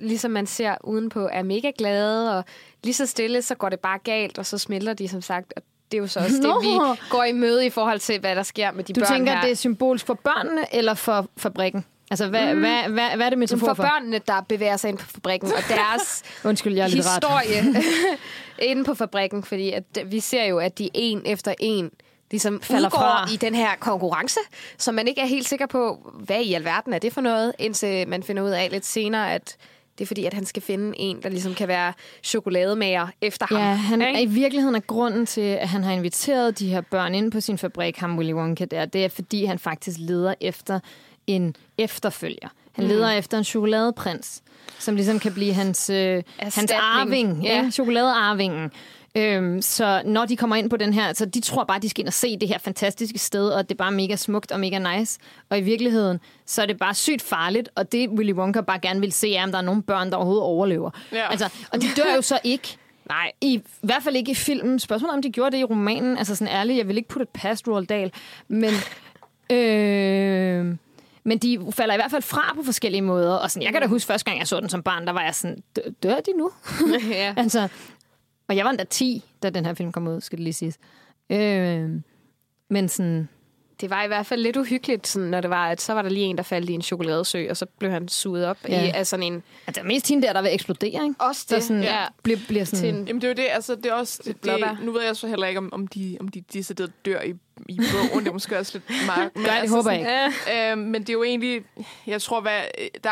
[0.00, 2.44] ligesom man ser udenpå, er mega glade, og
[2.84, 5.52] lige så stille, så går det bare galt, og så smelter de, som sagt.
[5.56, 5.62] Og
[5.92, 6.60] det er jo så også Nå.
[6.60, 9.12] det, vi går i møde i forhold til, hvad der sker med de Du børn
[9.12, 9.40] tænker, her.
[9.40, 11.84] det er symbolsk for børnene eller for fabrikken?
[12.10, 12.60] Altså, hvad, mm.
[12.60, 13.82] hvad, hvad, hvad er det metafor for for?
[13.82, 17.62] børnene, der bevæger sig ind på fabrikken, og deres Undskyld, jeg er historie
[18.62, 21.90] inde på fabrikken, fordi at vi ser jo, at de en efter en
[22.30, 23.32] ligesom Falder udgår fra.
[23.32, 24.40] i den her konkurrence,
[24.78, 28.08] som man ikke er helt sikker på, hvad i alverden er det for noget, indtil
[28.08, 29.56] man finder ud af lidt senere, at
[29.98, 31.92] det er fordi, at han skal finde en, der ligesom kan være
[32.22, 33.58] chokolademager efter ham.
[33.58, 34.18] Ja, han Ikke?
[34.18, 37.40] er i virkeligheden er grunden til, at han har inviteret de her børn ind på
[37.40, 40.80] sin fabrik, ham Willy Wonka der, det er, fordi han faktisk leder efter
[41.26, 42.48] en efterfølger.
[42.72, 43.18] Han leder mm.
[43.18, 44.42] efter en chokoladeprins,
[44.78, 47.54] som ligesom kan blive hans, øh, hans arving, Ja.
[47.62, 47.70] ja.
[47.70, 48.70] chokoladearvingen.
[49.14, 52.00] Øhm, så når de kommer ind på den her, så de tror bare, de skal
[52.02, 54.96] ind og se det her fantastiske sted, og det er bare mega smukt og mega
[54.96, 55.18] nice.
[55.50, 59.00] Og i virkeligheden, så er det bare sygt farligt, og det Willy Wonka bare gerne
[59.00, 60.90] vil se, er, om der er nogle børn, der overhovedet overlever.
[61.12, 61.30] Ja.
[61.30, 62.76] Altså, og de dør jo så ikke.
[63.08, 64.78] Nej, i, i hvert fald ikke i filmen.
[64.78, 66.18] Spørgsmålet om de gjorde det i romanen.
[66.18, 68.12] Altså sådan ærligt, jeg vil ikke putte et past Roald Dahl.
[68.48, 68.70] Men,
[69.58, 70.76] øh,
[71.24, 73.34] men de falder i hvert fald fra på forskellige måder.
[73.34, 75.22] Og sådan, jeg kan da huske, første gang jeg så den som barn, der var
[75.22, 75.62] jeg sådan,
[76.06, 76.50] "Dør- de nu?
[77.10, 77.34] ja.
[77.42, 77.68] altså,
[78.48, 80.78] og jeg var endda 10, da den her film kom ud, skal det lige siges.
[81.30, 81.90] Øh,
[82.70, 83.28] men sådan,
[83.80, 86.08] Det var i hvert fald lidt uhyggeligt, sådan, når det var, at så var der
[86.08, 88.84] lige en, der faldt i en chokoladesø, og så blev han suget op Ja.
[88.86, 89.42] i af sådan en...
[89.66, 91.14] altså, der er mest hende der, der vil eksplodere, ikke?
[91.18, 92.04] Også Der sådan, ja.
[92.22, 94.44] bliver, bliver sådan, Til en- Jamen det er jo det, altså det er også, det,
[94.44, 97.34] det, nu ved jeg så heller ikke, om, om de, om de decideret dør i,
[97.68, 99.30] i bogen, det er måske også lidt meget.
[99.34, 100.70] Men Nej, det håber jeg ikke.
[100.70, 101.64] Øh, men det er jo egentlig,
[102.06, 102.62] jeg tror, hvad,
[103.04, 103.10] der,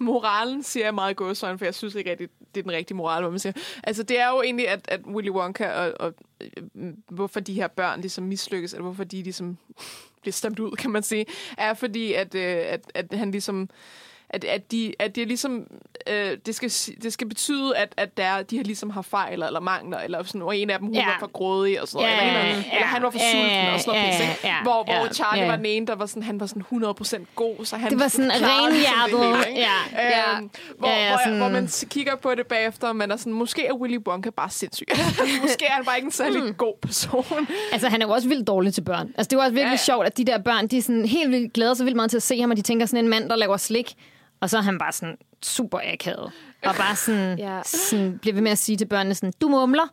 [0.00, 2.96] moralen siger jeg meget godt sådan, for jeg synes ikke rigtig, det er den rigtige
[2.96, 3.52] moral, hvad man siger.
[3.82, 7.68] Altså det er jo egentlig, at, at Willy Wonka og, og øh, hvorfor de her
[7.68, 9.58] børn ligesom mislykkes, eller hvorfor de ligesom
[10.22, 11.26] bliver stemt ud, kan man sige,
[11.58, 13.68] er fordi, at, øh, at, at han ligesom
[14.34, 15.66] at, at, de, at det ligesom
[16.10, 16.70] øh, det, skal,
[17.02, 20.42] det skal betyde, at, at der, de har ligesom har fejl eller mangler, eller sådan,
[20.42, 21.04] og en af dem hun Ja.
[21.04, 23.30] var for grådig og sådan noget, Ja, eller, af, ja, eller han var for ja,
[23.32, 25.48] sulten og sådan noget, ja, pisse, ja, hvor, hvor ja, Charlie ja.
[25.50, 28.08] var den ene, der var sådan, han var sådan 100% god, så han Det var
[28.08, 30.36] sådan ligesom renhjertet, ja.
[30.36, 33.16] Øhm, hvor, Ja, ja, hvor, sådan- hvor man kigger på det bagefter, og man er
[33.16, 34.86] sådan, måske er Willy Wonka bare sindssyg.
[35.42, 36.54] måske er han bare ikke en særlig Hmm.
[36.54, 37.24] god person.
[37.72, 39.06] Altså, han er jo også vildt dårlig til børn.
[39.18, 39.72] Altså, det er jo også virkelig Ja, ja, ja.
[39.72, 39.76] ja.
[39.76, 42.16] sjovt, at de der børn, de er sådan helt vildt glæder sig vildt meget til
[42.16, 43.94] at se ham, og de tænker sådan en mand, der laver slik.
[44.40, 46.32] Og så er han bare sådan super akavet.
[46.64, 47.60] Og bare sådan, Ja.
[47.64, 49.88] sådan bliver ved med at sige til børnene sådan, du mumler.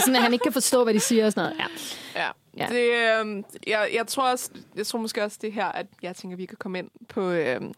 [0.00, 1.70] sådan, at han ikke kan forstå, hvad de siger og sådan noget.
[2.14, 2.20] Ja.
[2.20, 2.30] Ja.
[2.56, 2.66] Ja.
[2.68, 6.36] Det, øhm, jeg, jeg, tror også, jeg tror måske også det her, at jeg tænker,
[6.36, 7.72] vi kan komme ind på, øhm,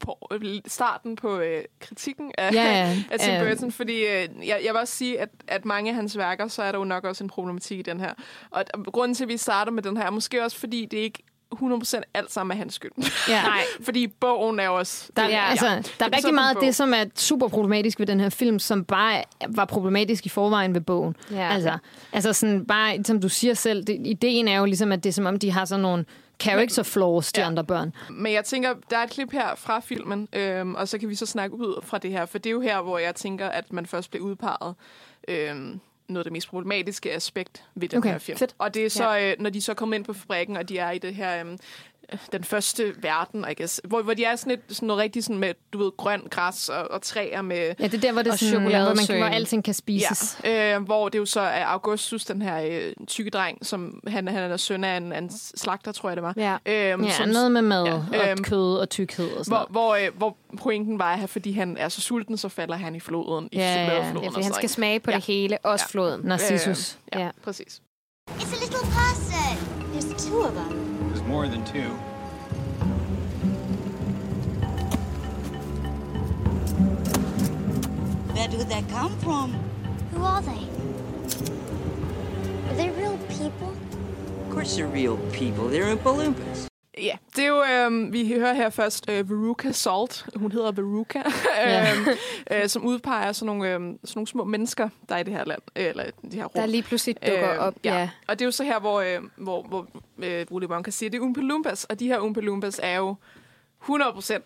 [0.00, 0.28] på
[0.66, 2.96] starten på øh, kritikken af, Ja, ja.
[3.12, 3.48] af Tim Ja.
[3.48, 6.62] Burton, fordi øh, jeg, jeg vil også sige, at, at mange af hans værker, så
[6.62, 8.14] er der jo nok også en problematik i den her.
[8.50, 10.98] Og, og grunden til, at vi starter med den her, er måske også, fordi det
[10.98, 11.22] ikke
[11.54, 12.92] 100% alt sammen er hans skyld.
[13.28, 13.42] Ja.
[13.48, 13.60] Nej.
[13.82, 15.08] fordi bogen er også...
[15.16, 17.48] Der, det, ja, altså, der er sådan rigtig en meget af det, som er super
[17.48, 21.16] problematisk ved den her film, som bare var problematisk i forvejen ved bogen.
[21.30, 21.48] Ja.
[21.48, 21.78] Altså,
[22.12, 25.14] altså sådan bare, som du siger selv, det, ideen er jo ligesom, at det er
[25.14, 26.04] som om, de har sådan nogle
[26.40, 27.46] character flaws, de ja.
[27.46, 27.92] andre børn.
[28.10, 31.14] Men jeg tænker, der er et klip her fra filmen, øhm, og så kan vi
[31.14, 33.72] så snakke ud fra det her, for det er jo her, hvor jeg tænker, at
[33.72, 34.74] man først bliver udpeget
[35.28, 38.38] øhm, noget af det mest problematiske aspekt ved den Okay, her film.
[38.38, 38.54] fedt.
[38.58, 40.90] Og det er så, øh, når de så kommer ind på fabrikken, og de er
[40.90, 41.40] i det her...
[41.40, 41.58] Øhm,
[42.32, 45.38] den første verden, I guess, hvor, hvor de er sådan, et, sådan noget rigtig sådan
[45.38, 48.28] med, du ved, grøn græs og, og træer med, Ja, det er der, hvor, det
[48.28, 49.18] er Og sådan, hvor, man, chokoladesøen.
[49.20, 50.40] hvor alting kan spises.
[50.44, 54.28] Ja, øh, hvor det jo så er Augustus, den her øh, tykke dreng, som han,
[54.28, 56.34] han er søn af en, en slagter, tror jeg det var.
[56.36, 56.56] Ja.
[56.92, 59.58] Øhm, Ja, som, noget med mad ja, ja, og øhm, kød og tykkhed og sådan
[59.70, 60.04] hvor, noget.
[60.06, 63.00] hvor, øh, hvor pointen var, at fordi han er så sulten, så falder han i
[63.00, 63.94] floden, i Ja, ja, ja.
[63.94, 65.16] Ja, og fordi han skal smage på Ja.
[65.16, 65.92] det hele, også Ja.
[65.92, 66.20] floden.
[66.24, 66.98] Narcissus.
[67.14, 67.30] Ja, Ja.
[67.44, 67.80] præcis.
[68.30, 69.58] It's a little person.
[69.94, 70.87] There's two of them.
[71.28, 71.90] There's more than two.
[78.32, 79.52] Where do they come from?
[80.12, 80.66] Who are they?
[82.70, 83.74] Are they real people?
[84.46, 85.68] Of course they're real people.
[85.68, 86.68] They're in Olympus.
[86.98, 91.22] Ja, det er jo, øh, vi hører her først øh, Veruca Salt, hun hedder Veruca,
[91.56, 91.92] Ja.
[92.00, 92.06] øh,
[92.62, 95.44] øh, som udpeger sådan nogle, øh, sådan nogle små mennesker, der er i det her
[95.44, 96.50] land, øh, eller det her rum.
[96.54, 97.74] Der lige pludselig dukker Øh, op.
[97.84, 98.10] Ja.
[98.28, 99.86] Og det er jo så her, hvor, øh, hvor, hvor
[100.18, 103.14] øh, Willy Wonka siger, det er Oompa Loompas, og de her Oompa Loompas er jo
[103.82, 104.40] 100%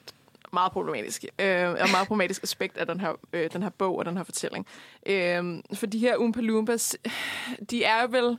[0.52, 4.04] meget problematiske, øh, og meget problematisk aspekt af den her, øh, den her bog og
[4.04, 4.66] den her fortælling.
[5.06, 6.96] Øh, for de her Oompa Loompas,
[7.70, 8.38] de er vel...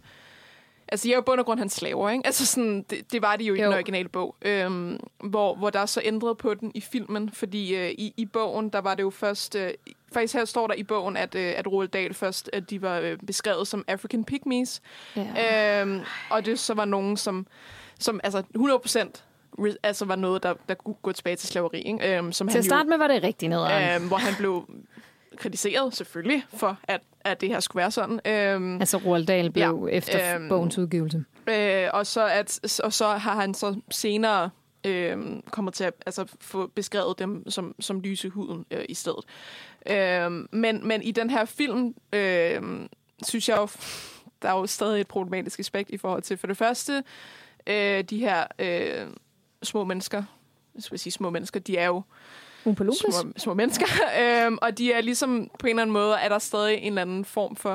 [0.93, 2.25] Altså, de er jo bund og grund hans slaver, ikke?
[2.25, 3.65] Altså, sådan, det, det var de jo i Jo.
[3.65, 4.35] den originale bog.
[4.41, 8.25] Øhm, hvor, hvor der er så ændret på den i filmen, fordi øh, i, i
[8.25, 9.55] bogen, der var det jo først...
[9.55, 9.71] Øh,
[10.13, 12.99] faktisk her står der i bogen, at, øh, at Roald Dahl først, at de var
[12.99, 14.81] øh, beskrevet som African Pygmies.
[15.15, 15.81] Ja.
[15.81, 17.47] Øhm, og det så var nogen, som,
[17.99, 19.07] som altså 100%
[19.59, 21.81] re- altså var noget, der, der kunne gå tilbage til slaveri.
[21.81, 22.17] Ikke?
[22.17, 23.95] Øhm, som Til han at starte med var det rigtig nederen.
[24.01, 24.69] øhm, hvor han blev
[25.38, 28.19] kritiseret selvfølgelig for, at, at det her skulle være sådan.
[28.25, 31.23] Øhm, Altså Roald Dahl blev Ja, efter øhm, bogens udgivelse.
[31.47, 34.49] Øh, og, så at, og så har han så senere
[34.84, 35.17] øh,
[35.51, 39.25] kommet til at altså, få beskrevet dem som, som lyse huden øh, i stedet.
[39.89, 42.61] Øh, men, men i den her film, øh,
[43.23, 43.67] synes jeg jo,
[44.41, 47.03] der er jo stadig et problematisk aspekt i forhold til, for det første,
[47.67, 49.07] øh, de her øh,
[49.63, 50.23] små mennesker,
[50.75, 52.01] jeg skal sige små mennesker, de er jo?
[52.64, 53.86] Små, små mennesker,
[54.47, 57.01] øhm, og de er ligesom på en eller anden måde, er der stadig en eller
[57.01, 57.70] anden form for,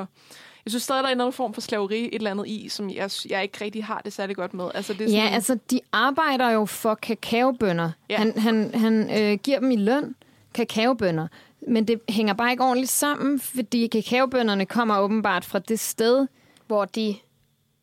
[0.65, 2.69] jeg synes stadig, der er en eller anden form for slaveri, et eller andet i,
[2.69, 4.65] som jeg, jeg ikke rigtig har det særlig godt med.
[4.73, 7.91] Altså, det er sådan, Ja, altså, de arbejder jo for kakaobønder.
[8.09, 8.17] Ja.
[8.17, 10.15] Han, han, han øh, giver dem i løn
[10.53, 11.27] kakaobønder.
[11.67, 16.27] Men det hænger bare ikke ordentligt sammen, fordi kakaobønderne kommer åbenbart fra det sted,
[16.67, 17.15] Hvor de...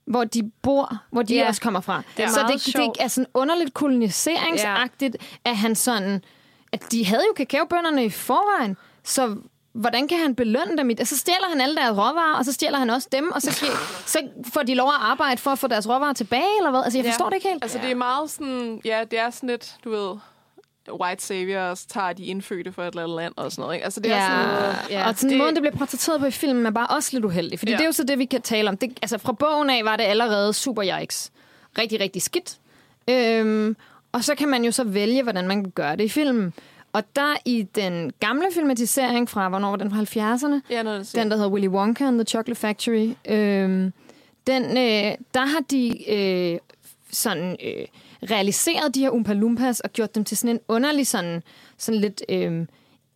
[0.07, 1.49] hvor de bor, hvor de Ja.
[1.49, 2.03] også kommer fra.
[2.17, 2.97] Det er så det, det sjovt.
[3.01, 5.51] er sådan underligt koloniseringsagtigt, ja.
[5.51, 6.25] at han sådan...
[6.73, 9.37] At de havde jo kakaobønderne i forvejen, så
[9.73, 10.91] hvordan kan han belønne dem?
[10.91, 13.43] i- Altså, så stjæler han alle deres råvarer, og så stjæler han også dem, og
[13.43, 14.19] så, gi- så
[14.53, 16.81] får de lov at arbejde for at få deres råvarer tilbage, eller hvad?
[16.85, 17.11] Altså, jeg Ja.
[17.11, 17.65] forstår det ikke helt.
[17.65, 20.17] Altså, det er meget sådan, ja, det er sådan lidt, du ved,
[21.01, 23.75] white saviors tager de indfødte for et eller andet land og sådan noget.
[23.75, 23.85] Ikke?
[23.85, 25.09] Altså, det er sådan, ja.
[25.09, 25.39] Og sådan det...
[25.39, 27.59] måden, det bliver portrætteret på i filmen, er bare også lidt uheldig.
[27.59, 27.75] Fordi Ja.
[27.75, 27.79] ja.
[27.79, 28.77] det er jo så det, vi kan tale om.
[28.77, 31.31] Det, altså fra bogen af var det allerede super yikes.
[31.79, 32.57] Rigtig, rigtig skidt.
[33.11, 33.77] Øhm,
[34.17, 36.53] og så kan man jo så vælge, hvordan man kan gøre det i filmen.
[36.93, 40.61] Og der i den gamle filmatisering fra, hvornår var den fra 70'erne?
[40.71, 41.11] ja, noget.
[41.15, 43.15] Den, der hedder Willy Wonka and the Chocolate Factory.
[43.29, 43.93] Øhm,
[44.47, 46.59] den, øh, der har de øh,
[47.13, 47.87] sådan øh,
[48.31, 51.43] realiseret de her Oompa Loompas og gjort dem til sådan en underlig sådan,
[51.79, 52.23] sådan lidt...
[52.29, 52.67] Øh,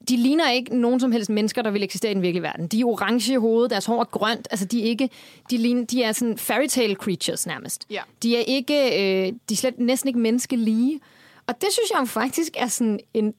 [0.09, 2.66] de ligner ikke nogen som helst mennesker, der vil eksistere i den virkelige verden.
[2.66, 4.48] De er orange i hovedet, deres hår er grønt.
[4.51, 5.11] Altså, de er ikke...
[5.51, 7.86] De, ligner, de er sådan fairy tale creatures nærmest.
[7.90, 8.01] Ja.
[8.22, 8.74] De er ikke...
[8.74, 11.01] Øh, de er slet næsten ikke menneskelige.
[11.46, 13.34] Og det synes jeg faktisk er sådan en,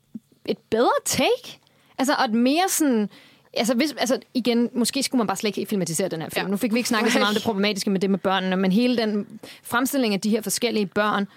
[0.46, 1.60] et bedre take.
[1.98, 3.10] Altså, og et mere sådan...
[3.54, 6.46] Altså, hvis, altså, igen, måske skulle man bare slet ikke filmatisere den her film.
[6.46, 6.52] Ja.
[6.52, 8.72] Nu fik vi ikke snakket så meget om det problematiske med det med børnene, men
[8.72, 9.28] hele den
[9.64, 11.28] fremstilling af de her forskellige børn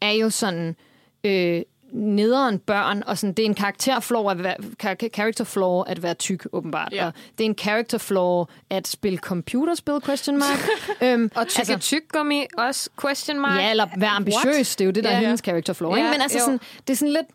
[0.00, 0.76] er jo sådan
[1.24, 1.62] øh,
[1.92, 6.14] nederen børn, og sådan, det er en karakterflaw at være, char- character flaw at være
[6.14, 6.92] tyk, åbenbart.
[6.92, 7.06] Ja.
[7.06, 10.68] Og det er en character flaw at spille computerspil, question mark.
[11.02, 13.60] øhm, Og tykke altså, tyggegummi også, question mark.
[13.60, 14.76] Ja, eller være ambitiøs.
[14.76, 15.16] Det er jo det, der Ja.
[15.16, 15.94] er hendes character flaw.
[15.94, 16.06] Ikke?
[16.06, 16.44] Ja, Men altså, jo.
[16.44, 17.26] sådan, det er sådan lidt...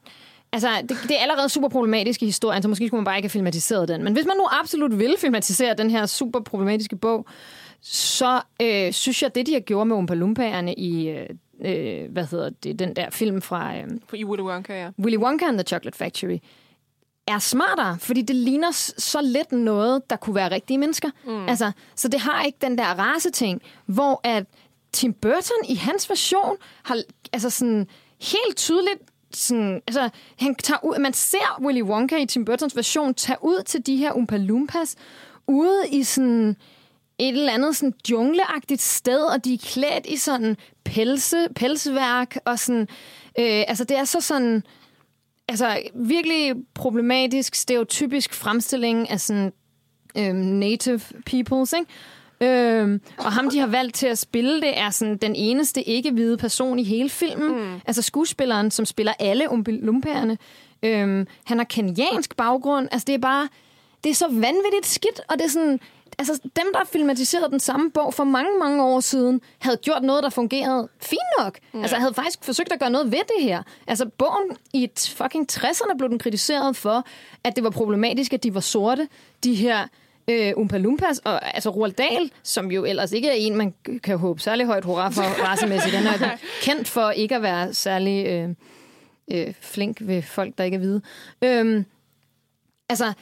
[0.51, 3.25] Altså, det, det er allerede super problematisk i historien, så måske skulle man bare ikke
[3.25, 4.03] have filmatiseret den.
[4.03, 7.25] Men hvis man nu absolut vil filmatisere den her super problematiske bog,
[7.81, 11.29] så øh, synes jeg, det de har gjort med Oompa Loompaerne i, øh,
[11.61, 14.89] øh, hvad hedder det, den der film fra øh, I Willy Wonka, ja.
[14.99, 16.37] Willy Wonka and the Chocolate Factory,
[17.27, 21.09] er smartere, fordi det ligner så lidt noget, der kunne være rigtige mennesker.
[21.25, 21.47] Mm.
[21.47, 24.45] Altså, så det har ikke den der race-ting, hvor at
[24.93, 26.97] Tim Burton i hans version har
[27.33, 27.87] altså sådan
[28.19, 28.99] helt tydeligt
[29.33, 33.63] sådan, altså, han tager ud, man ser Willy Wonka i Tim Burtons version tage ud
[33.65, 34.95] til de her Oompa Loompas
[35.47, 36.55] ude i sådan
[37.19, 42.59] et eller andet sådan jungleagtigt sted, og de er klædt i sådan pelse, pelsværk, og
[42.59, 42.87] sådan,
[43.39, 44.63] øh, altså det er så sådan,
[45.47, 49.53] altså virkelig problematisk, stereotypisk fremstilling af sådan
[50.17, 51.91] øhm, native peoples, ikke?
[52.41, 56.37] Øhm, og ham, de har valgt til at spille det, er sådan den eneste ikke-hvide
[56.37, 57.47] person i hele filmen.
[57.47, 57.81] Mm.
[57.87, 60.37] Altså skuespilleren, som spiller alle lumpærerne.
[60.83, 62.87] Øhm, han har kenyansk baggrund.
[62.91, 63.47] Altså det er bare,
[64.03, 65.79] det er så vanvittigt skidt, og det er sådan,
[66.19, 70.23] altså dem, der filmatiserede den samme bog for mange, mange år siden, havde gjort noget,
[70.23, 71.59] der fungerede fint nok.
[71.73, 71.79] Ja.
[71.81, 73.63] Altså havde faktisk forsøgt at gøre noget ved det her.
[73.87, 77.05] Altså bogen i fucking 60'erne blev den kritiseret for,
[77.43, 79.07] at det var problematisk, at de var sorte,
[79.43, 79.87] de her
[80.27, 84.17] øh, Oompa Loompas, og altså Roald Dahl, som jo ellers ikke er en, man kan
[84.17, 85.95] håbe særlig højt hurra for racemæssigt.
[85.95, 88.49] Han er kendt for ikke at være særlig øh,
[89.31, 91.01] øh, flink ved folk, der ikke er hvide.
[91.41, 91.85] Øhm,
[92.89, 93.13] altså,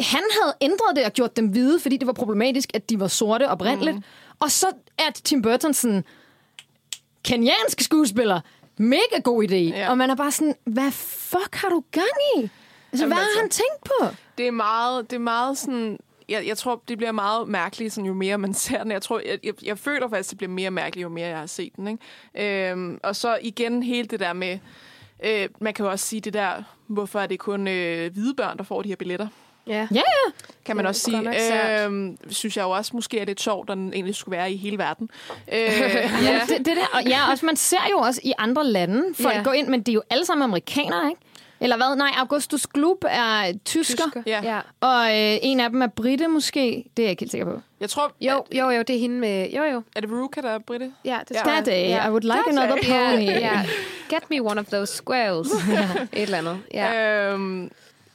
[0.00, 3.06] han havde ændret det og gjort dem hvide, fordi det var problematisk, at de var
[3.08, 3.96] sorte oprindeligt.
[3.96, 4.02] Mm.
[4.40, 4.66] Og så
[4.98, 6.04] er Tim Burton sådan,
[7.24, 8.40] kenyansk skuespiller,
[8.76, 9.54] mega god idé.
[9.54, 9.78] Ja.
[9.78, 9.90] Ja.
[9.90, 12.40] Og man er bare sådan, hvad fuck har du gang i?
[12.40, 12.50] Altså,
[12.92, 14.16] Jamen, hvad har altså- han tænkt på?
[14.38, 15.98] Det er meget, det er meget sådan...
[16.28, 18.92] Jeg, jeg tror, det bliver meget mærkeligt, sådan, jo mere man ser den.
[18.92, 21.46] Jeg, tror, jeg, jeg, jeg føler faktisk, det bliver mere mærkeligt, jo mere jeg har
[21.46, 21.98] set den.
[22.34, 22.70] Ikke?
[22.70, 24.58] Øhm, og så igen hele det der med...
[25.24, 28.56] Øh, man kan jo også sige det der, hvorfor er det kun øh, hvide børn,
[28.58, 29.28] der får de her billetter?
[29.70, 29.88] Ja.
[29.94, 30.32] Ja, ja.
[30.64, 31.84] Kan man Det er også sige.
[31.84, 34.56] Øhm, synes jeg jo også måske er lidt sjovt, at den egentlig skulle være i
[34.56, 35.10] hele verden.
[35.52, 35.58] Øh,
[36.24, 36.40] Ja.
[36.48, 39.38] Det, det der, og ja, også, man ser jo også i andre lande, folk Ja.
[39.38, 39.44] ja.
[39.44, 41.20] går ind, men det er jo alle sammen amerikanere, ikke?
[41.62, 41.96] Eller hvad?
[41.96, 44.22] Nej, Augustus Gloop er tysker, Tysker.
[44.26, 44.40] Ja.
[44.44, 44.60] ja.
[44.80, 46.84] og øh, en af dem er britte måske.
[46.96, 47.60] Det er jeg ikke helt sikker på.
[47.80, 48.12] Jeg tror...
[48.20, 49.50] Jo, jo, jo, det er hende med...
[49.50, 49.82] Jo, jo.
[49.96, 50.92] Er det Veruca, der er britte?
[51.04, 51.40] Ja, det Ja.
[51.50, 52.06] That day, ja.
[52.06, 53.10] I would like That another day.
[53.16, 53.24] pony.
[53.26, 53.62] Ja, ja.
[54.08, 55.48] Get me one of those squirrels.
[56.12, 56.58] Et eller andet.
[56.74, 57.32] Ja.
[57.32, 57.70] Øhm,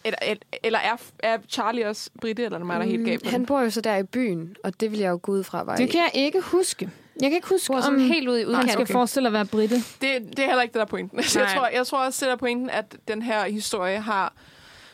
[0.06, 3.24] eller, eller er, er Charlie også britte, eller er det mig, der er helt galt
[3.24, 5.44] på Han bor jo så der i byen, og det vil jeg jo gå ud
[5.44, 6.90] fra var Det kan jeg ikke huske.
[7.22, 8.72] Jeg kan ikke huske, bor om sådan helt ude i han udkanten.
[8.72, 9.76] skal forestille at være britte.
[9.76, 11.18] Det, det er heller ikke det, der er pointen.
[11.20, 11.58] Altså, jeg, Nej.
[11.58, 14.34] tror, jeg tror også, det der er pointen, at den her historie har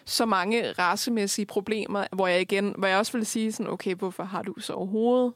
[0.05, 4.24] så mange racemæssige problemer, hvor jeg igen, hvor jeg også vil sige sådan, okay, hvorfor
[4.24, 5.34] har du så overhovedet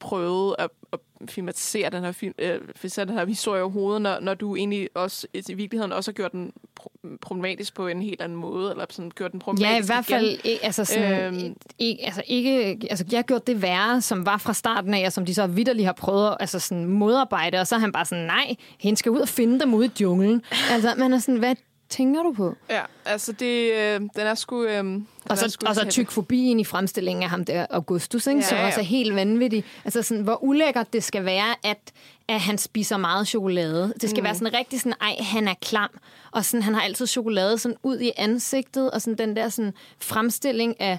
[0.00, 0.98] prøvet at, at
[1.28, 2.60] filmatisere den her, film, øh,
[2.96, 6.52] den her historie overhovedet, når, når du egentlig også i virkeligheden også har gjort den
[6.80, 10.04] pro- problematisk på en helt anden måde, eller sådan gjort den problematisk Ja, i hvert
[10.04, 10.38] fald igen.
[10.44, 11.56] ikke, altså sådan, øhm.
[11.78, 15.12] ikke, altså ikke, altså jeg har gjort det værre, som var fra starten af, og
[15.12, 18.04] som de så vidderligt har prøvet at altså sådan modarbejde, og så er han bare
[18.04, 20.42] sådan, nej, hende skal ud og finde dem ude i junglen.
[20.70, 21.54] Altså, man er sådan, hvad
[21.90, 22.56] tænker du på?
[22.70, 24.64] Ja, altså det, øh, den er sgu...
[24.64, 28.26] Øh, den Og er så, sgu og så tykfobien i fremstillingen af ham der, Augustus,
[28.26, 28.40] ikke?
[28.40, 28.66] Ja, som ja.
[28.66, 29.64] også er helt vanvittig.
[29.84, 31.92] Altså sådan, hvor ulækkert det skal være, at,
[32.28, 33.94] at han spiser meget chokolade.
[34.00, 34.24] Det skal mm.
[34.24, 35.90] være sådan rigtig sådan, ej, han er klam.
[36.30, 39.74] Og sådan, han har altid chokolade sådan ud i ansigtet, og sådan den der sådan
[40.00, 40.98] fremstilling af,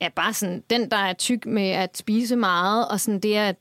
[0.00, 3.52] af bare sådan, den, der er tyk med at spise meget, og sådan det er,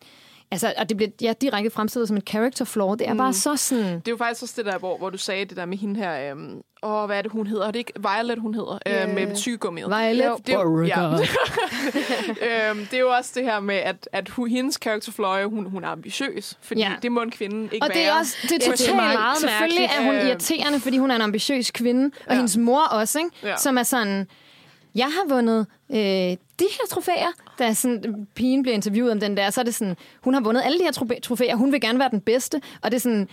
[0.51, 2.95] altså, og det bliver ja, direkte fremstillet som en character flaw.
[2.95, 3.17] Det er mm.
[3.17, 3.83] bare så sådan...
[3.85, 5.99] Det er jo faktisk også det der, hvor, hvor du sagde det der med hende
[5.99, 6.31] her...
[6.31, 7.67] Øhm, åh, hvad er det, hun hedder?
[7.67, 8.79] Er det ikke Violet, hun hedder?
[8.87, 9.87] Øh, med tyggegummiet.
[9.89, 10.07] Violet
[10.47, 10.95] det er, jo- ja.
[10.95, 11.19] Beauregard.
[12.71, 15.45] øhm, det er jo også det her med, at, at hun, hendes character flaw, er,
[15.45, 16.57] hun, hun er ambitiøs.
[16.61, 16.91] Fordi Ja.
[17.01, 18.05] det må en kvinde ikke Og det være.
[18.05, 20.05] er også det er det er totalt meget meget Selvfølgelig er mærkeligt.
[20.05, 20.27] hun Øh.
[20.27, 22.35] irriterende, fordi hun er en ambitiøs kvinde, og Ja.
[22.35, 23.31] hendes mor også, ikke?
[23.43, 23.57] Ja.
[23.57, 24.27] som er sådan,
[24.97, 27.31] jeg har vundet øh, de her trofæer.
[27.59, 30.61] Da sådan, pigen bliver interviewet om den der, så er det sådan, hun har vundet
[30.65, 33.29] alle de her trofæer, hun vil gerne være den bedste, og det er sådan,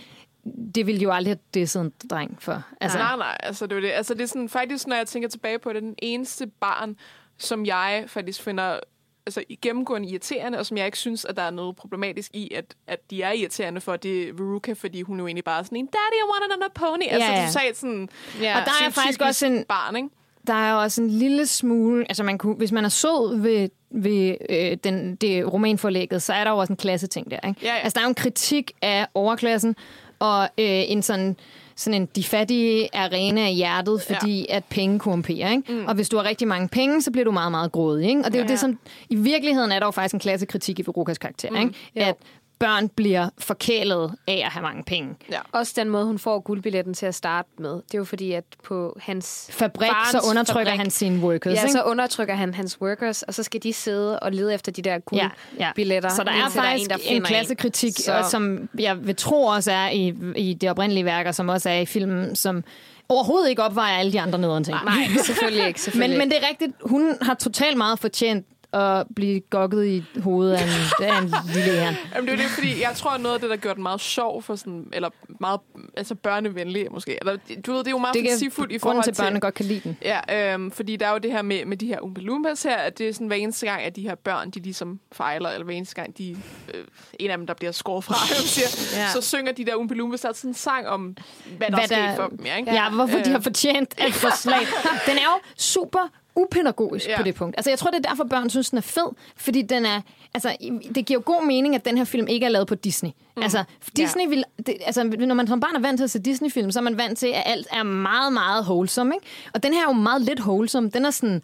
[0.75, 2.63] det ville jo aldrig have disset en dreng for.
[2.81, 3.91] Altså, nej, nej, altså det er det.
[3.91, 6.95] Altså det er sådan, faktisk, når jeg tænker tilbage på det, den eneste barn,
[7.37, 8.79] som jeg faktisk finder
[9.25, 12.65] altså, gennemgående irriterende, og som jeg ikke synes, at der er noget problematisk i, at,
[12.87, 15.77] at de er irriterende for, det er Veruca, fordi hun jo egentlig bare er sådan
[15.77, 17.03] en, Daddy, I want another pony.
[17.09, 17.47] Altså, Ja, ja.
[17.47, 18.09] totalt sådan...
[18.41, 18.59] Ja.
[18.59, 20.09] Og der er faktisk også en- Barn, ikke?
[20.47, 23.69] Der er jo også en lille smule, altså man kunne, hvis man er sød ved,
[23.91, 27.47] ved øh, den, det romanforlægget, så er der jo også en klasseting der.
[27.47, 27.59] Ikke?
[27.63, 27.79] Ja, ja.
[27.79, 29.75] Altså der er jo en kritik af overklassen,
[30.19, 31.35] og øh, en sådan
[31.77, 34.55] sådan en de fattige arena af hjertet, fordi ja.
[34.55, 35.51] at penge korrumperer.
[35.51, 35.73] Ikke?
[35.73, 35.85] Mm.
[35.85, 38.09] Og hvis du har rigtig mange penge, så bliver du meget, meget grådig.
[38.09, 38.19] Ikke?
[38.19, 38.51] Og det er jo Ja.
[38.51, 38.79] det, som...
[39.09, 41.49] I virkeligheden er der jo faktisk en klassekritik i Verucas karakter.
[41.49, 41.55] Mm.
[41.55, 41.73] Ikke?
[41.95, 42.15] At
[42.59, 45.15] børn bliver forkælet af at have mange penge.
[45.31, 45.39] Ja.
[45.51, 47.71] Også den måde, hun får guldbilletten til at starte med.
[47.73, 51.55] Det er jo fordi, at på hans Fabrik, så undertrykker fabrik, han sine workers.
[51.55, 51.71] Ja, ikke?
[51.71, 54.99] så undertrykker han hans workers, og så skal de sidde og lede efter de der
[54.99, 56.09] guldbilletter.
[56.09, 58.29] Så der er faktisk der en, finder en klassekritik, Så- så...
[58.29, 61.79] som jeg vil tro også er i, i det oprindelige værk, og som også er
[61.79, 62.63] i filmen, som
[63.09, 64.77] overhovedet ikke opvejer alle de andre nederen ting.
[64.85, 64.95] Nej,
[65.25, 65.81] selvfølgelig ikke.
[65.85, 68.45] Selvfølgelig Men, men det er rigtigt, hun har totalt meget fortjent
[68.75, 71.95] at blive gokket i hovedet af en, af en lille æren.
[72.15, 74.01] Jamen, det er det, fordi jeg tror, at noget af det, der gør den meget
[74.01, 75.09] sjov, for sådan, eller
[75.39, 75.59] meget
[75.97, 77.17] altså børnevenlig måske.
[77.21, 79.21] Eller, du ved, det er jo meget Det fantasifuldt i forhold til, til...
[79.21, 79.97] at børnene godt kan lide den.
[80.01, 82.75] Ja, øhm, fordi der er jo det her med, med de her Oompa Loompas her,
[82.75, 85.65] at det er sådan hver eneste gang, at de her børn, de ligesom fejler, eller
[85.65, 86.37] hver eneste gang, de,
[86.73, 86.83] øh,
[87.19, 88.15] en af dem, der bliver skåret fra,
[88.47, 89.07] siger, Ja.
[89.13, 91.17] så synger de der Oompa Loompas, der er sådan en sang om,
[91.57, 92.39] hvad der Hvad er sket der- for dem.
[92.45, 92.71] Ja, ikke?
[92.73, 93.31] Ja, hvorfor de Øh.
[93.35, 94.59] har fortjent at få slag.
[95.07, 95.99] Den er jo super
[96.35, 97.17] upædagogisk Ja.
[97.17, 97.55] på det punkt.
[97.57, 99.07] Altså, jeg tror, det er derfor, børn synes, den er fed.
[99.37, 100.01] Fordi den er...
[100.33, 100.55] Altså,
[100.95, 103.09] det giver jo god mening, at den her film ikke er lavet på Disney.
[103.37, 103.43] Mm.
[103.43, 103.63] Altså,
[103.97, 104.29] Disney ja.
[104.29, 104.43] vil...
[104.65, 106.97] Det, altså, når man som barn er vant til at se Disney-film, så er man
[106.97, 109.27] vant til, at alt er meget, meget wholesome, ikke?
[109.53, 110.89] Og den her er jo meget lidt wholesome.
[110.89, 111.41] Den er sådan...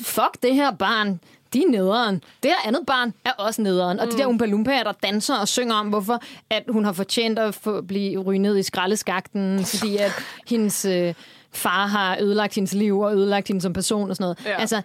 [0.00, 1.20] Fuck det her barn.
[1.52, 2.22] De er nederen.
[2.42, 4.00] Det her andet barn er også nederen.
[4.00, 4.12] Og mm.
[4.12, 7.54] de der Oompa Loompa, der danser og synger om, hvorfor at hun har fortjent at
[7.54, 10.12] få, blive rynet i skraldeskakten, fordi at
[10.46, 11.14] hendes øh,
[11.52, 14.46] far har ødelagt hendes liv og ødelagt hende som person og sådan noget.
[14.46, 14.60] Ja.
[14.60, 14.76] Altså,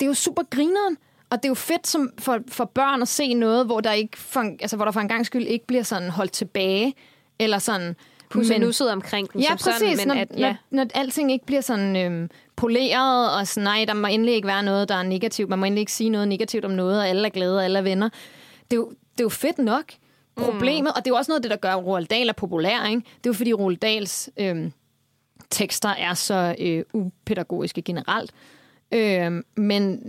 [0.00, 0.96] det er jo super grineren.
[1.30, 4.18] Og det er jo fedt som for, for børn at se noget, hvor der, ikke
[4.18, 6.94] for, altså, hvor der for en gang skyld ikke bliver sådan holdt tilbage,
[7.38, 7.96] eller sådan...
[8.30, 9.40] Pusset men- nusset omkring den.
[9.40, 9.78] Ja, som præcis.
[9.78, 10.56] Sådan, men når, at, ja.
[10.70, 14.48] når, når alting ikke bliver sådan øhm, poleret, og sådan, nej, der må endelig ikke
[14.48, 15.48] være noget, der er negativt.
[15.48, 17.78] Man må endelig ikke sige noget negativt om noget, og alle er glade, og alle
[17.78, 18.08] er venner.
[18.70, 19.84] Det er jo, det er jo fedt nok.
[20.36, 20.86] Problemet, mm.
[20.86, 23.00] og det er jo også noget af det, der gør Roald Dahl er populær, ikke?
[23.00, 24.72] Det er jo fordi Roald Dahls øhm,
[25.52, 28.32] tekster er så øh, upædagogiske generelt.
[28.92, 30.00] Øhm, men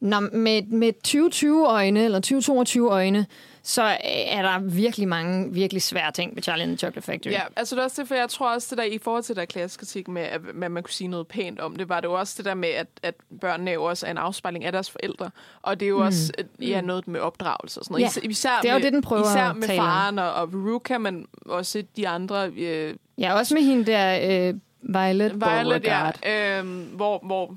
[0.00, 3.26] når, med, med 2020 øjne, eller 2022 øjne,
[3.62, 7.32] så øh, er der virkelig mange virkelig svære ting ved Charlie and the Chocolate Factory.
[7.32, 9.36] Ja, altså det er også det, for jeg tror også, det der i forhold til
[9.36, 12.34] der klassekritik med, at man kunne sige noget pænt om det, var det jo også
[12.36, 15.30] det der med, at, at børnene jo også er en afspejling af deres forældre.
[15.62, 16.06] Og det er jo mm.
[16.06, 18.16] også øh, ja, noget med opdragelse og sådan noget.
[18.16, 20.98] Ja, Især, det er jo med, det, den prøver Især med faren og, og Veruca,
[20.98, 22.50] men også de andre...
[22.56, 24.18] Øh, Ja, også med hende der,
[24.48, 24.54] øh,
[24.88, 26.18] Violet, Violet, Beauregard.
[26.24, 26.58] ja.
[26.58, 27.54] Øhm, hvor, hvor,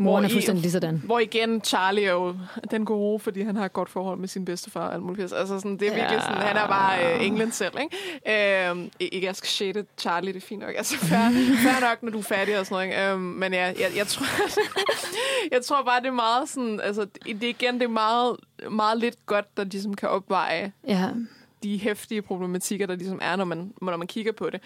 [0.00, 1.02] Moren er fuldstændig lige sådan.
[1.04, 2.34] hvor igen, Charlie er jo
[2.70, 5.32] den gode, fordi han har et godt forhold med sin bedstefar og alt muligt.
[5.32, 8.68] Altså, sådan, det er virkelig sådan, han er bare øh, England selv, ikke?
[8.70, 10.74] Øhm, ikke, jeg skal shade Charlie, det er fint nok.
[10.76, 11.30] Altså, fair,
[11.62, 13.10] fair nok, når du er færdig og sådan noget, ikke?
[13.12, 14.26] Øhm, men ja, jeg, jeg, tror,
[15.54, 18.36] jeg tror bare, det er meget sådan, altså, det er igen, det er meget,
[18.70, 21.08] meget lidt godt, der ligesom kan opveje Ja.
[21.62, 24.60] de hæftige problematikker, der ligesom er, når man, når man kigger på det.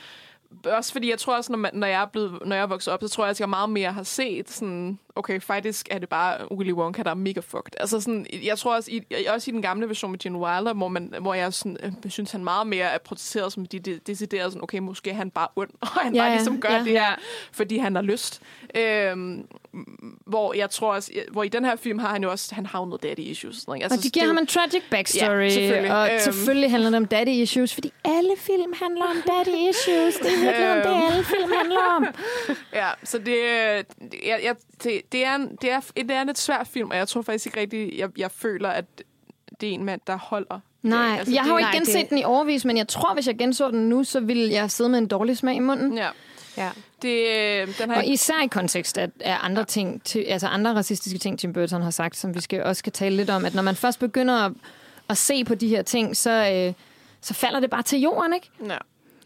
[0.66, 2.92] Også fordi jeg tror også, når, man, når, jeg er blevet, når jeg er vokset
[2.92, 6.08] op, så tror jeg, at jeg meget mere har set sådan, okay, faktisk er det
[6.08, 7.72] bare Willy Wonka, der er mega fucked.
[7.80, 10.88] Altså sådan, jeg tror også, i, også i den gamle version med Gene Wilder, hvor,
[10.88, 14.52] man, hvor jeg sådan, øh, synes, han meget mere er protesteret som de, de decideret
[14.52, 16.78] sådan, okay, måske er han bare ond, og han Ja, bare ligesom gør ja.
[16.78, 17.14] det her,
[17.52, 18.42] fordi han har lyst.
[18.74, 19.46] Øhm,
[20.26, 22.84] hvor jeg tror også, hvor i den her film har han jo også, han har
[22.84, 23.56] noget daddy issues.
[23.56, 23.84] Sådan, ikke?
[23.84, 25.42] altså, Og de giver det ham en tragic backstory.
[25.42, 25.92] Ja, selvfølgelig.
[25.96, 26.20] Og Øhm.
[26.20, 30.14] selvfølgelig handler det om daddy issues, fordi alle film handler om daddy issues.
[30.16, 31.12] Det er virkelig om det, Øhm.
[31.12, 32.06] alle film handler om.
[32.72, 33.36] Ja, så det,
[34.26, 34.54] jeg, jeg,
[34.84, 37.22] det, det, er en, det, er, det er en lidt svær film, og jeg tror
[37.22, 38.84] faktisk ikke rigtigt, jeg, jeg føler, at
[39.60, 40.60] det er en mand, der holder.
[40.82, 42.76] Nej, det, altså, jeg har jo det, ikke nej, genset det- den i overvis, men
[42.76, 45.56] jeg tror, hvis jeg genså den nu, så ville jeg sidde med en dårlig smag
[45.56, 45.98] i munden.
[45.98, 46.08] Ja,
[46.56, 46.70] Ja.
[47.02, 50.74] det, øh, den har Og især i kontekst af, af andre ting, til, altså andre
[50.74, 53.54] racistiske ting, Tim Burton har sagt, som vi skal også skal tale lidt om, at
[53.54, 54.52] når man først begynder at,
[55.08, 56.30] at se på de her ting, så,
[56.68, 56.72] øh,
[57.20, 58.50] så falder det bare til jorden, ikke?
[58.68, 58.76] Ja.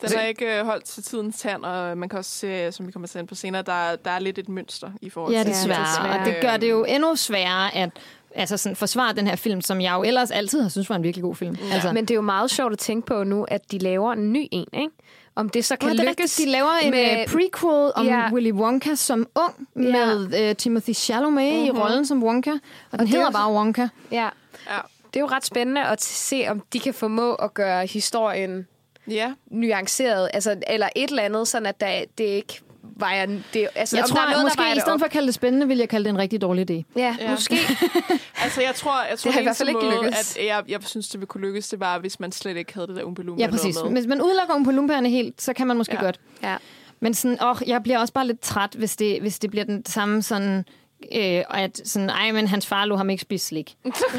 [0.01, 2.93] Den har ikke øh, holdt til tidens tand, og man kan også se, som vi
[2.93, 5.53] kommer til ind på senere, der, der er lidt et mønster i forhold Ja, til...
[5.53, 5.87] desværre.
[5.87, 6.21] desværre.
[6.21, 7.91] Og det gør det jo endnu sværere at
[8.35, 11.03] altså sådan, forsvare den her film, som jeg jo ellers altid har synes var en
[11.03, 11.57] virkelig god film.
[11.69, 11.75] Ja.
[11.75, 14.33] Altså, Men det er jo meget sjovt at tænke på nu, at de laver en
[14.33, 14.91] ny en, ikke?
[15.35, 16.09] Om det så kan er lykkes.
[16.09, 16.37] rigtigt.
[16.47, 18.19] De laver en med- med, prequel om Ja.
[18.19, 18.33] ja.
[18.33, 20.07] Willy Wonka som ung, Ja.
[20.07, 21.67] med uh, Timothy Chalamet mm-hmm.
[21.67, 22.51] i rollen som Wonka.
[22.51, 22.59] Og
[22.93, 23.89] den det er hedder jo- bare Wonka.
[24.13, 24.29] Ja.
[24.71, 24.79] Ja.
[25.15, 28.67] Det er jo ret spændende at se, om de kan formå at gøre historien
[29.09, 29.33] ja.
[29.51, 33.27] nuanceret, altså, eller et eller andet, sådan at der, det ikke vejer...
[33.27, 35.11] Det, altså, Jeg om tror, der er noget, måske der i det stedet for at
[35.13, 36.83] kalde det spændende, vil jeg kalde det en rigtig dårlig idé.
[36.97, 37.31] Ja, Ja.
[37.31, 37.57] måske.
[38.45, 40.37] Altså, jeg tror, jeg tror har i hvert fald ikke måde, lykkes.
[40.37, 42.87] at jeg, jeg synes, det ville kunne lykkes, det var, hvis man slet ikke havde
[42.87, 43.77] det der Loompa Ja, præcis.
[43.85, 43.93] med.
[43.93, 46.01] Hvis man udelukker om på lumperne helt, så kan man måske ja.
[46.05, 46.21] godt.
[46.43, 46.57] Ja.
[47.01, 49.87] Men sådan, åh, jeg bliver også bare lidt træt, hvis det, hvis det bliver den
[49.87, 50.65] samme sådan...
[51.13, 53.77] Øh, og at sådan, ej, men hans far lå ham ikke spise slik.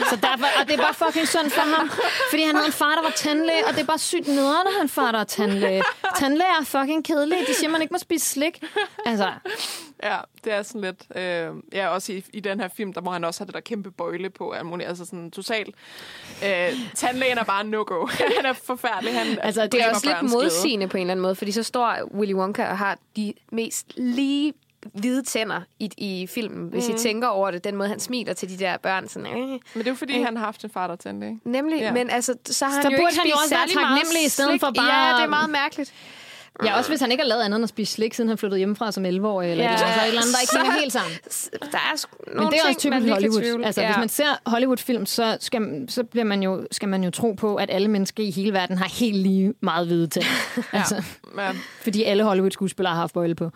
[0.10, 1.90] så derfor, og det er bare fucking synd for ham.
[2.30, 4.74] Fordi han havde en far, der var tandlæge, og det er bare sygt nederen, at
[4.80, 5.84] han far, der er tandlæge.
[6.20, 7.42] Tandlæge er fucking kedelige.
[7.48, 8.64] De siger, man ikke må spise slik.
[9.06, 9.32] Altså,
[10.04, 11.18] Ja, det er sådan lidt...
[11.18, 13.60] Øh, ja, også i, i den her film, der må han også have det der
[13.60, 14.52] kæmpe bøjle på.
[14.52, 14.90] alt muligt.
[14.90, 15.76] Altså sådan totalt...
[16.46, 18.06] Øh, tandlægen er bare en no-go.
[18.38, 19.14] han er forfærdelig.
[19.20, 21.98] Han Altså, det er også lidt modsigende på en eller anden måde, fordi så står
[22.14, 24.54] Willy Wonka og har de mest lige
[24.94, 26.96] hvide tænder i, i filmen, hvis mm.
[26.96, 29.08] I tænker over det, den måde, han smiler til de der børn.
[29.08, 29.38] Sådan, øh.
[29.48, 31.40] Men det er jo fordi, han har haft en far, der er tandlæge.
[31.46, 31.86] Nemlig, Ja.
[31.86, 31.92] ja.
[31.94, 33.90] men altså, så har Så han jo burde ikke han jo spist også være særlig
[33.90, 35.94] meget i stedet for bare- Ja, det er meget mærkeligt.
[36.66, 38.58] ja, også hvis han ikke har lavet andet end at spise slik, siden han flyttede
[38.58, 39.72] hjemmefra som 11-årig, eller Ja.
[39.72, 39.78] ja.
[39.78, 41.14] så et eller andet, der ikke Så- hænger helt sammen.
[41.74, 43.64] Der er sgu nogle Men det er også typisk Hollywood.
[43.66, 43.88] Altså, ja.
[43.88, 47.56] hvis man ser Hollywood-film, så, skal, så bliver man jo, skal man jo tro på,
[47.56, 50.26] at alle mennesker i hele verden har helt lige meget hvide ting.
[50.74, 51.04] altså,
[51.38, 51.52] Ja,
[51.82, 53.50] fordi alle Hollywood-skuespillere har haft bøjle på.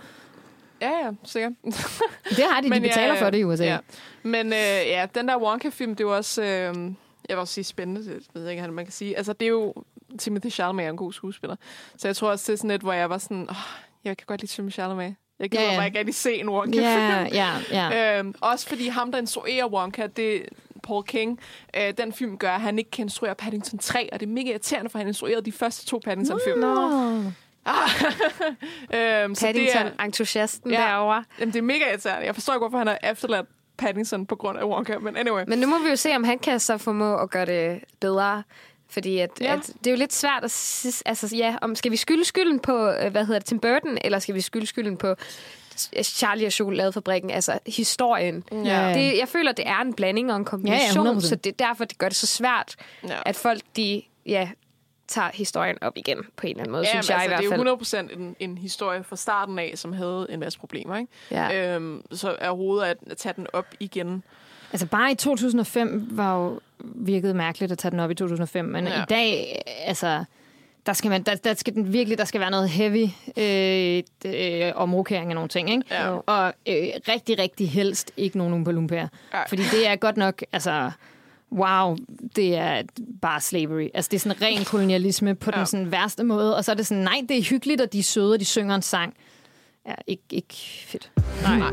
[0.81, 1.53] Ja, ja sikkert.
[2.37, 3.63] Det har de, de betaler for det i USA.
[3.63, 3.77] Ja.
[4.23, 4.53] Men øh,
[4.87, 6.41] ja, den der Wonka-film, det er jo også...
[6.41, 6.75] Øh,
[7.29, 9.17] jeg vil også sige spændende, det ved jeg ikke, hvad man kan sige.
[9.17, 9.73] Altså, det er jo...
[10.19, 11.55] Timothy Chalamet er en god skuespiller.
[11.97, 13.47] Så jeg tror også, det er sådan et, hvor jeg var sådan...
[13.49, 13.55] Oh,
[14.03, 15.15] jeg kan godt lide Timothy Chalamet.
[15.39, 15.79] Jeg gider Ja, ja, ja.
[15.79, 16.85] bare ikke rigtig se en Wonka-film.
[16.85, 18.17] Ja, ja, ja.
[18.19, 20.45] Øhm, også fordi ham, der instruerer Wonka, det
[20.83, 21.39] Paul King.
[21.77, 24.49] Øh, den film gør, at han ikke kan instruere Paddington 3, og det er mega
[24.49, 26.59] irriterende, for han instruerede de første to Paddington-film.
[26.59, 27.23] Nå.
[28.93, 30.77] øhm, så det er, Paddington-entusiasten Ja.
[30.81, 31.23] derovre.
[31.39, 32.25] jamen, det er mega irriterende.
[32.25, 33.47] Jeg forstår ikke, hvorfor han har efterladt
[33.77, 35.43] Paddington på grund af Wonka, men anyway.
[35.47, 38.43] Men nu må vi jo se, om han kan så formå at gøre det bedre.
[38.89, 39.53] Fordi at, Ja.
[39.53, 42.59] at det er jo lidt svært at sige, altså ja, om skal vi skylde skylden
[42.59, 45.15] på, øh, hvad hedder det, Tim Burton, eller skal vi skylde skylden på
[46.03, 48.43] Charlie og Chokoladefabrikken, altså historien.
[48.51, 48.93] Ja.
[48.93, 51.21] Det, jeg føler, det er en blanding og en kombination, Ja, ja, 100%.
[51.27, 52.75] så det er derfor, det gør det så svært,
[53.07, 53.15] Ja.
[53.25, 54.49] at folk, de, ja,
[55.11, 57.39] tager historien op igen på en eller anden måde, Ja, synes jeg altså, i hvert
[57.39, 57.59] fald.
[57.59, 60.97] det er jo 100% en, en historie fra starten af, som havde en masse problemer.
[60.97, 61.11] Ikke?
[61.31, 61.75] Ja.
[61.75, 64.23] Øhm, så er hovedet at, at tage den op igen.
[64.71, 68.87] Altså bare i 2005 var jo virkelig mærkeligt at tage den op i 2005, men
[68.87, 69.01] Ja.
[69.01, 70.23] i dag, altså,
[70.85, 73.07] der skal, man, der, der skal den virkelig, der skal være noget heavy
[73.37, 75.83] øh, øh, omrokering af nogle ting, ikke?
[75.91, 76.09] Ja.
[76.25, 76.75] Og øh,
[77.07, 79.07] rigtig, rigtig helst ikke nogen Loompa'er.
[79.33, 79.47] Nej.
[79.49, 80.91] Fordi det er godt nok, altså,
[81.51, 81.97] wow,
[82.35, 82.81] det er
[83.21, 83.87] bare slavery.
[83.93, 85.57] Altså, det er sådan ren kolonialisme på ja.
[85.57, 87.99] Den sådan værste måde, og så er det sådan, nej, det er hyggeligt, og de
[87.99, 89.13] er søde, og de synger en sang.
[89.87, 91.11] Ja, ikke, ikke fedt.
[91.43, 91.71] Nej, nej.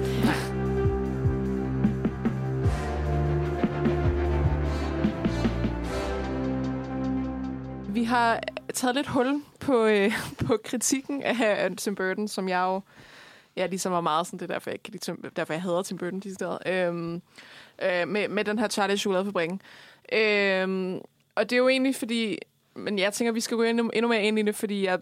[7.89, 8.41] Vi har
[8.75, 10.13] taget lidt hul på på, øh,
[10.47, 12.81] på kritikken af Tim Burton, som jeg jo
[13.59, 15.99] ja, ligesom var meget sådan, det er derfor, jeg, ikke kan derfor jeg hader Tim
[15.99, 17.23] Burton de steder, øhm,
[17.83, 19.61] øh, med, med den her Charlie Chokoladefabrikken.
[20.13, 21.01] Øhm,
[21.35, 22.39] og det er jo egentlig fordi,
[22.75, 24.99] men jeg tænker, vi skal gå endnu, endnu mere ind i det, fordi jeg,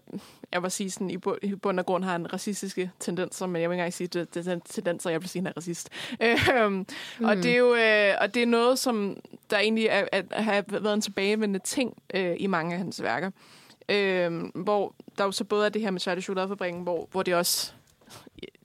[0.51, 3.61] jeg vil sige, sådan, i, bund, i bund og grund har en racistiske tendenser, men
[3.61, 5.89] jeg vil ikke engang sige, at det er tendenser, jeg vil sige, han er racist.
[6.21, 6.73] Øhm,
[7.19, 7.25] mm.
[7.25, 9.17] Og det er jo øh, og det er noget, som
[9.49, 13.31] der egentlig er, at, har været en tilbagevendende ting øh, i mange af hans værker.
[13.89, 17.35] Øh, hvor der jo så både er det her med Charlie Chokoladefabrikken, hvor, hvor det
[17.35, 17.73] også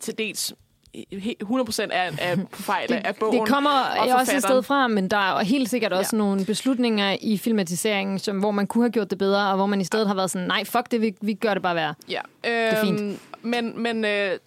[0.00, 0.55] til dels
[0.94, 4.88] 100% er, er på fejl det, af bogen Det kommer og også et sted fra,
[4.88, 6.18] men der er helt sikkert også ja.
[6.18, 9.80] nogle beslutninger i filmatiseringen, som, hvor man kunne have gjort det bedre, og hvor man
[9.80, 11.94] i stedet har været sådan, nej, fuck det, vi, vi gør det bare værre.
[12.09, 12.20] Ja.
[12.20, 13.00] Øhm, det er fint.
[13.00, 14.38] Øhm, men men øh,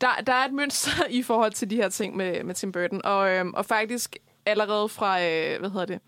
[0.00, 3.00] der, der er et mønster i forhold til de her ting med, med Tim Burton,
[3.04, 4.16] og, øh, og faktisk
[4.46, 6.00] allerede fra, øh, hvad hedder det,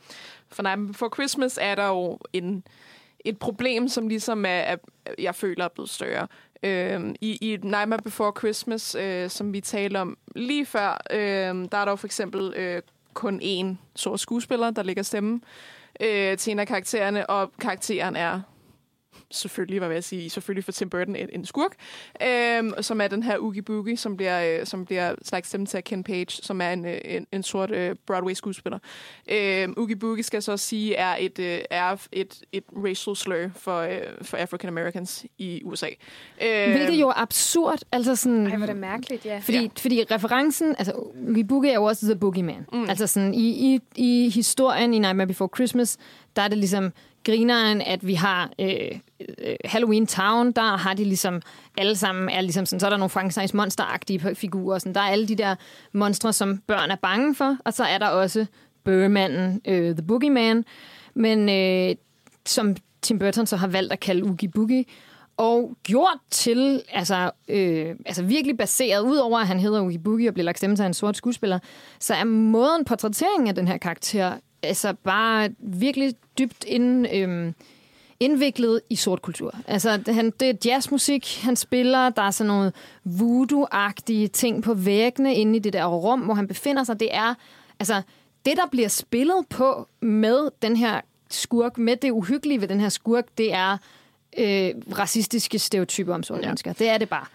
[0.48, 2.64] fra Night Before Christmas er der jo en,
[3.24, 4.76] et problem, som ligesom er, er,
[5.18, 6.26] jeg føler er blevet større.
[6.62, 11.78] Øh, i, I Nightmare Before Christmas, øh, som vi talte om lige før, øh, der
[11.78, 12.82] er der jo for eksempel øh,
[13.14, 15.40] kun én sort skuespiller, der ligger stemme
[16.00, 18.40] øh, til en af karaktererne, og karakteren er
[19.30, 21.74] selvfølgelig, hvad vil jeg sige, selvfølgelig for Tim Burton en, en skurk,
[22.22, 25.84] øhm, som er den her Oogie Boogie, som bliver, øh, som bliver slags stemme til
[25.84, 28.78] Ken Page, som er en, øh, en, en sort øh, Broadway-skuespiller.
[29.30, 33.80] Øhm, Oogie Boogie skal så sige er et, øh, er et, et racial slur for,
[33.80, 35.88] øh, for African Americans i USA.
[36.42, 37.78] Øhm, Hvilket jo er absurd.
[37.92, 39.38] Altså sådan, Ej, hvor det mærkeligt, ja.
[39.38, 39.68] Fordi, ja.
[39.78, 42.66] fordi referencen, altså Oogie Boogie er jo også The Boogeyman.
[42.72, 42.88] Mm.
[42.88, 45.98] Altså sådan, i, i, i historien i Nightmare Before Christmas,
[46.36, 46.92] der er det ligesom
[47.24, 51.42] grineren, at vi har øh, øh, Halloween Town, der har de ligesom
[51.78, 55.10] alle sammen, er ligesom sådan, så er der nogle Frankensteins monsteragtige figurer, sådan, der er
[55.10, 55.54] alle de der
[55.92, 58.46] monstre, som børn er bange for, og så er der også
[58.84, 60.64] Burmanden, øh, The Boogeyman,
[61.14, 61.96] men øh,
[62.46, 64.84] som Tim Burton så har valgt at kalde Oogie Boogie,
[65.38, 70.28] og gjort til, altså, øh, altså virkelig baseret, ud over at han hedder Oogie Boogie
[70.28, 71.58] og bliver lagt stemme til en sort skuespiller,
[72.00, 74.32] så er måden portrætteringen af den her karakter
[74.62, 77.54] altså bare virkelig dybt ind, øhm,
[78.20, 79.54] indviklet i sort kultur.
[79.66, 82.10] Altså, han, det er jazzmusik, han spiller.
[82.10, 82.72] Der er sådan nogle
[83.04, 87.00] voodoo-agtige ting på væggene inde i det der rum, hvor han befinder sig.
[87.00, 87.34] Det er,
[87.80, 88.02] altså,
[88.44, 91.00] det der bliver spillet på med den her
[91.30, 93.78] skurk, med det uhyggelige ved den her skurk, det er
[94.38, 96.46] øh, racistiske stereotyper om sorte ja.
[96.48, 96.72] mennesker.
[96.72, 97.26] Det er det bare.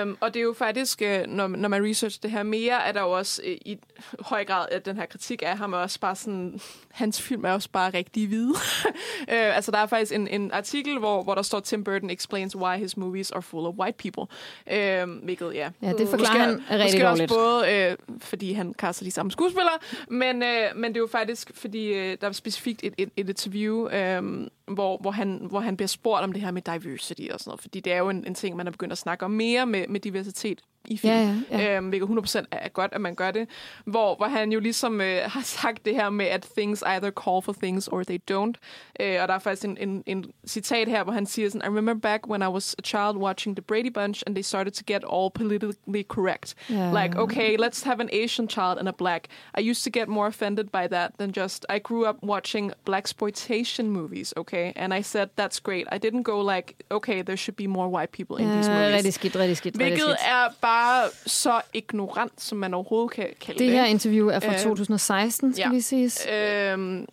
[0.00, 2.92] Øhm, og det er jo faktisk, øh, når, når man researcher det her mere, er
[2.92, 3.78] der jo også øh, i
[4.20, 7.52] høj grad, at den her kritik af ham er også bare sådan, hans film er
[7.52, 8.54] også bare rigtig hvide.
[9.32, 12.56] øh, altså der er faktisk en, en artikel, hvor, hvor der står, Tim Burton explains
[12.56, 14.34] why his movies are full of white people.
[14.72, 15.70] Øh, hvilket, ja.
[15.82, 17.32] Ja, det forklarer måske, han rigtig dårligt.
[17.32, 19.78] Også både, øh, fordi han kaster de samme skuespillere,
[20.08, 23.28] men, øh, men det er jo faktisk, fordi øh, der er specifikt et, et, et
[23.28, 27.40] interview, øh, hvor, hvor, han, hvor han bliver spurgt om det her med diversity og
[27.40, 29.30] sådan noget, fordi det er jo en, en ting, man er begyndt at snakke om
[29.30, 30.60] mere med, med diversitet
[30.90, 31.76] i film, ja, ja, ja.
[31.76, 33.48] Øhm, hvilket 100% er godt, at man gør det,
[33.84, 37.42] hvor, hvor han jo ligesom øh, har sagt det her med, at things either call
[37.42, 38.52] for things or they don't,
[39.00, 41.76] øh, og der er faktisk en, en, en citat her, hvor han siger sådan, I
[41.76, 44.84] remember back when I was a child watching The Brady Bunch, and they started to
[44.86, 46.54] get all politically correct.
[46.70, 47.02] Yeah.
[47.02, 49.28] Like, okay, let's have an Asian child and a black.
[49.54, 53.08] I used to get more offended by that than just, I grew up watching black
[53.08, 55.86] exploitation movies, okay, and I said, that's great.
[55.90, 58.94] I didn't go like, okay, there should be more white people in ja, these movies.
[58.94, 59.76] Rigtig skidt, rigtig skidt.
[59.76, 60.34] Hvilket rigtig skidt.
[60.34, 60.77] er bare
[61.26, 63.66] så ignorant, som man overhovedet kan kalde det.
[63.66, 65.70] Det her interview er fra øh, 2016, skal ja.
[65.70, 66.32] vi sige.
[66.32, 67.04] Øh,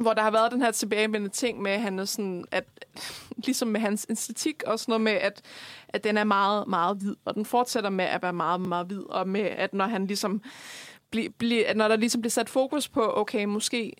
[0.00, 2.64] hvor der har været den her tilbagevendende ting med, at han er sådan, at
[3.46, 5.42] ligesom med hans æstetik, også noget med, at,
[5.88, 9.02] at den er meget, meget hvid, og den fortsætter med at være meget, meget hvid,
[9.02, 10.42] og med, at når han ligesom,
[11.10, 13.92] bli, bli, at når der ligesom bliver sat fokus på, okay, måske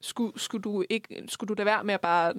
[0.00, 2.34] skulle, skulle, du ikke, skulle du da være med at bare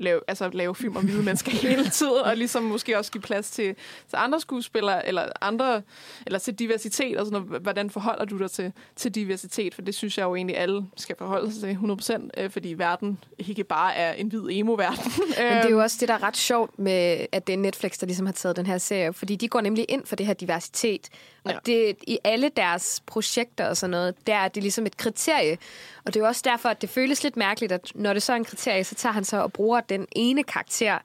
[0.00, 3.50] lave, altså, lave film om hvide mennesker hele tiden, og ligesom måske også give plads
[3.50, 3.74] til,
[4.08, 5.82] til andre skuespillere, eller andre,
[6.26, 7.62] eller til diversitet, og sådan noget.
[7.62, 9.74] Hvordan forholder du dig til, til diversitet?
[9.74, 11.78] For det synes jeg jo egentlig, alle skal forholde sig til
[12.16, 15.12] 100%, øh, fordi verden ikke bare er en hvid emo-verden.
[15.38, 17.98] Men det er jo også det, der er ret sjovt med, at det er Netflix,
[17.98, 20.34] der ligesom har taget den her serie, fordi de går nemlig ind for det her
[20.34, 21.08] diversitet.
[21.48, 21.58] Og ja.
[21.66, 25.58] det, i alle deres projekter og sådan noget, der er det ligesom et kriterie.
[26.04, 28.32] Og det er jo også derfor, at det føles lidt mærkeligt, at når det så
[28.32, 30.98] er en kriterie, så tager han så og bruger den ene karakter,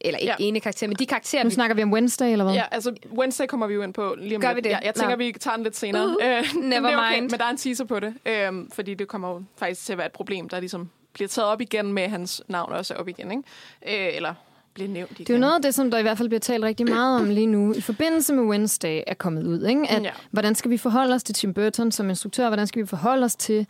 [0.00, 0.44] eller ikke ja.
[0.44, 1.42] ene karakter, men de karakterer...
[1.42, 1.54] Nu vi...
[1.54, 2.54] snakker vi om Wednesday, eller hvad?
[2.54, 4.70] Ja, altså Wednesday kommer vi jo ind på lige om Gør vi det?
[4.70, 5.24] Ja, jeg tænker, no.
[5.24, 6.06] vi tager den lidt senere.
[6.10, 7.30] Uh, uh, never det okay, mind.
[7.30, 9.98] Men der er en teaser på det, øhm, fordi det kommer jo faktisk til at
[9.98, 13.30] være et problem, der ligesom bliver taget op igen med hans navn også op igen,
[13.30, 14.08] ikke?
[14.08, 14.34] Øh, eller
[14.80, 15.24] bliver nævnt igen.
[15.26, 17.20] Det er jo noget af det, som der i hvert fald bliver talt rigtig meget
[17.20, 19.64] om lige nu, i forbindelse med Wednesday er kommet ud.
[19.66, 19.86] Ikke?
[19.90, 20.10] At, Ja.
[20.30, 22.48] Hvordan skal vi forholde os til Tim Burton som instruktør?
[22.48, 23.66] Hvordan skal vi forholde os til...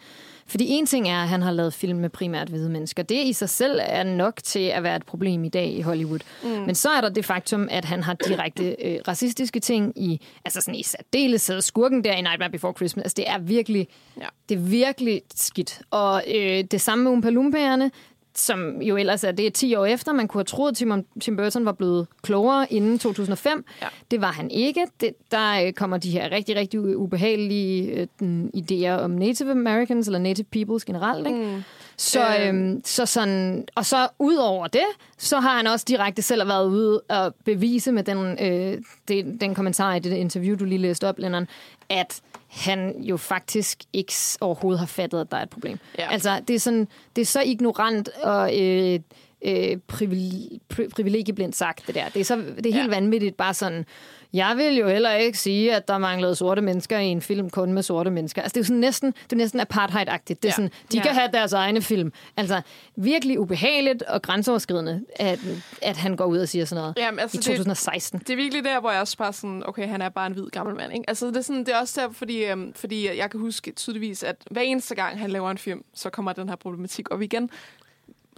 [0.47, 3.03] Fordi en ting er, at han har lavet film med primært hvide mennesker.
[3.03, 6.19] Det i sig selv er nok til at være et problem i dag i Hollywood.
[6.45, 6.49] Mm.
[6.51, 10.61] Men så er der det faktum, at han har direkte øh, racistiske ting i, altså
[10.61, 13.03] sådan i særdeleshed skurken der i Nightmare Before Christmas.
[13.03, 13.89] Altså det er virkelig,
[14.21, 14.27] Ja.
[14.49, 15.81] det er virkelig skidt.
[15.91, 17.91] Og øh, det samme med Oompa
[18.41, 20.13] som jo ellers er, det er 10 år efter.
[20.13, 23.65] Man kunne have troet, at Tim, Tim Burton var blevet klogere inden 2005.
[23.83, 23.87] Ja.
[24.11, 24.87] Det var han ikke.
[25.01, 30.19] Det, der øh, kommer de her rigtig, rigtig ubehagelige øh, idéer om Native Americans, eller
[30.19, 31.27] Native Peoples generelt.
[31.27, 31.39] Ikke?
[31.39, 31.63] Mm.
[31.97, 32.49] Så, Øh.
[32.49, 34.85] øhm, så sådan, og så ud over det,
[35.19, 39.55] så har han også direkte selv været ude og bevise med den, øh, det, den
[39.55, 41.47] kommentar i det interview, du lige læste op, Lennon,
[41.89, 42.21] at
[42.51, 45.79] han jo faktisk ikke overhovedet har fattet, at der er et problem.
[45.99, 46.13] Ja.
[46.13, 49.01] Altså, det er, sådan, det er så ignorant og øh,
[49.45, 52.09] øh, privile- pri- privilegieblindt sagt, det der.
[52.09, 52.95] Det er, så, det er helt Ja.
[52.95, 53.85] vanvittigt, bare sådan,
[54.33, 57.73] jeg vil jo heller ikke sige, at der manglede sorte mennesker i en film kun
[57.73, 58.43] med sorte mennesker.
[58.43, 60.43] Altså, det er jo sådan næsten, det er næsten apartheid-agtigt.
[60.43, 60.51] Det er Ja.
[60.51, 61.03] sådan, de Ja.
[61.03, 62.13] kan have deres egne film.
[62.37, 62.61] Altså,
[62.97, 65.39] virkelig ubehageligt og grænseoverskridende, at,
[65.83, 68.19] at han går ud og siger sådan noget Jamen, altså, i det- 2016.
[68.19, 70.47] Det er virkelig der, hvor jeg også bare sådan, okay, han er bare en hvid
[70.51, 71.05] gammel mand, ikke?
[71.09, 74.23] Altså, det er, sådan, det er også der, fordi, øhm, fordi jeg kan huske tydeligvis,
[74.23, 77.51] at hver eneste gang, han laver en film, så kommer den her problematik op igen.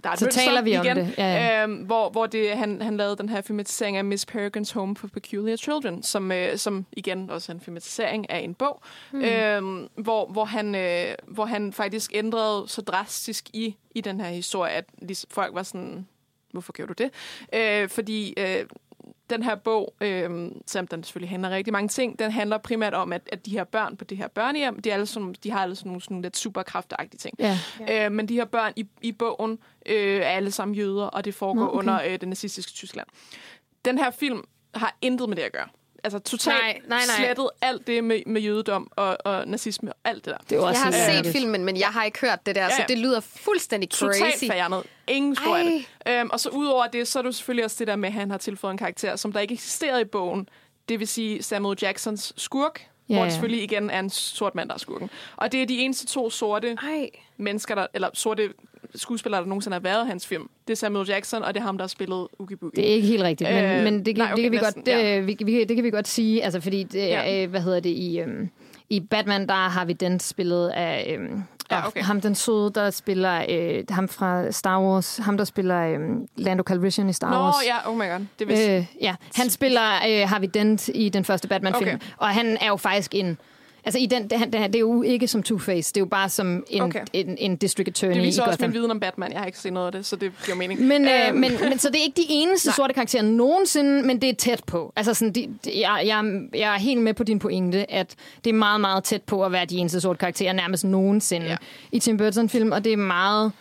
[0.03, 1.63] Der er Så taler vi om igen, det, ja, ja.
[1.63, 5.07] Øhm, hvor, hvor det, han, han lavede den her filmatisering af Miss Peregrine's Home for
[5.07, 8.81] Peculiar Children, som, øh, som igen også er en filmatisering af en bog,
[9.11, 9.21] mm.
[9.21, 14.29] øhm, hvor, hvor, han, øh, hvor han faktisk ændrede så drastisk i, i den her
[14.29, 16.07] historie, at ligesom, folk var sådan,
[16.51, 17.11] hvorfor gjorde du det?
[17.53, 18.65] Øh, fordi øh,
[19.29, 23.13] den her bog, øh, selvom den selvfølgelig handler rigtig mange ting, den handler primært om,
[23.13, 25.63] at, at de her børn på det her børnehjem, de, er alle sådan, de har
[25.63, 27.35] alle sådan nogle sådan lidt superkræfteagtige ting.
[27.39, 27.59] Ja.
[27.89, 31.35] Øh, men de her børn i, i bogen øh, er alle sammen jøder, og det
[31.35, 31.77] foregår Nå, okay.
[31.77, 33.07] under øh, det nazistiske Tyskland.
[33.85, 34.43] Den her film
[34.75, 35.67] har intet med det at gøre.
[36.03, 37.15] Altså totalt Nej, nej, nej.
[37.25, 40.37] slettet alt det med, med jødedom og, og nazisme og alt det der.
[40.49, 42.69] Det er også Jeg har set filmen, men jeg har ikke hørt det der, Ja,
[42.69, 42.85] så ja.
[42.87, 44.45] det lyder fuldstændig Totalt crazy.
[44.45, 44.83] fjernet.
[45.07, 45.85] Ingen spor af det.
[46.13, 48.31] Øhm, og så udover det, så er det selvfølgelig også det der med, at han
[48.31, 50.49] har tilføjet en karakter, som der ikke eksisterede i bogen.
[50.89, 54.69] Det vil sige Samuel Jacksons skurk, Ja, hvor det selvfølgelig igen er en sort mand,
[54.69, 55.09] der er skurken.
[55.35, 57.09] Og det er de eneste to sorte Ej.
[57.37, 58.53] mennesker, der, eller sorte
[58.95, 60.49] skuespillere, der nogensinde har været i hans film.
[60.67, 62.83] Det er Samuel Jackson, og det er ham, der har spillet Oogie Boogie.
[62.83, 64.83] Det er ikke helt rigtigt, men, Øh, men det, nej, okay, det, kan vi næsten,
[64.83, 65.19] godt, ja.
[65.19, 67.43] vi, vi, det kan vi godt sige, altså fordi, det, Ja.
[67.43, 68.49] øh, hvad hedder det, i, øhm,
[68.89, 72.01] i Batman, der har vi den spillet af øhm, Ja, ja, okay.
[72.03, 76.63] ham den søde, der spiller øh, ham fra Star Wars, ham der spiller øhm, Lando
[76.63, 77.55] Calrissian i Star Nå, Wars.
[77.67, 78.25] ja, oh my god.
[78.39, 78.77] Det vil sige.
[78.77, 81.99] Øh, ja, han spiller øh, Harvey Dent i den første Batman-film, okay.
[82.17, 83.37] og han er jo faktisk en...
[83.85, 86.29] Altså, i den, det, det, det er jo ikke som Two-Face, det er jo bare
[86.29, 87.01] som en, Okay.
[87.01, 87.05] okay.
[87.13, 88.69] en, en district attorney det viser også Gotham.
[88.69, 89.31] min viden om Batman.
[89.31, 90.81] Jeg har ikke set noget af det, så det giver mening.
[90.81, 92.75] Men, øh, Øhm, men, men så det er ikke de eneste Nej.
[92.75, 94.93] sorte karakterer nogensinde, men det er tæt på.
[94.95, 98.49] Altså sådan, de, de, jeg, jeg, jeg er helt med på din pointe, at det
[98.49, 101.57] er meget, meget tæt på at være de eneste sorte karakterer nærmest nogensinde Ja.
[101.91, 103.51] i Tim Burton-film, og det er meget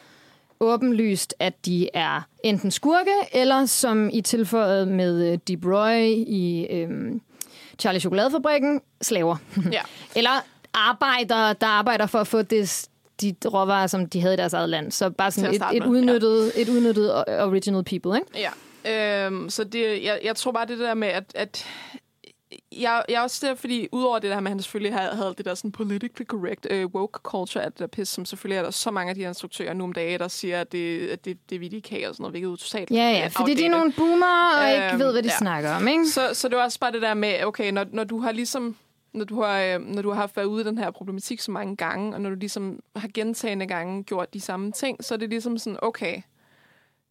[0.61, 6.67] åbenlyst, at de er enten skurke, eller som i tilføjet med øh, Deep Roy i
[6.71, 7.21] øhm,
[7.79, 9.37] Charlie Chokoladefabrikken, slaver.
[9.73, 9.81] Ja.
[10.17, 10.31] eller
[10.75, 12.89] arbejdere, der arbejder for at få det,
[13.21, 14.93] de råvarer, som de havde i deres eget land.
[14.93, 18.27] Så bare sådan et, et, udnyttet, et udnyttet original people, ikke?
[18.39, 18.51] Ja.
[18.85, 21.67] Øhm, så det, jeg, jeg tror bare det der med, at, at
[22.81, 25.35] jeg, jeg er også der, fordi udover det der med, at han selvfølgelig havde, havde
[25.39, 28.71] det der sådan politically correct uh, woke culture, at der pis, som selvfølgelig er der
[28.71, 31.39] så mange af de her instruktører nu om dagen, der siger, at det, at det,
[31.51, 33.67] det er vi, de kan og sådan noget, hvilket er totalt Ja, ja, fordi de
[33.67, 33.71] er outdated.
[33.71, 35.37] nogle boomer og ikke Øhm, ved, hvad de ja.
[35.39, 36.07] snakker om, ikke?
[36.07, 38.77] Så, så det var også bare det der med, okay, når, når du har ligesom
[39.13, 41.51] når du har, øh, når du har haft været ude i den her problematik så
[41.51, 45.19] mange gange, og når du ligesom har gentagende gange gjort de samme ting, så er
[45.19, 46.23] det ligesom sådan, okay,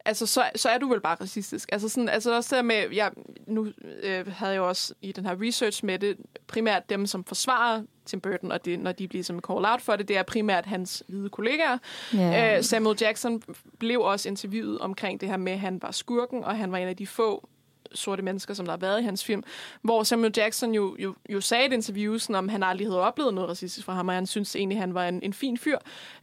[0.06, 1.70] altså så, så er du vel bare racistisk.
[1.72, 3.12] Altså, sådan, altså også der med, jeg,
[3.48, 3.68] nu
[4.04, 6.18] øh, havde jeg jo også i den her research med det,
[6.48, 9.96] primært dem, som forsvarer Tim Burton, og det, når de bliver som call out for
[9.96, 11.78] det, det er primært hans hvide kollegaer.
[12.14, 12.58] Ja.
[12.58, 13.42] Øh, Samuel Jackson
[13.80, 16.88] blev også interviewet omkring det her med, at han var skurken, og han var en
[16.88, 17.50] af de få
[17.94, 19.44] sorte mennesker, som der har været i hans film,
[19.82, 23.02] hvor Samuel Jackson jo, jo, jo sagde i et interview, sådan, om han aldrig havde
[23.02, 25.78] oplevet noget racistisk fra ham, og han synes egentlig, han var en, en fin fyr.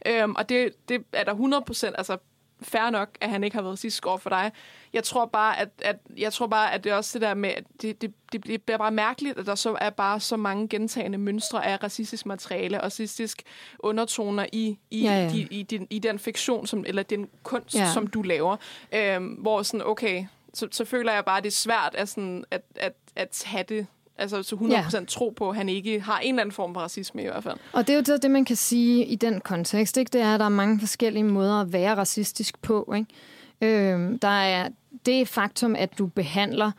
[0.05, 2.17] Øhm, og det, det er der 100%, altså
[2.61, 4.51] fair nok, at han ikke har været racistisk over for dig.
[4.93, 7.49] Jeg tror bare, at, at, jeg tror bare, at det er også det der med,
[7.49, 11.17] at det, det, det bliver bare mærkeligt, at der så er bare så mange gentagende
[11.17, 13.43] mønstre af racistisk materiale og racistisk
[13.79, 15.29] undertoner i, i, Ja, ja.
[15.29, 17.79] De, i, den, i den fiktion, som, eller den kunst, ja.
[17.79, 17.93] Ja.
[17.93, 18.57] som du laver.
[18.91, 22.43] Øhm, hvor sådan, okay, så, så føler jeg bare, at det er svært at, sådan,
[22.51, 23.87] at, at, at have det,
[24.19, 25.05] altså så 100% ja.
[25.07, 27.57] tro på, at han ikke har en eller anden form for racisme i hvert fald.
[27.73, 30.09] Og det er jo det, det, man kan sige i den kontekst, ikke?
[30.13, 32.93] det er, at der er mange forskellige måder at være racistisk på.
[32.95, 33.91] Ikke?
[33.91, 34.69] Øhm, der er
[35.05, 36.71] det faktum, at du behandler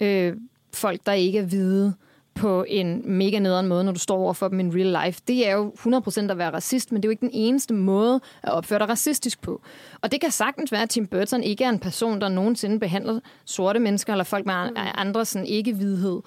[0.00, 0.36] øh,
[0.74, 1.94] folk, der ikke er hvide,
[2.34, 5.20] på en mega nederen måde, når du står over for dem in real life.
[5.28, 8.20] Det er jo 100% at være racist, men det er jo ikke den eneste måde
[8.42, 9.62] at opføre dig racistisk på.
[10.00, 13.20] Og det kan sagtens være, at Tim Burton ikke er en person, der nogensinde behandler
[13.44, 16.20] sorte mennesker eller folk med andre sådan ikke-hvidhed.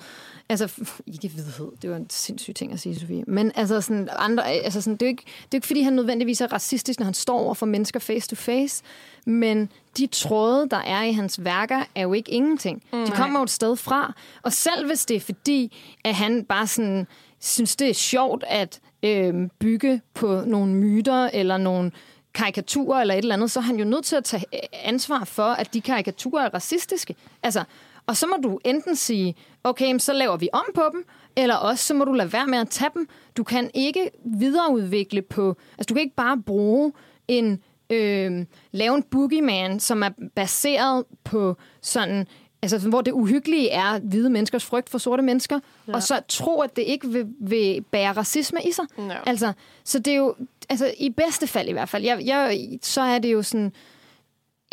[0.61, 0.81] Altså,
[1.13, 3.23] ikke hvidhed, det var en sindssyg ting at sige, Sofie.
[3.27, 5.81] Men altså, sådan, andre, altså sådan, det, er jo ikke, det er jo ikke, fordi
[5.81, 8.83] han nødvendigvis er racistisk, når han står over for mennesker face to face.
[9.25, 12.83] Men de tråde, der er i hans værker, er jo ikke ingenting.
[12.93, 14.13] Mm, de kommer jo et sted fra.
[14.41, 17.07] Og selv hvis det er fordi, at han bare sådan,
[17.39, 21.91] synes, det er sjovt at øh, bygge på nogle myter eller nogle
[22.33, 25.43] karikaturer eller et eller andet, så er han jo nødt til at tage ansvar for,
[25.43, 27.15] at de karikaturer er racistiske.
[27.43, 27.63] Altså,
[28.07, 31.05] og så må du enten sige, okay, så laver vi om på dem,
[31.35, 33.07] eller også så må du lade være med at tage dem.
[33.37, 35.55] Du kan ikke videreudvikle på...
[35.77, 36.93] Altså, du kan ikke bare bruge
[37.27, 37.59] en...
[37.89, 42.27] Øh, lave en boogeyman, som er baseret på sådan...
[42.61, 45.93] Altså, hvor det uhyggelige er hvide menneskers frygt for sorte mennesker, ja.
[45.93, 48.85] og så tro, at det ikke vil, vil bære racisme i sig.
[48.97, 49.17] Ja.
[49.25, 49.53] Altså,
[49.83, 50.35] så det er jo...
[50.69, 52.03] Altså, i bedste fald i hvert fald.
[52.03, 53.73] Jeg, jeg, så er det jo sådan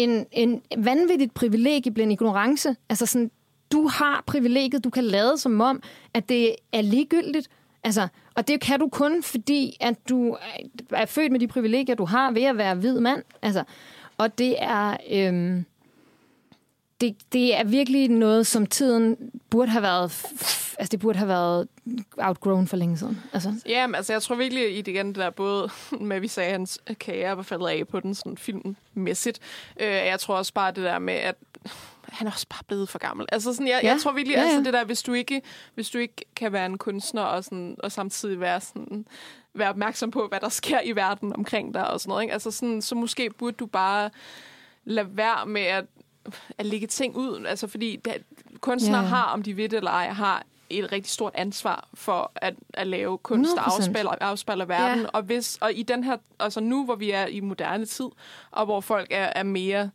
[0.05, 2.77] en, en vanvittigt privilegie bliver en ignorance.
[2.89, 3.31] Altså sådan,
[3.73, 5.83] du har privilegiet, du kan lade som om,
[6.15, 7.49] at det er ligegyldigt.
[7.85, 10.37] Altså, og det kan du kun, fordi at du
[10.91, 13.23] er født med de privilegier, du har ved at være hvid mand.
[13.43, 13.65] Altså,
[14.19, 15.65] og det er, øhm,
[17.01, 19.17] det, det er virkelig noget, som tiden
[19.51, 20.27] burde have været,
[20.79, 21.69] altså det burde have været
[22.19, 23.23] outgrown for længe siden.
[23.33, 25.71] Altså, Ja, men altså, jeg tror virkelig i det igen, det der både
[26.01, 29.39] med, at vi sagde, at hans karriere var faldet af på den sådan filmmæssigt.
[29.81, 31.35] Øh, jeg tror også bare det der med, at
[32.09, 33.27] han er også bare blevet for gammel.
[33.33, 33.89] Altså sådan, jeg, ja.
[33.89, 34.47] Jeg tror virkelig, Ja, ja.
[34.47, 34.53] ja.
[34.53, 35.43] altså det der, hvis du ikke,
[35.75, 39.07] hvis du ikke kan være en kunstner og, sådan, og samtidig være sådan,
[39.55, 42.33] være opmærksom på, hvad der sker i verden omkring dig og sådan noget, ikke?
[42.33, 44.11] Altså sådan, så måske burde du bare
[44.85, 45.85] lade være med at,
[46.59, 47.47] at lægge ting ud.
[47.47, 48.23] Altså fordi det,
[48.61, 52.33] kunstnere Ja, har, om de ved det eller ej, har et rigtig stort ansvar for
[52.37, 53.77] at, at lave kunst, der 100%.
[53.77, 55.01] afspejler, afspejler verden.
[55.01, 55.09] Ja.
[55.09, 58.09] Og, hvis, og i den her, altså nu, hvor vi er i moderne tid,
[58.51, 59.91] og hvor folk er, er mere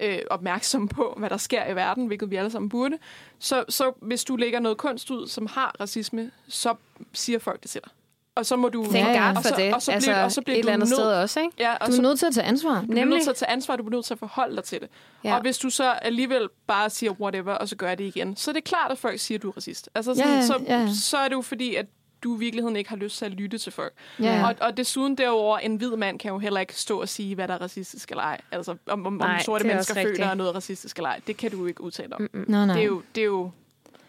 [0.00, 2.98] øh, opmærksomme på, hvad der sker i verden, hvilket vi alle sammen burde,
[3.38, 6.74] så, så hvis du lægger noget kunst ud, som har racisme, så
[7.12, 7.92] siger folk det til dig.
[8.34, 8.84] Og så må du...
[8.84, 9.26] Thank Ja, ja.
[9.28, 9.74] God og for så, det.
[9.74, 11.52] Og så altså, bliver, og så bliver et du eller andet nødt- sted også, ikke?
[11.58, 12.74] Ja, og du så er nødt til at tage ansvar.
[12.74, 13.06] du er Nemlig.
[13.06, 14.88] nødt til at tage ansvar, du er nødt til at forholde dig til det.
[15.24, 15.34] Ja.
[15.34, 18.52] Og hvis du så alligevel bare siger whatever, og så gør det igen, så er
[18.52, 19.88] det klart, at folk siger, at du er racist.
[19.94, 20.88] Altså sådan, Ja, så, ja.
[20.94, 21.86] så er det jo fordi, at
[22.24, 23.92] du i virkeligheden ikke har lyst til at lytte til folk.
[24.20, 24.46] Ja.
[24.48, 27.48] Og, og desuden derover en hvid mand kan jo heller ikke stå og sige, hvad
[27.48, 28.40] der er racistisk eller ej.
[28.52, 30.28] Altså, om, om, Nej, om sorte er mennesker føler rigtigt.
[30.28, 31.20] er noget racistisk eller ej.
[31.26, 32.20] Det kan du jo ikke udtale om.
[32.22, 32.44] Mm-mm.
[32.48, 32.74] Nej, nej.
[32.74, 33.50] Det er jo, det er jo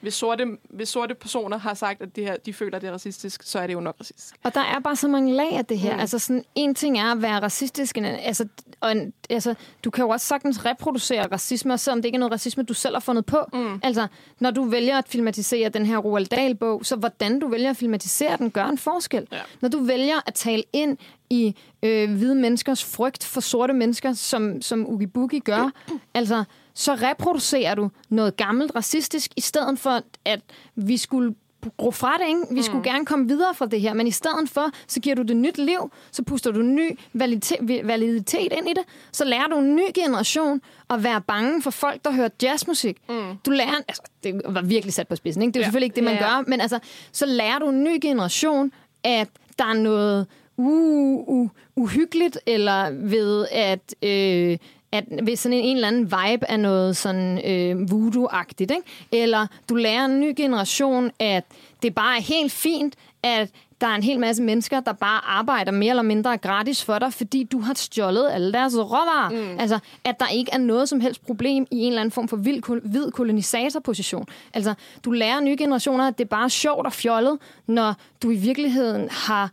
[0.03, 2.93] hvis sorte, hvis sorte personer har sagt, at det her, de føler, at det er
[2.93, 4.35] racistisk, så er det jo nok racistisk.
[4.43, 5.91] Og der er bare så mange lag af det her.
[5.91, 5.95] Mm.
[5.95, 5.99] Mm.
[5.99, 8.47] Altså sådan, en ting er at være racistisk, en, altså,
[8.81, 12.31] og en, altså, du kan jo også sagtens reproducere racisme, selvom det ikke er noget
[12.31, 13.37] racisme, du selv har fundet på.
[13.53, 13.79] Mm.
[13.83, 14.07] Altså,
[14.39, 18.37] når du vælger at filmatisere den her Roald Dahl-bog, så hvordan du vælger at filmatisere
[18.37, 19.27] den, gør en forskel.
[19.31, 19.41] Ja.
[19.61, 20.97] Når du vælger at tale ind
[21.29, 25.71] i øh, hvide menneskers frygt for sorte mennesker, som, som Ugi Bugi gør,
[26.13, 26.43] altså,
[26.73, 30.39] så reproducerer du noget gammelt racistisk, i stedet for, at
[30.75, 31.35] vi skulle
[31.77, 32.41] gro fra det, ikke?
[32.51, 32.83] Vi skulle Mm.
[32.83, 35.57] gerne komme videre fra det her, men i stedet for, så giver du det nyt
[35.57, 39.81] liv, så puster du ny validitet, validitet ind i det, så lærer du en ny
[39.93, 42.97] generation at være bange for folk, der hører jazzmusik.
[43.09, 43.15] Mm.
[43.45, 45.51] Du lærer, altså, det var virkelig sat på spidsen, ikke?
[45.53, 45.65] Det er Ja.
[45.65, 46.35] selvfølgelig ikke det, man Ja, ja.
[46.37, 46.79] gør, men altså,
[47.11, 48.71] så lærer du en ny generation,
[49.03, 49.29] at
[49.59, 50.27] der er noget
[50.57, 53.95] uh, uh, uhyggeligt, eller ved at...
[54.01, 54.57] Øh,
[54.93, 58.81] at ved sådan en, en eller anden vibe af noget sådan øh, voodoo-agtigt, ikke?
[59.11, 61.43] Eller du lærer en ny generation, at
[61.81, 63.49] det bare er helt fint, at
[63.81, 67.13] der er en hel masse mennesker, der bare arbejder mere eller mindre gratis for dig,
[67.13, 69.29] fordi du har stjålet alle deres råvarer.
[69.29, 69.59] Mm.
[69.59, 72.37] Altså, at der ikke er noget som helst problem i en eller anden form for
[72.37, 74.25] vild, hvid kolonisatorposition.
[74.53, 74.73] Altså,
[75.05, 77.37] du lærer nye generationer, at det er bare sjovt og fjollet,
[77.67, 79.49] når du i virkeligheden har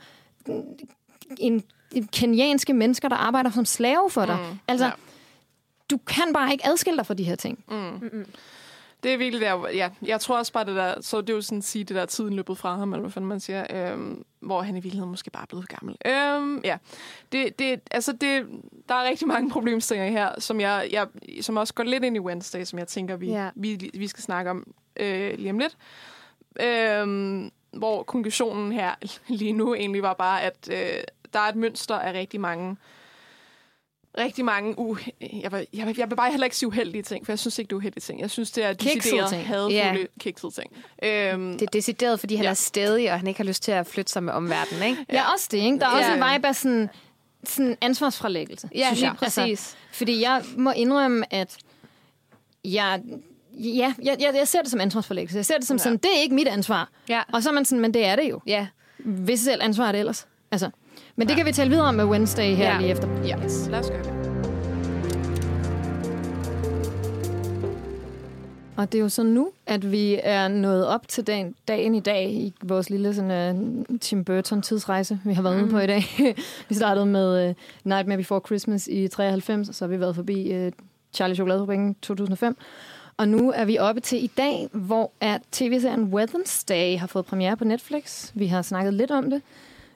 [1.38, 1.62] en,
[1.92, 4.36] en kenyanske mennesker, der arbejder som slave for dig.
[4.50, 4.58] Mm.
[4.68, 4.90] Altså, Ja.
[5.90, 7.64] Du kan bare ikke adskille dig fra de her ting.
[9.02, 11.40] Det er virkelig der, ja, jeg tror også bare det der, så det er jo
[11.40, 14.24] sådan at sige, det der tiden løbet fra ham, eller hvad fanden man siger, øhm,
[14.40, 15.96] hvor han i virkeligheden måske bare er blevet gammel.
[16.06, 16.76] Øhm, ja,
[17.32, 18.46] det, det, altså det,
[18.88, 21.06] der er rigtig mange problemstillinger her, som jeg, jeg
[21.40, 23.50] som også går lidt ind i Wednesday, som jeg tænker, vi, ja.
[23.54, 25.76] vi, vi skal snakke om øh, lige om lidt.
[26.60, 28.94] Øhm, hvor konklusionen her
[29.28, 31.02] lige nu egentlig var bare, at øh,
[31.32, 32.76] der er et mønster af rigtig mange
[34.18, 34.96] rigtig mange u...
[35.42, 37.58] Jeg vil, jeg, vil, jeg vil bare heller ikke sige uheldige ting, for jeg synes
[37.58, 38.20] ikke, det er uheldige ting.
[38.20, 39.46] Jeg synes, det er decideret ting.
[39.46, 39.94] hadfulde, Ja.
[39.96, 40.06] yeah.
[40.20, 40.72] kiksede ting.
[41.02, 42.50] Øhm, Det er decideret, fordi han Ja.
[42.50, 45.06] er stedig, og han ikke har lyst til at flytte sig med omverdenen, ikke?
[45.12, 45.78] Ja, også det, ikke?
[45.78, 45.96] Der er Ja.
[45.96, 46.90] også en vibe af sådan,
[47.44, 48.68] sådan ansvarsfralæggelse.
[48.74, 49.14] Ja, synes jeg.
[49.22, 49.76] Altså, præcis.
[49.92, 51.56] fordi jeg må indrømme, at
[52.64, 53.00] jeg,
[53.52, 55.36] ja, jeg, jeg, jeg ser det som ansvarsforlæggelse.
[55.36, 55.82] Jeg ser det som ja.
[55.82, 56.88] sådan, det er ikke mit ansvar.
[57.08, 57.22] Ja.
[57.32, 58.40] Og så er man sådan, men det er det jo.
[58.46, 58.66] Ja.
[58.98, 60.26] Hvis selv ansvar er det ellers.
[60.50, 60.70] Altså.
[61.20, 62.78] Men det kan vi tale videre om med Wednesday her Ja.
[62.80, 63.08] lige efter.
[63.24, 63.68] Ja, yes.
[63.70, 64.12] lad os gøre det.
[68.76, 72.00] Og det er jo så nu, at vi er nået op til dagen, dagen i
[72.00, 75.62] dag i vores lille sådan, uh, Tim Burton tidsrejse, vi har været mm.
[75.62, 76.04] ude på i dag.
[76.68, 80.66] vi startede med uh, Nightmare Before Christmas i 93, og så har vi været forbi
[80.66, 80.72] uh,
[81.14, 82.56] Charlie Chokoladefabrikken 2005.
[83.16, 87.56] Og nu er vi oppe til i dag, hvor at tv-serien Wednesday har fået premiere
[87.56, 88.30] på Netflix.
[88.34, 89.42] Vi har snakket lidt om det.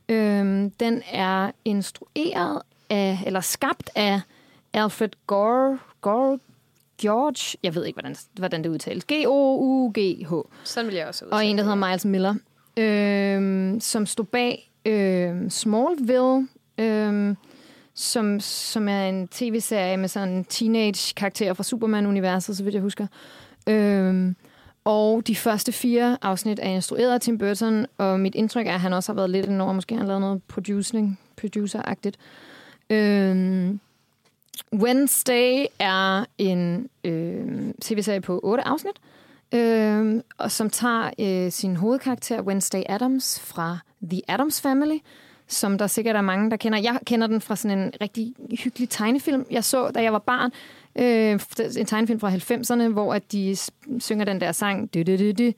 [0.08, 4.20] Øhm, den er instrueret af, eller skabt af
[4.72, 6.38] Alfred Gore, Gore
[7.00, 9.04] George, jeg ved ikke, hvordan, hvordan det udtales.
[9.04, 10.32] G-O-U-G-H.
[10.64, 12.34] Sådan vil jeg også Og en, der hedder Miles Miller,
[12.76, 16.48] øhm, som stod bag øhm, Smallville,
[16.78, 17.36] øhm,
[17.94, 23.06] som, som er en tv-serie med sådan teenage-karakterer fra Superman-universet, så vidt jeg husker.
[23.68, 24.36] Øhm,
[24.84, 28.80] og de første fire afsnit er instrueret af Tim Burton, og mit indtryk er, at
[28.80, 29.72] han også har været lidt indover.
[29.72, 32.16] Måske har han lavet noget producing, producer-agtigt.
[32.90, 33.80] Øhm,
[34.74, 38.96] Wednesday er en øh, tv-serie på otte afsnit,
[39.54, 43.78] øh, og som tager øh, sin hovedkarakter Wednesday Adams fra
[44.10, 44.98] The Addams Family,
[45.48, 46.78] som der sikkert er mange, der kender.
[46.78, 48.34] Jeg kender den fra sådan en rigtig
[48.64, 50.50] hyggelig tegnefilm, jeg så, da jeg var barn.
[50.98, 51.40] Øh,
[51.76, 53.56] en tegnefilm fra 90'erne, hvor at de
[53.98, 55.52] synger den der sang, du, du, du, du,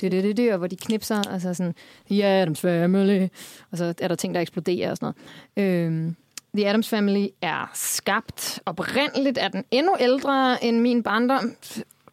[0.00, 1.74] du, du, du, du, og hvor de knipser, og så sådan,
[2.10, 3.28] The Addams Family,
[3.70, 5.14] og så er der ting, der eksploderer og sådan
[5.56, 6.08] noget.
[6.08, 6.12] Øh,
[6.54, 11.54] The Addams Family er skabt oprindeligt, er den endnu ældre end min barndom,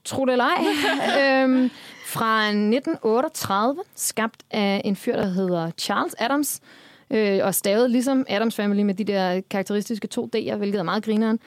[0.05, 0.63] tro det eller ej,
[1.43, 1.69] øhm,
[2.05, 6.61] fra 1938, skabt af en fyr, der hedder Charles Adams,
[7.09, 11.03] øh, og stavet ligesom Adams Family med de der karakteristiske to D'er, hvilket er meget
[11.03, 11.39] grineren.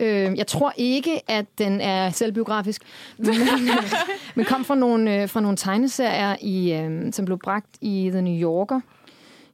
[0.00, 2.82] Øh, jeg tror ikke, at den er selvbiografisk,
[3.18, 3.34] men,
[4.36, 8.22] men kom fra nogle, øh, fra nogle tegneserier, i, øh, som blev bragt i The
[8.22, 8.80] New Yorker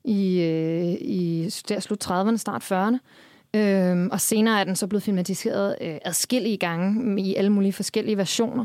[0.05, 2.99] i, øh, i der slut 30'erne, start 40'erne.
[3.57, 8.17] Øhm, og senere er den så blevet filmatiseret øh, adskillige gange i alle mulige forskellige
[8.17, 8.65] versioner.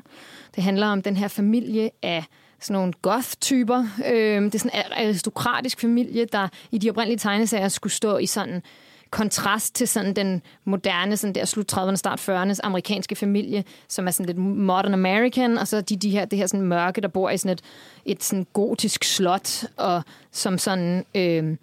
[0.56, 2.24] Det handler om den her familie af
[2.60, 3.86] sådan nogle goth-typer.
[4.12, 8.26] Øhm, det er sådan en aristokratisk familie, der i de oprindelige tegneserier skulle stå i
[8.26, 8.62] sådan
[9.10, 14.12] kontrast til sådan den moderne, sådan der slut 30'erne, start 40'ernes amerikanske familie, som er
[14.12, 17.30] sådan lidt modern American, og så de, de her, det her sådan mørke, der bor
[17.30, 17.62] i sådan et,
[18.06, 20.02] et sådan gotisk slot, og
[20.32, 21.58] som sådan øh,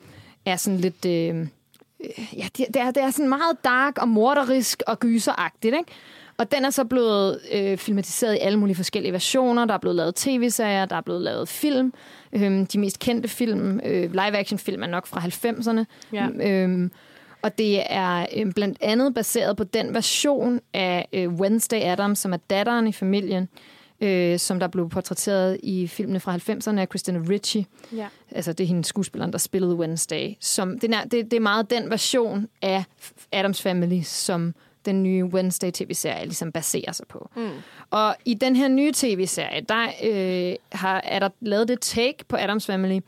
[0.46, 1.04] er sådan lidt...
[1.06, 1.46] Øh,
[2.36, 5.92] ja, det, det, er, det er sådan meget dark og morderisk og gyseragtigt, ikke?
[6.36, 9.64] Og den er så blevet øh, filmatiseret i alle mulige forskellige versioner.
[9.64, 11.92] Der er blevet lavet tv-serier, der er blevet lavet film.
[12.32, 15.84] Øhm, de mest kendte film, øh, live-action-film, er nok fra 90'erne.
[16.12, 16.28] Ja.
[16.40, 16.90] Øhm,
[17.44, 22.32] og det er øh, blandt andet baseret på den version af øh, Wednesday Adams, som
[22.32, 23.48] er datteren i familien,
[24.00, 27.66] øh, som der blev portrætteret i filmene fra 90'erne af Christina Ricci.
[27.96, 28.06] Ja.
[28.30, 30.34] Altså, det er hende skuespilleren, der spillede Wednesday.
[30.40, 32.84] Som, det, er, det, det er meget den version af
[33.32, 34.54] Adams Family, som
[34.84, 37.30] den nye Wednesday tv-serie ligesom baserer sig på.
[37.36, 37.48] Mm.
[37.90, 42.36] Og i den her nye tv-serie, der øh, har, er der lavet det take på
[42.36, 43.00] Adams Family,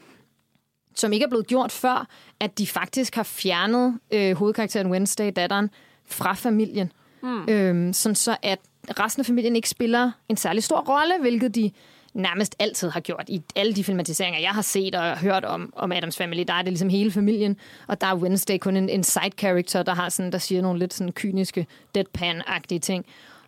[0.97, 2.07] som ikke er blevet gjort før,
[2.41, 5.71] at de faktisk har fjernet øh, hovedkarakteren Wednesday, datteren,
[6.07, 6.93] fra familien.
[7.23, 7.49] Mm.
[7.49, 8.59] Øhm, sådan så at
[9.01, 11.71] resten af familien ikke spiller en særlig stor rolle, hvilket de
[12.15, 15.93] nærmest altid har gjort i alle de filmatiseringer, jeg har set og hørt om, om
[15.93, 16.45] Adams Family.
[16.49, 17.57] Der er det ligesom hele familien,
[17.87, 20.79] og der er Wednesday kun en, en side character, der, har sådan, der siger nogle
[20.79, 21.67] lidt sådan kyniske,
[21.99, 23.07] deadpan-agtige ting.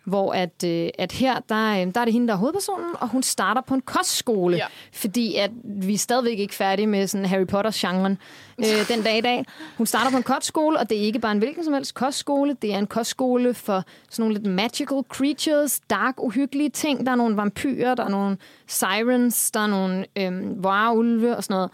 [0.09, 3.07] Hvor at, øh, at her, der, øh, der er det hende, der er hovedpersonen, og
[3.07, 4.63] hun starter på en kostskole, Ja.
[4.63, 4.67] ja.
[4.93, 8.17] fordi at vi er stadigvæk ikke færdige med sådan Harry Potter-genren
[8.59, 9.45] øh, den dag i dag.
[9.77, 12.57] Hun starter på en kostskole, og det er ikke bare en hvilken som helst kostskole.
[12.61, 17.05] Det er en kostskole for sådan nogle lidt magical creatures, dark, uhyggelige ting.
[17.05, 18.37] Der er nogle vampyrer, der er nogle
[18.67, 21.71] sirens, der er nogle øh, varulve og sådan noget.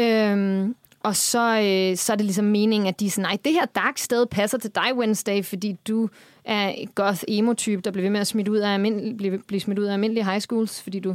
[0.00, 3.52] Øhm, og så, øh, så er det ligesom meningen, at de er sådan, nej, det
[3.52, 6.08] her dark sted passer til dig, Wednesday, fordi du
[6.44, 9.60] er et goth emo-type, der bliver ved med at smide ud af almindelig, blive, blive
[9.60, 11.14] smidt ud af almindelige high schools, fordi du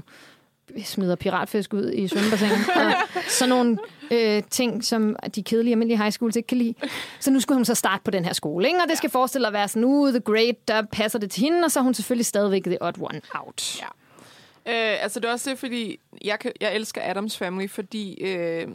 [0.83, 2.69] smider piratfisk ud i svømmebassinet.
[2.75, 2.93] og
[3.27, 3.77] sådan nogle
[4.11, 6.73] øh, ting, som de kedelige almindelige high schools ikke kan lide.
[7.19, 8.79] Så nu skulle hun så starte på den her skole, ikke?
[8.83, 11.65] og det skal forestille at være sådan, uh, the great, der passer det til hende,
[11.65, 13.81] og så er hun selvfølgelig stadigvæk the odd one out.
[13.81, 13.87] Ja.
[14.67, 18.67] Øh, altså, det er også det, fordi jeg, kan, jeg elsker Adams Family, fordi øh,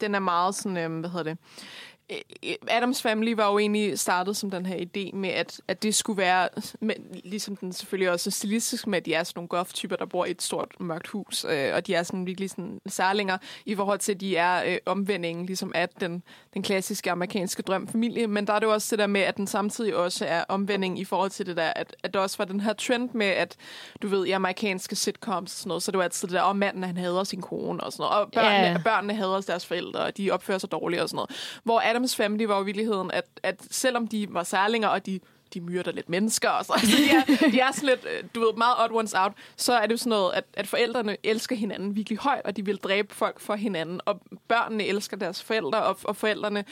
[0.00, 1.38] den er meget sådan, øh, hvad hedder det,
[2.68, 6.16] Adams Family var jo egentlig startet som den her idé med, at, at det skulle
[6.16, 6.48] være,
[6.80, 6.94] med,
[7.24, 10.24] ligesom den selvfølgelig også er stilistisk med, at de er sådan nogle goth-typer, der bor
[10.24, 13.98] i et stort mørkt hus, øh, og de er sådan virkelig sådan særlinger i forhold
[13.98, 16.22] til, at de er øh, omvendingen ligesom af den,
[16.54, 19.46] den klassiske amerikanske drømfamilie, men der er det jo også det der med, at den
[19.46, 22.60] samtidig også er omvending i forhold til det der, at, at der også var den
[22.60, 23.56] her trend med, at
[24.02, 26.56] du ved, i amerikanske sitcoms og sådan noget, så det var altid det der, om
[26.56, 28.84] manden han hader sin kone og sådan noget, og børnene, yeah.
[28.84, 31.60] børnene hader deres forældre, og de opfører sig dårligt og sådan noget.
[31.64, 35.20] Hvor Adams Family var jo i virkeligheden, at, at selvom de var særlinger, og de
[35.54, 36.72] de myrder lidt mennesker og så.
[36.82, 39.32] Altså, de, er, de er sådan lidt, øh, du ved, meget odd ones out.
[39.56, 42.64] Så er det jo sådan noget, at, at forældrene elsker hinanden virkelig højt, og de
[42.64, 44.00] vil dræbe folk for hinanden.
[44.04, 46.64] Og børnene elsker deres forældre, og, og forældrene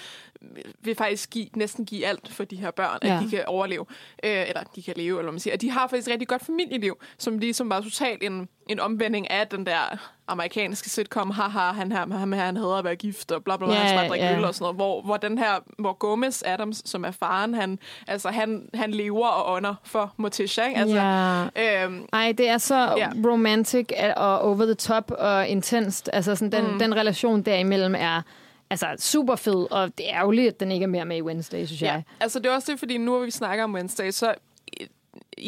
[0.80, 3.16] vil faktisk give, næsten give alt for de her børn, Ja.
[3.16, 3.86] at de kan overleve.
[4.24, 5.54] Øh, eller de kan leve, eller hvad man siger.
[5.54, 9.30] Og de har faktisk et rigtig godt familieliv, som ligesom var totalt en, en omvending
[9.30, 9.98] af den der
[10.28, 13.74] amerikanske sitcom, haha, han her, han, han hader at være gift, og bla bla bla,
[13.74, 14.36] Ja, han skal drikke ja.
[14.38, 14.76] øl og sådan noget.
[14.76, 19.26] Hvor, hvor den her, hvor Gomez Adams, som er faren, han, altså, han, han lever
[19.28, 20.80] og ånder for Morticia, ikke?
[20.80, 21.84] Altså, ja.
[21.84, 23.10] øhm, Ej, det er så ja.
[23.26, 23.86] romantic
[24.16, 26.10] og over the top og intenst.
[26.12, 26.78] Altså sådan, den, mm.
[26.78, 28.22] den relation derimellem er
[28.70, 31.64] altså, super fed, og det er ærgerligt, at den ikke er mere med i Wednesday,
[31.64, 32.02] synes Ja, jeg.
[32.20, 34.34] altså det er også det, fordi nu hvor vi snakker om Wednesday, så
[34.80, 34.86] øh,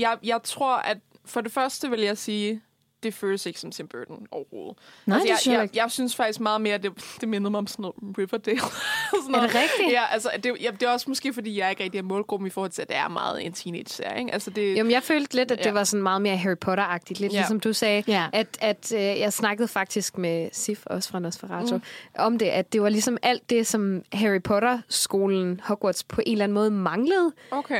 [0.01, 2.61] jeg, jeg tror, at for det første vil jeg sige,
[3.03, 4.79] det føles ikke som Tim Burton overhovedet.
[5.07, 5.79] Nej, altså, det jeg, synes jeg jeg, ikke.
[5.79, 8.59] jeg synes faktisk meget mere, det, det mindede mig om sådan noget Riverdale.
[9.23, 9.93] sådan Er det rigtigt?
[9.93, 12.51] Ja, altså det, ja, det er også måske, fordi jeg ikke rigtig er målgruppen i
[12.51, 14.19] forhold til, at det er meget en teenage-serie.
[14.21, 14.33] Ikke?
[14.33, 15.71] Altså, det, Jamen, jeg følte lidt, at det Ja.
[15.73, 17.21] var sådan meget mere Harry Potter-agtigt.
[17.21, 17.39] Lidt Ja.
[17.39, 18.27] ligesom du sagde, Ja.
[18.33, 21.83] at, at øh, jeg snakkede faktisk med Sif, også fra Nosferatu, mm.
[22.19, 26.45] om det, at det var ligesom alt det, som Harry Potter-skolen Hogwarts på en eller
[26.45, 27.33] anden måde manglede.
[27.51, 27.79] Okay.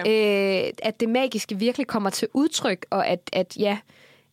[0.67, 3.79] Øh, at det magiske virkelig kommer til udtryk, og at, at ja,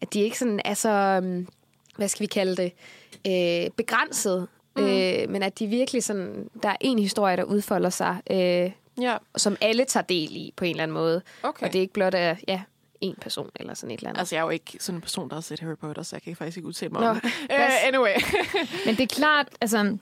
[0.01, 1.47] at de ikke sådan er så, øhm,
[1.95, 2.73] hvad skal vi kalde det,
[3.27, 4.84] øh, begrænset, mm.
[4.84, 8.71] øh, men at de virkelig sådan, der er en historie, der udfolder sig, øh,
[9.03, 11.21] ja, som alle tager del i på en eller anden måde.
[11.43, 11.65] okay.
[11.65, 12.61] Og det er ikke blot af, ja,
[13.01, 14.19] en person eller sådan et eller andet.
[14.19, 16.21] Altså, jeg er jo ikke sådan en person, der har set Harry Potter, så jeg
[16.21, 17.31] kan faktisk ikke udtale mig Nå, om det.
[17.49, 18.15] Uh, anyway.
[18.85, 19.97] Men det er klart, altså,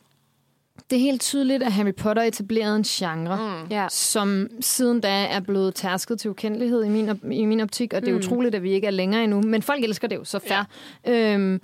[0.89, 3.67] det er helt tydeligt, at Harry Potter etablerede en genre, mm.
[3.71, 3.87] ja.
[3.89, 8.01] som siden da er blevet tærsket til ukendelighed i min, op, i min optik, og
[8.01, 8.19] det er mm.
[8.19, 9.41] utroligt, at vi ikke er længere endnu.
[9.41, 10.63] Men folk elsker det jo, så fair.
[11.05, 11.33] Ja.
[11.33, 11.61] Øhm,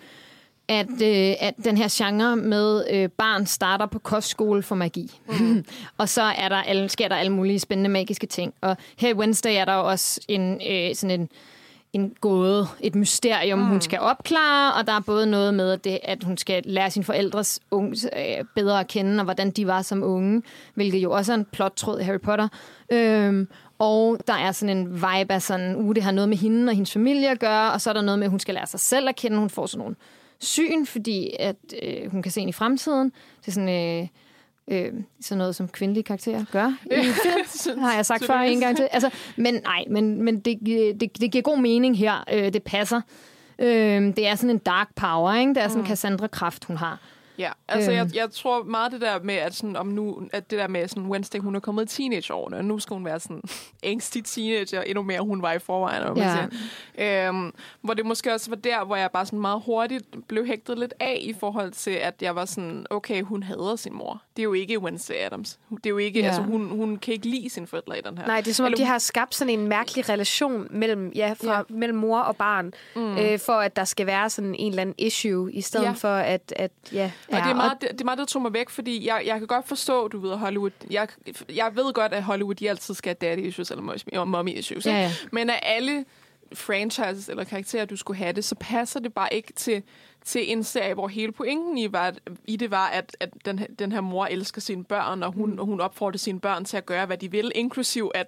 [0.68, 5.20] at, øh, at den her genre med øh, barn starter på kostskole for magi.
[5.40, 5.66] Mm.
[5.98, 8.54] og så er der alle, sker der alle mulige spændende magiske ting.
[8.62, 11.30] Og her i Wednesday er der jo også en, øh, sådan en,
[11.94, 13.66] en gåde, et mysterium, mm.
[13.66, 16.92] hun skal opklare, og der er både noget med, at, det, at hun skal lære
[16.92, 20.42] sine forældres unge, øh, bedre at kende, og hvordan de var som unge,
[20.74, 22.48] hvilket jo også er en plottråd i Harry Potter.
[22.92, 23.48] Øhm,
[23.80, 26.74] og der er sådan en vibe af sådan, uh, det har noget med hende og
[26.74, 28.80] hendes familie at gøre, og så er der noget med, at hun skal lære sig
[28.80, 29.38] selv at kende.
[29.38, 29.96] Hun får sådan nogle
[30.40, 33.12] syn, fordi at øh, hun kan se ind i fremtiden.
[33.42, 34.00] Det er sådan...
[34.02, 34.08] Øh,
[34.68, 36.96] Øh, sådan noget, som kvindelige karakterer gør i
[37.64, 38.88] film, har jeg sagt før en gang til.
[38.92, 40.60] Altså, men nej, men, men det,
[41.00, 42.24] det, det giver god mening her.
[42.34, 43.02] Øh, det passer.
[43.60, 43.68] Øh,
[44.16, 45.54] det er sådan en dark power, ikke?
[45.54, 47.00] Det er sådan en Cassandra-kraft, hun har.
[47.38, 47.98] Ja, altså Øhm.
[47.98, 50.88] jeg, jeg tror meget det der med, at, sådan, om nu, at det der med
[50.88, 53.42] sådan Wednesday, hun er kommet i teenageårene, og nu skal hun være sådan
[53.84, 56.52] ængstig teenager, endnu mere hun var i forvejen, eller hvad man
[56.96, 57.30] siger.
[57.30, 60.80] Øhm, hvor det måske også var der, hvor jeg bare sådan meget hurtigt blev hægtet
[60.80, 64.22] lidt af i forhold til, at jeg var sådan, okay, hun hader sin mor.
[64.36, 65.60] Det er jo ikke Wednesday Adams.
[65.70, 66.26] Det er jo ikke, Ja.
[66.26, 68.28] altså hun, hun kan ikke lide sine forældre i den her.
[68.28, 71.34] Nej, det er som om, Eller de har skabt sådan en mærkelig relation mellem, ja,
[71.44, 71.62] fra, ja.
[71.70, 73.18] mellem mor og barn, mm.
[73.18, 75.90] øh, for at der skal være sådan en eller anden issue, i stedet Ja.
[75.90, 75.96] ja.
[75.96, 78.42] for at, at ja, Og det, er og- meget, det, det er meget, der tog
[78.42, 80.72] mig væk, fordi jeg, jeg kan godt forstå, du ved, Hollywood.
[80.92, 81.08] Jeg,
[81.56, 83.84] jeg ved godt, at Hollywood, de altid skal have daddy issues eller
[84.26, 84.86] mommy- issues.
[84.86, 85.12] Ja, ja.
[85.32, 86.06] Men af alle
[86.54, 89.84] franchises eller karakterer, du skulle have det, så passer det bare ikke til,
[90.26, 92.14] til en serie, hvor hele pointen i, var,
[92.46, 95.60] i det var, at, at den, her- den her mor elsker sine børn, og hun,
[95.60, 98.28] og hun opfordrer sine børn til at gøre, hvad de vil, inklusiv at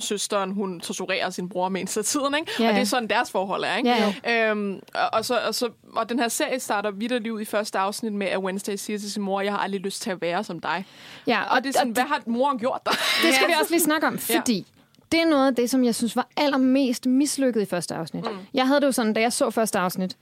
[0.00, 2.52] søsteren, hun torturerer sin bror med af tiden, ikke?
[2.58, 2.80] Ja, Og det ja.
[2.80, 3.90] er sådan, deres forhold er, ikke?
[4.24, 7.44] Ja, Øhm, og, og, så, og, så, og den her serie starter vidderligt ud i
[7.44, 10.20] første afsnit med, at Wednesday siger til sin mor, jeg har aldrig lyst til at
[10.20, 10.86] være som dig.
[11.26, 12.92] Ja, Og det er sådan, hvad har moren gjort dig?
[13.26, 14.38] Det skal vi også lige snakke om, Ja.
[14.38, 14.66] fordi
[15.12, 18.24] det er noget af det, som jeg synes var allermest mislykket i første afsnit.
[18.24, 18.38] Mm.
[18.54, 20.16] Jeg havde det jo sådan, da jeg så første afsnit,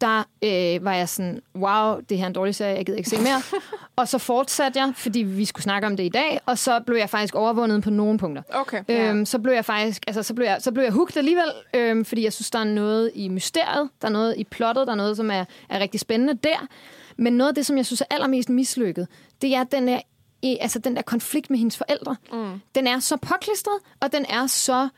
[0.00, 3.10] der øh, var jeg sådan, wow, det her er en dårlig serie, jeg gider ikke
[3.10, 3.42] se mere.
[3.96, 6.96] og så fortsatte jeg, fordi vi skulle snakke om det i dag, og så blev
[6.98, 8.42] jeg faktisk overvundet på nogle punkter.
[8.52, 8.84] Okay.
[8.88, 12.04] Øhm, så blev jeg faktisk, altså så blev jeg, så blev jeg hooked alligevel, øhm,
[12.04, 14.96] fordi jeg synes, der er noget i mysteriet, der er noget i plottet, der er
[14.96, 16.66] noget, som er, er rigtig spændende der.
[17.16, 19.08] Men noget af det, som jeg synes er allermest mislykket,
[19.42, 20.00] det er den der,
[20.60, 22.16] altså den der konflikt med hendes forældre.
[22.32, 22.60] Mm.
[22.74, 24.88] Den er så påklistret, og den er så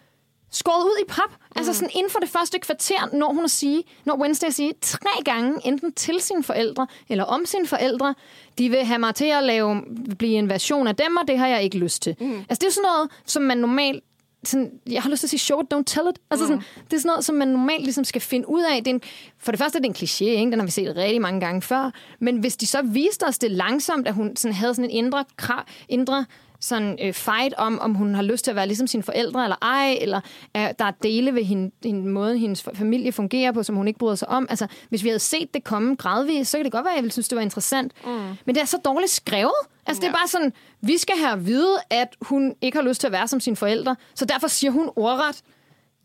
[0.53, 1.31] skåret ud i pap.
[1.31, 1.37] Mm.
[1.57, 4.73] Altså sådan inden for det første kvarter, når hun at sige, når Wednesday at sige
[4.81, 8.15] tre gange, enten til sine forældre, eller om sine forældre,
[8.59, 9.83] de vil have mig til at lave,
[10.19, 12.17] blive en version af dem, og det har jeg ikke lyst til.
[12.21, 12.33] Mm.
[12.33, 14.05] Altså det er sådan noget, som man normalt
[14.45, 16.19] sådan, jeg har lyst til at sige show it, don't tell it.
[16.31, 18.85] Altså sådan, det er sådan noget, som man normalt ligesom skal finde ud af.
[18.85, 19.01] Det er en,
[19.39, 20.51] for det første er det en kliché, ikke?
[20.51, 21.91] den har vi set rigtig mange gange før.
[22.19, 25.25] Men hvis de så viste os det langsomt, at hun sådan havde sådan en indre,
[25.37, 26.27] krav, indre
[26.63, 29.57] sådan øh, fight om, om hun har lyst til at være ligesom sine forældre eller
[29.63, 30.21] ej, eller
[30.57, 33.99] øh, der er dele ved hende, hende måde, hendes familie fungerer på, som hun ikke
[33.99, 34.47] bryder sig om.
[34.51, 37.03] Altså, hvis vi havde set det komme gradvist, så kan det godt være, at jeg
[37.03, 37.93] ville synes, det var interessant.
[38.07, 38.11] Mm.
[38.45, 39.53] Men det er så dårligt skrevet.
[39.87, 43.01] Altså, det er bare sådan, vi skal have at vide, at hun ikke har lyst
[43.01, 45.43] til at være som sine forældre, så derfor siger hun ordret,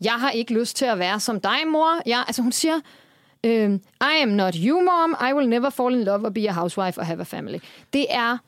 [0.00, 2.02] jeg har ikke lyst til at være som dig, mor.
[2.06, 2.80] Jeg, altså, hun siger,
[3.44, 5.16] øhm, I am not you, mom.
[5.30, 7.58] I will never fall in love or be a housewife or have a family.
[7.92, 8.38] Det er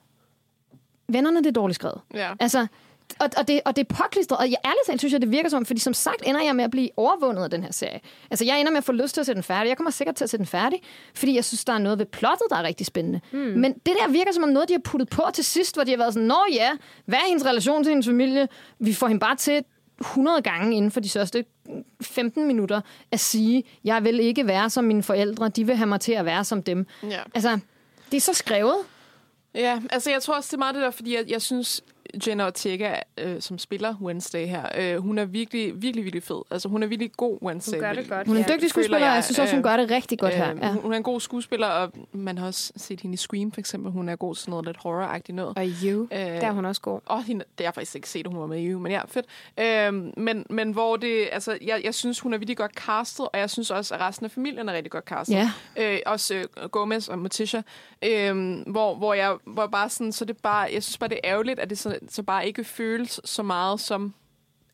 [1.13, 2.01] vennerne, det er dårligt skrevet.
[2.15, 2.33] Ja.
[2.41, 2.67] Altså,
[3.19, 5.49] og, og, det, og det er påklistret, og jeg, ærligt talt synes jeg, det virker
[5.49, 8.01] som, fordi som sagt ender jeg med at blive overvundet af den her serie.
[8.31, 9.69] Altså, jeg ender med at få lyst til at se den færdig.
[9.69, 10.83] Jeg kommer sikkert til at se den færdig,
[11.15, 13.21] fordi jeg synes, der er noget ved plottet, der er rigtig spændende.
[13.33, 13.39] Mm.
[13.39, 15.91] Men det der virker som om noget, de har puttet på til sidst, hvor de
[15.91, 16.71] har været sådan, nå ja,
[17.05, 18.49] hvad er hendes relation til hendes familie?
[18.79, 19.65] Vi får hende bare til
[20.01, 21.45] 100 gange inden for de første
[22.03, 22.81] 15 minutter
[23.13, 26.25] at sige, jeg vil ikke være som mine forældre, de vil have mig til at
[26.25, 26.87] være som dem.
[27.03, 27.21] Ja.
[27.35, 27.59] Altså,
[28.11, 28.77] det er så skrevet.
[29.55, 31.83] Ja, altså jeg tror også, det er meget det der, fordi jeg, jeg synes,
[32.27, 36.43] Jenna Ortega, øh, som spiller Wednesday her, øh, hun er virkelig, virkelig, virkelig fed.
[36.51, 37.73] Altså hun er virkelig god Wednesday.
[37.79, 38.27] Hun gør det godt.
[38.27, 40.19] Hun er en dygtig skuespiller, og jeg, jeg synes også, hun øh, gør det rigtig
[40.19, 40.51] godt her.
[40.53, 40.73] Øh, Ja.
[40.73, 43.93] hun, er en god skuespiller, og man har også set hende i Scream, for eksempel.
[43.93, 45.53] Hun er god til sådan noget lidt horror-agtigt noget.
[45.59, 47.01] Og You, Øh, der er hun også god.
[47.11, 48.93] Åh, hende, det har jeg faktisk ikke set, at hun var med i You, men
[48.93, 49.27] ja, fedt.
[49.61, 53.39] Øhm, men, men hvor det, altså, jeg, jeg synes, hun er virkelig godt castet, og
[53.39, 55.35] jeg synes også, at resten af familien er rigtig godt castet.
[55.35, 55.51] Ja.
[55.77, 57.63] Øh, også øh, Gomez og Morticia,
[58.05, 61.19] øh, hvor, hvor jeg hvor bare sådan, så det er bare, jeg synes bare, det
[61.25, 64.15] er ærgerligt, at det så, så bare ikke føles så meget som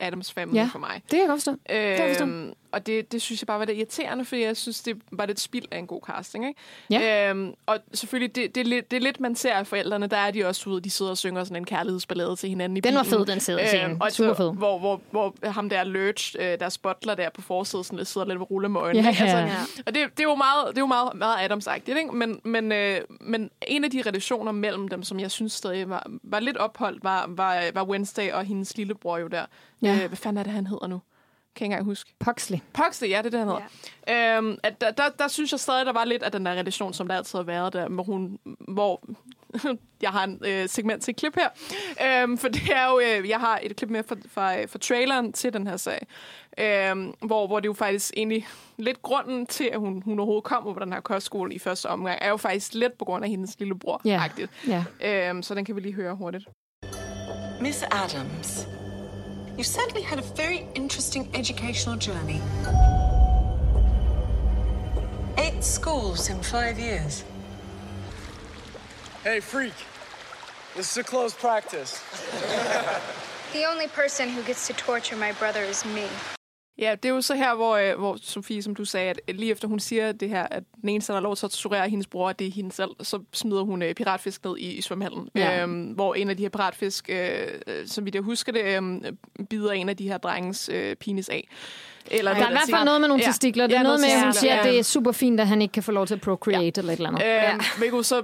[0.00, 0.68] Adams Family Ja.
[0.72, 0.94] for mig.
[1.02, 1.56] Det kan jeg godt forstå.
[1.66, 1.76] kan
[2.08, 2.54] jeg forstå.
[2.76, 5.26] Øhm, og det, det synes jeg bare var lidt irriterende, fordi jeg synes, det var
[5.26, 6.46] lidt spild af en god casting.
[6.48, 6.60] Ikke?
[6.90, 7.30] Ja.
[7.30, 10.16] Øhm, og selvfølgelig, det, det, er lidt, det er lidt, man ser af forældrene, der
[10.16, 12.94] er de også ude, de sidder og synger sådan en kærlighedsballade til hinanden i Den
[12.94, 13.18] var bilen.
[13.18, 13.96] fed, den sæde scene.
[14.00, 14.54] og Super fed.
[14.54, 18.38] Hvor, hvor, hvor ham der Lurch, øh, deres butler der på forsiden, sådan sidder lidt
[18.38, 19.08] ved rulle med øjnene.
[19.08, 19.40] Ja, ja.
[19.40, 22.12] Altså, og det, det er jo meget, det er jo meget, meget Adams-agtigt, ikke?
[22.16, 26.06] Men, men, øh, men en af de relationer mellem dem, som jeg synes stadig var,
[26.22, 29.44] var lidt opholdt, var, var, var Wednesday og hendes lillebror jo der.
[29.82, 29.92] Ja.
[29.94, 31.00] Øh, hvad fanden er det, han hedder nu?
[31.56, 32.14] Kan jeg ikke engang huske.
[32.18, 32.58] Pugsley.
[32.72, 33.62] Pugsley, ja, det er det, han hedder.
[34.08, 34.36] Ja.
[34.36, 36.94] Øhm, at der, der, der, synes jeg stadig, der var lidt af den der relation,
[36.94, 38.38] som der altid har været der, hvor hun,
[38.68, 39.02] hvor
[40.02, 41.48] jeg har en øh, segment til et klip her.
[42.22, 45.32] Øhm, for det er jo, øh, jeg har et klip med fra, fra, fra traileren
[45.32, 46.06] til den her sag,
[46.58, 48.46] øhm, hvor, hvor det jo faktisk egentlig
[48.78, 52.18] lidt grunden til, at hun, hun overhovedet kommer på den her kostskole i første omgang,
[52.22, 54.00] er jo faktisk lidt på grund af hendes lillebror.
[54.04, 54.20] Ja.
[54.24, 54.50] agtigt.
[54.68, 54.84] Ja.
[55.30, 56.44] Øhm, så den kan vi lige høre hurtigt.
[57.60, 58.68] Miss Adams,
[59.56, 62.40] you've certainly had a very interesting educational journey.
[65.38, 67.24] Eight schools in five years.
[69.22, 69.74] Hey, freak.
[70.76, 72.02] This is a closed practice.
[73.52, 76.08] The only person who gets to torture my brother is me.
[76.78, 79.50] Ja, det er jo så her, hvor, øh, hvor Sofie, som du sagde, at lige
[79.52, 82.06] efter hun siger det her, at den eneste, der har lov til at torturere hendes
[82.06, 85.28] bror, det er hende selv, så smider hun øh, piratfisk ned i, i svømmehallen.
[85.34, 85.62] Ja.
[85.62, 89.12] Øhm, hvor en af de her piratfisk, øh, øh, som vi der husker det, øh,
[89.50, 91.48] bider en af de her drengens øh, penis af.
[92.10, 93.28] Eller Der er i hvert fald noget med nogle Ja.
[93.28, 93.66] testikler.
[93.66, 94.70] Det er Ja, noget med, at hun siger, at ja.
[94.70, 96.96] det er super fint, at han ikke kan få lov til at procreate eller et
[96.96, 97.52] eller andet.
[97.52, 98.22] Øhm, hvilket så øh,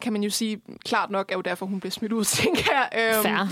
[0.00, 3.14] kan man jo sige, klart nok er jo derfor, hun bliver smidt ud, tænker jeg.
[3.14, 3.48] Øhm, Fair.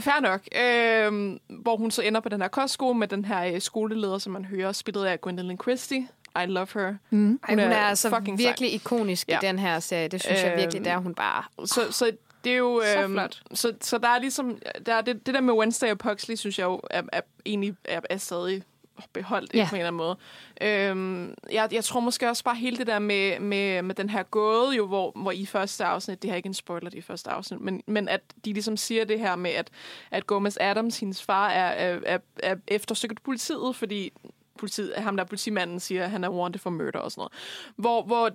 [0.00, 0.40] Fair nok.
[0.62, 4.32] Øhm, hvor hun så ender på den her kostskole med den her øh, skoleleder, som
[4.32, 6.08] man hører, spillet af Gwendolyn Christie.
[6.42, 6.94] I love her.
[7.10, 7.40] Mm.
[7.48, 8.48] Ej, hun er altså fucking sej.
[8.48, 9.38] virkelig ikonisk Ja.
[9.38, 10.08] i den her serie.
[10.08, 11.44] Det synes jeg Øhm, virkelig, der er hun bare...
[11.66, 12.10] Så, så
[12.44, 12.82] det er jo...
[12.94, 13.42] Så øhm, flot.
[13.54, 14.58] Så, så der er ligesom...
[14.86, 17.74] Der er det, det der med Wednesday og Pugsley, synes jeg jo er, er egentlig
[17.84, 18.62] er, er stadig
[19.12, 19.58] beholdt Ja.
[19.58, 19.68] yeah.
[19.68, 20.16] på en eller anden måde.
[20.60, 24.22] Øhm, jeg, jeg tror måske også bare hele det der med, med, med den her
[24.22, 27.02] gåde, jo, hvor, hvor i første afsnit, det her er ikke en spoiler, det er
[27.02, 29.70] første afsnit, men, men at de ligesom siger det her med, at,
[30.10, 34.12] at Gomez Adams, hendes far, er, er, er, er eftersøgt politiet, fordi
[34.58, 37.32] politiet, ham der er politimanden siger, at han er wanted for murder og sådan noget.
[37.76, 38.30] Hvor, hvor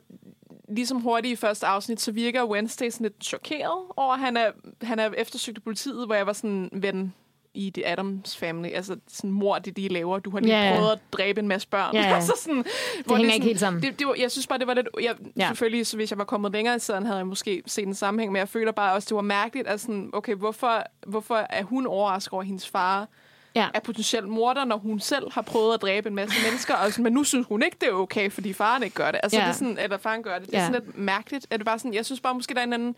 [0.70, 4.52] ligesom hurtigt i første afsnit, så virker Wednesday sådan lidt chokeret over, at han er,
[4.82, 7.14] han er eftersøgt af politiet, hvor jeg var sådan, ven,
[7.54, 10.20] i The Adams Family, altså sådan mor, det de laver.
[10.20, 10.76] Du har lige ja.
[10.76, 11.96] prøvet at dræbe en masse børn.
[11.96, 12.02] Ja.
[12.16, 12.64] altså sådan,
[13.08, 13.84] det hænger ikke helt sammen.
[13.84, 14.88] Det, det var, jeg synes bare, det var lidt...
[15.02, 15.48] Jeg, ja.
[15.48, 18.32] Selvfølgelig, så hvis jeg var kommet længere i siden, havde jeg måske set en sammenhæng,
[18.32, 21.88] men jeg føler bare også, det var mærkeligt, at sådan, okay, hvorfor, hvorfor er hun
[21.88, 23.08] overrasket over, at hendes far
[23.56, 23.68] Ja.
[23.74, 27.04] er potentielt morder, når hun selv har prøvet at dræbe en masse mennesker, og sådan,
[27.04, 29.20] men nu synes hun ikke, det er okay, fordi faren ikke gør det.
[29.24, 29.44] Altså, Ja.
[29.44, 30.48] det er sådan, eller faren gør det.
[30.48, 30.66] Det er Ja.
[30.68, 31.48] sådan lidt mærkeligt.
[31.50, 32.96] Er det bare sådan, jeg synes bare, måske der er en anden,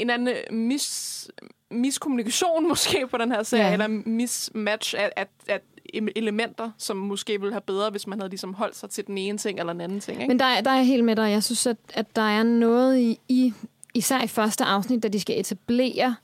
[0.00, 1.28] en anden mis,
[1.70, 3.72] miskommunikation måske på den her serie, Ja.
[3.72, 5.60] eller mismatch, at, at, at
[5.96, 9.18] em- elementer, som måske ville have bedre, hvis man havde ligesom holdt sig til den
[9.18, 10.16] ene ting eller den anden ting.
[10.20, 10.28] Ikke?
[10.28, 11.30] Men der, er- der er jeg helt med dig.
[11.30, 13.52] Jeg synes, at, at der er noget i, i,
[13.94, 16.14] især i første afsnit, da de skal etablere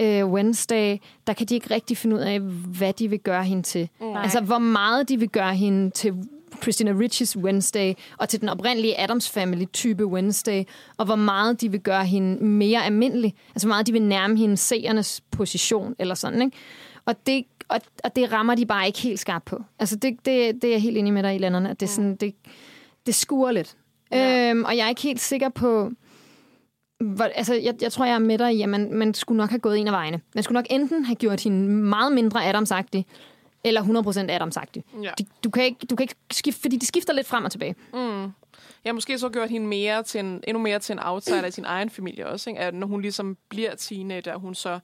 [0.00, 0.96] øh, Wednesday,
[1.26, 2.40] der kan de ikke rigtig finde ud af,
[2.78, 3.88] hvad de vil gøre hende til.
[4.00, 4.16] Mm.
[4.16, 6.14] Altså, hvor meget de vil gøre hende til
[6.62, 10.64] Christina Riches Wednesday, og til den oprindelige Adams Family-type Wednesday,
[10.96, 13.34] og hvor meget de vil gøre hende mere almindelig.
[13.54, 16.56] Altså, hvor meget de vil nærme hende seernes position, eller sådan, ikke?
[17.04, 19.62] Og det, og, og det rammer de bare ikke helt skarpt på.
[19.78, 21.90] Altså, det, det, det er jeg helt enig med dig i, Lennerne, at det, er
[21.90, 22.34] sådan, det,
[23.06, 23.76] det skuer lidt.
[24.12, 24.50] Ja.
[24.50, 25.90] Øhm, og jeg er ikke helt sikker på...
[27.00, 29.50] Hvor, altså, jeg, jeg tror, jeg er med dig i, at man, man skulle nok
[29.50, 30.20] have gået en af vejene.
[30.34, 33.06] Man skulle nok enten have gjort hende meget mindre Adamsagtig,
[33.64, 33.82] eller
[34.28, 34.84] 100% Adamsagtig.
[35.02, 35.10] Ja.
[35.18, 37.74] Du, du, kan ikke, du kan ikke skifte, fordi de skifter lidt frem og tilbage.
[37.94, 38.32] Mm.
[38.84, 41.64] Ja, måske så gjort hende mere til en, endnu mere til en outsider i sin
[41.64, 42.50] egen familie også.
[42.50, 42.62] Ikke?
[42.62, 44.78] At når hun ligesom bliver teenager, hun så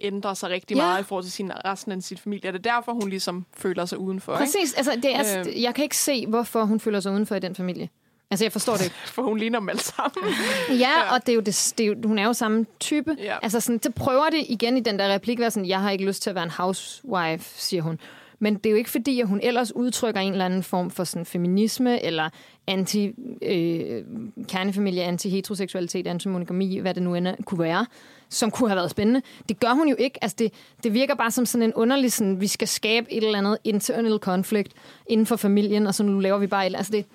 [0.00, 0.82] ændrer sig rigtig Ja.
[0.82, 2.48] meget i forhold til sin, resten af sin familie.
[2.48, 4.36] Er det derfor, hun ligesom føler sig udenfor?
[4.36, 4.74] Præcis.
[4.74, 5.48] Altså, det er, Øhm.
[5.62, 7.88] jeg kan ikke se, hvorfor hun føler sig udenfor i den familie.
[8.30, 8.94] Altså, jeg forstår det ikke.
[9.04, 9.12] Ikke?
[9.14, 10.34] For hun ligner dem alle sammen.
[10.70, 11.14] Ja, ja.
[11.14, 13.16] og det er jo det, det er jo, hun er jo samme type.
[13.18, 13.36] Ja.
[13.42, 16.06] Altså sådan, så prøver det igen i den der replik, være sådan, jeg har ikke
[16.06, 18.00] lyst til at være en housewife, siger hun.
[18.38, 21.04] Men det er jo ikke fordi, at hun ellers udtrykker en eller anden form for
[21.04, 22.28] sådan feminisme, eller
[22.66, 23.12] anti
[23.42, 24.04] øh,
[24.48, 27.86] kernefamilie, anti-heteroseksualitet, anti-monogami, hvad det nu end er- kunne være,
[28.28, 29.22] som kunne have været spændende.
[29.48, 30.24] Det gør hun jo ikke.
[30.24, 30.52] Altså det,
[30.82, 34.18] det virker bare som sådan en underlig, sådan, vi skal skabe et eller andet internal
[34.18, 34.72] conflict
[35.06, 36.94] inden for familien, og så nu laver vi bare et eller andet.
[36.94, 37.06] Altså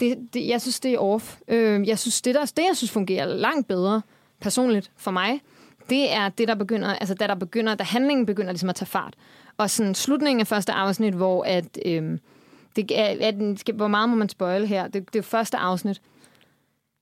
[0.00, 1.36] det, det, det, jeg synes, det er off.
[1.48, 4.02] Øh, jeg synes, det, der, det, jeg synes fungerer langt bedre,
[4.40, 5.40] personligt for mig,
[5.90, 8.86] det er det, der begynder, altså da der begynder, da handlingen begynder ligesom at tage
[8.86, 9.14] fart.
[9.56, 12.20] Og sådan slutningen af første afsnit, hvor at, øhm,
[12.76, 14.88] det er, at, skal- hvor meget må man spoil her?
[14.88, 16.00] Det, det er første afsnit.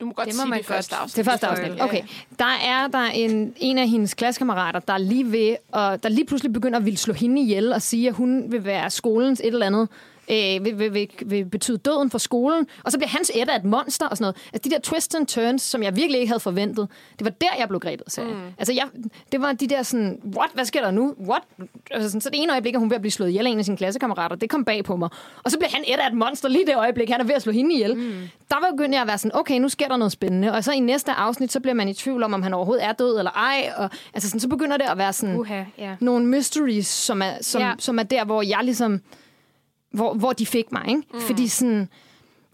[0.00, 1.16] Du må godt Det må sige man det første afsnit.
[1.16, 1.82] Det er første afsnit.
[1.82, 2.02] Okay.
[2.38, 6.26] Der er der en, en af hendes klassekammerater, der er lige ved, og der lige
[6.26, 9.46] pludselig begynder at ville slå hende ihjel og sige, at hun vil være skolens et
[9.46, 9.88] eller andet
[10.30, 13.64] øh, vil, vil, vil, vil betyde døden for skolen, og så bliver hans ætter et
[13.64, 14.36] monster og sådan noget.
[14.52, 16.88] Altså de der twists and turns, som jeg virkelig ikke havde forventet,
[17.18, 18.34] det var der, jeg blev grebet serien.
[18.34, 18.42] Mm.
[18.58, 18.84] Altså jeg,
[19.32, 21.14] det var de der sådan, what, hvad sker der nu?
[21.28, 21.42] What?
[21.90, 23.58] Altså sådan, så det ene øjeblik er hun ved at blive slået ihjel af en
[23.58, 25.08] af sine klassekammerater, det kom bag på mig.
[25.44, 27.52] Og så bliver han ætter et monster lige det øjeblik, han er ved at slå
[27.52, 27.96] hende ihjel.
[27.96, 28.12] Mm.
[28.50, 30.52] Der var begyndte jeg at være sådan, okay, nu sker der noget spændende.
[30.52, 32.92] Og så i næste afsnit, så bliver man i tvivl om, om han overhovedet er
[32.92, 33.72] død eller ej.
[33.76, 35.96] Og, altså sådan, så begynder det at være sådan Uha, ja.
[36.00, 37.72] nogle mysteries, som er, som, ja.
[37.78, 39.00] som er der, hvor jeg ligesom...
[39.90, 41.02] Hvor, hvor de fik mig, ikke?
[41.14, 41.20] Mm.
[41.20, 41.88] Fordi sådan...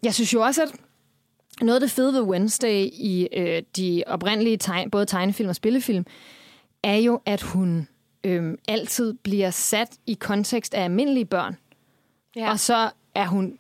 [0.03, 0.75] Jeg synes jo også, at
[1.61, 6.07] noget af det fede ved Wednesday i øh, de oprindelige tegn, både tegnefilm og spillefilm,
[6.83, 7.89] er jo, at hun
[8.25, 11.57] øh, altid bliver sat i kontekst af almindelige børn.
[12.37, 12.51] Ja.
[12.51, 13.59] Og så er hun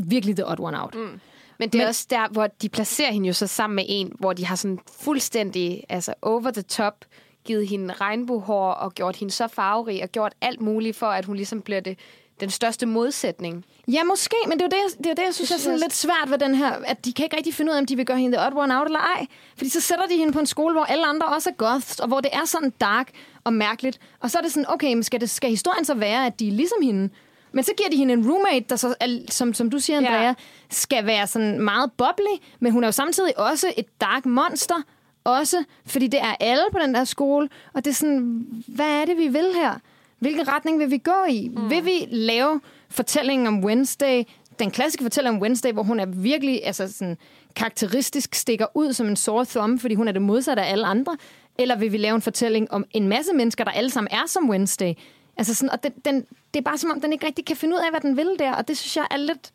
[0.00, 0.94] virkelig the odd one out.
[0.94, 1.20] Mm.
[1.58, 4.12] Men det er Men, også der, hvor de placerer hende jo så sammen med en,
[4.18, 7.04] hvor de har sådan fuldstændig, altså over the top,
[7.44, 11.36] givet hende regnbuehår og gjort hende så farverig og gjort alt muligt for, at hun
[11.36, 11.98] ligesom bliver det,
[12.40, 13.64] den største modsætning.
[13.88, 15.78] Ja, måske, men det er jo det, jeg- det, er det jeg synes er sådan
[15.78, 17.96] lidt svært ved den her, at de kan ikke rigtig finde ud af, om de
[17.96, 19.26] vil gøre hende the odd one out eller ej.
[19.56, 22.08] Fordi så sætter de hende på en skole, hvor alle andre også er goths, og
[22.08, 23.10] hvor det er sådan dark
[23.44, 23.98] og mærkeligt.
[24.20, 26.48] Og så er det sådan, okay, men skal, det, skal historien så være, at de
[26.48, 27.08] er ligesom hende?
[27.52, 30.22] Men så giver de hende en roommate, der så, er, som, som du siger, Andrea,
[30.22, 30.34] ja.
[30.70, 34.74] skal være sådan meget bubbly, men hun er jo samtidig også et dark monster,
[35.24, 39.04] også fordi det er alle på den der skole, og det er sådan, hvad er
[39.04, 39.74] det, vi vil her?
[40.24, 41.48] Hvilken retning vil vi gå i?
[41.48, 41.70] Mm.
[41.70, 42.60] Vil vi lave
[42.90, 44.22] fortællingen om Wednesday,
[44.58, 47.16] den klassiske fortælling om Wednesday, hvor hun er virkelig altså sådan,
[47.56, 51.16] karakteristisk stikker ud som en sore thumb, fordi hun er det modsatte af alle andre?
[51.58, 54.50] Eller vil vi lave en fortælling om en masse mennesker, der alle sammen er som
[54.50, 54.94] Wednesday?
[55.36, 57.76] Altså sådan, og den, den, det er bare som om, den ikke rigtig kan finde
[57.76, 59.52] ud af, hvad den vil der, og det synes jeg er lidt...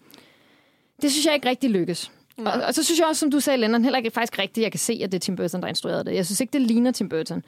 [1.01, 2.11] Det synes jeg ikke rigtig lykkes.
[2.37, 4.71] Og, og, så synes jeg også, som du sagde, Lennon, heller ikke faktisk rigtigt, jeg
[4.71, 6.15] kan se, at det er Tim Burton, der instruerede det.
[6.15, 7.43] Jeg synes ikke, det ligner Tim Burton.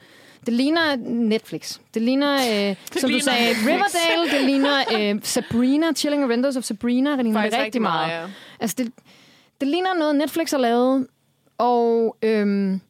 [0.46, 1.78] Det ligner Netflix.
[1.94, 3.66] Det ligner, øh, det som ligner du sagde, Netflix.
[3.66, 4.30] Riverdale.
[4.38, 4.78] Det ligner
[5.14, 7.10] øh, Sabrina, Chilling Adventures of Sabrina.
[7.10, 8.08] Det ligner Faktisk rigtig, rigtig meget.
[8.08, 8.28] meget, ja.
[8.60, 8.92] Altså, det,
[9.60, 11.06] det ligner noget, Netflix har lavet.
[11.58, 12.80] Og øhm,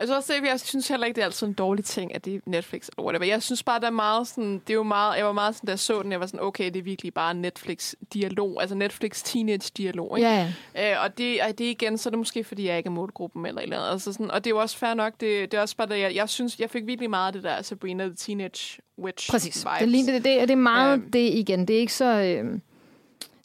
[0.00, 2.34] Altså også det, jeg synes heller ikke, det er altid en dårlig ting, at det
[2.34, 3.24] er Netflix eller whatever.
[3.26, 5.66] Jeg synes bare, der er meget sådan, det er jo meget, jeg var meget sådan,
[5.66, 9.22] da jeg så den, jeg var sådan, okay, det er virkelig bare Netflix-dialog, altså Netflix
[9.22, 10.28] teenage-dialog, ikke?
[10.30, 10.92] ja, ja.
[10.96, 13.46] Øh, og det, og det igen, så er det måske, fordi jeg ikke er målgruppen
[13.46, 13.90] eller et eller andet.
[13.92, 15.98] Altså sådan, og det er jo også fair nok, det, det er også bare det,
[16.00, 19.64] jeg, jeg synes, jeg fik virkelig meget af det der Sabrina the Teenage Witch Præcis.
[19.64, 19.78] vibes.
[19.80, 21.10] Det, ligner, det, det, det er meget Øhm.
[21.10, 21.68] det igen.
[21.68, 22.60] Det er ikke så øhm,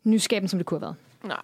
[0.04, 0.96] nyskabende, som det kunne have været.
[1.24, 1.42] Nej.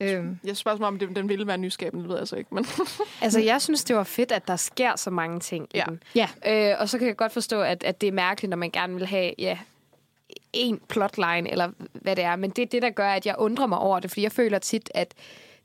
[0.00, 0.38] Øhm.
[0.44, 2.54] Jeg spørger mig, om det, den ville være nyskabende, det ved jeg altså ikke.
[2.54, 2.66] Men
[3.22, 5.82] Altså, jeg synes, det var fedt, at der sker så mange ting Ja.
[5.82, 6.02] i den.
[6.14, 6.28] Ja.
[6.72, 8.94] Øh, og så kan jeg godt forstå, at, at det er mærkeligt, når man gerne
[8.94, 9.58] vil have ja,
[10.52, 12.36] en plotline, eller hvad det er.
[12.36, 14.58] Men det er det, der gør, at jeg undrer mig over det, fordi jeg føler
[14.58, 15.14] tit, at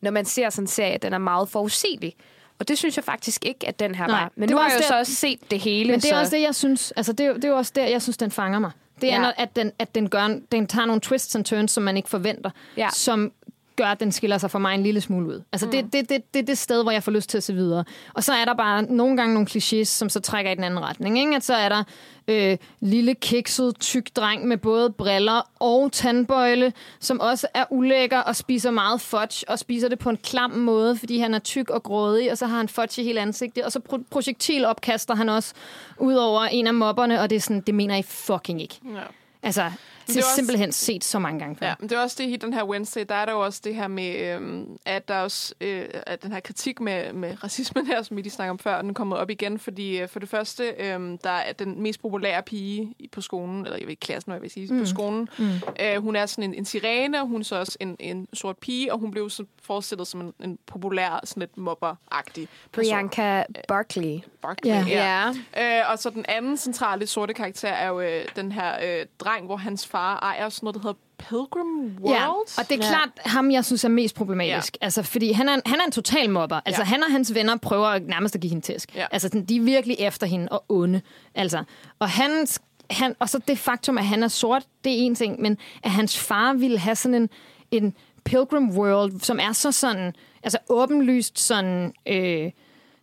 [0.01, 2.15] når man ser sådan en serie, den er meget forudsigelig.
[2.59, 4.31] Og det synes jeg faktisk ikke, at den her Nej, var.
[4.35, 5.91] Men nu var har jeg jo også så også set det hele.
[5.91, 6.19] Men det er så...
[6.19, 6.91] også det, jeg synes.
[6.91, 8.71] Altså, det, er jo- det er også der, jeg synes, den fanger mig.
[9.01, 9.25] Det er, Ja.
[9.27, 9.31] ja.
[9.37, 12.49] at, den, at den, gør, den tager nogle twists and turns, som man ikke forventer,
[12.77, 12.89] Ja.
[12.93, 13.31] som
[13.75, 15.41] gør, at den skiller sig for mig en lille smule ud.
[15.51, 15.71] Altså, mm.
[15.71, 17.83] det, det, det, det er det sted, hvor jeg får lyst til at se videre.
[18.13, 20.79] Og så er der bare nogle gange nogle klichés, som så trækker i den anden
[20.79, 21.19] retning.
[21.19, 21.35] Ikke?
[21.35, 21.83] At så er der
[22.27, 28.35] øh, lille, kikset, tyk dreng med både briller og tandbøjle, som også er ulækker og
[28.35, 31.83] spiser meget fudge, og spiser det på en klam måde, fordi han er tyk og
[31.83, 35.53] grådig, og så har han fudge i hele ansigtet, og så pro- projektilopkaster han også
[35.97, 38.79] ud over en af mobberne, og det er sådan, det mener I fucking ikke.
[38.95, 39.01] Ja.
[39.43, 39.71] Altså,
[40.07, 41.67] det er også- simpelthen set så mange gange før.
[41.67, 43.61] Ja, men det er også det i den her Wednesday, der er der jo også
[43.63, 47.87] det her med, øhm, at der også øh, at den her kritik med, med racismen
[47.87, 50.19] her, som vi lige snakkede om før, den er kommet op igen, fordi øh, for
[50.19, 53.89] det første, øh, der er den mest populære pige i- på skolen, eller jeg ved
[53.89, 54.79] ikke klassen, hvad jeg vil sige, mm.
[54.79, 55.45] på skolen, mm.
[55.79, 58.57] øh, hun er sådan en, en sirene, og hun er så også en, en sort
[58.57, 62.91] pige, og hun blev så forestillet som en, en populær, sådan lidt mobber-agtig person.
[62.91, 64.19] Bianca Barkley.
[64.41, 64.85] Barkley, Ja.
[65.57, 65.79] Ja.
[65.81, 69.45] Øh, og så den anden centrale sorte karakter er jo øh, den her øh, dreng,
[69.45, 72.15] hvor hans far ejer sådan noget, der hedder Pilgrim World.
[72.19, 72.27] Ja,
[72.61, 74.77] og det er klart ham, jeg synes er mest problematisk.
[74.81, 74.85] Ja.
[74.85, 76.59] Altså, fordi han er, en- han er en total mobber.
[76.65, 76.85] Altså, Ja.
[76.85, 76.89] ja.
[76.89, 78.95] han og hans venner prøver at nærmest at give hende tæsk.
[78.95, 79.05] Ja.
[79.11, 81.01] Altså, de er virkelig efter hende og onde.
[81.35, 81.63] Altså,
[81.99, 82.47] og han,
[82.91, 85.91] han, og så det faktum, at han er sort, det er en ting, men at
[85.91, 87.29] hans far ville have sådan en,
[87.71, 87.93] en
[88.25, 90.13] Pilgrim World, som er så sådan,
[90.43, 91.93] altså åbenlyst sådan...
[92.07, 92.51] Øh,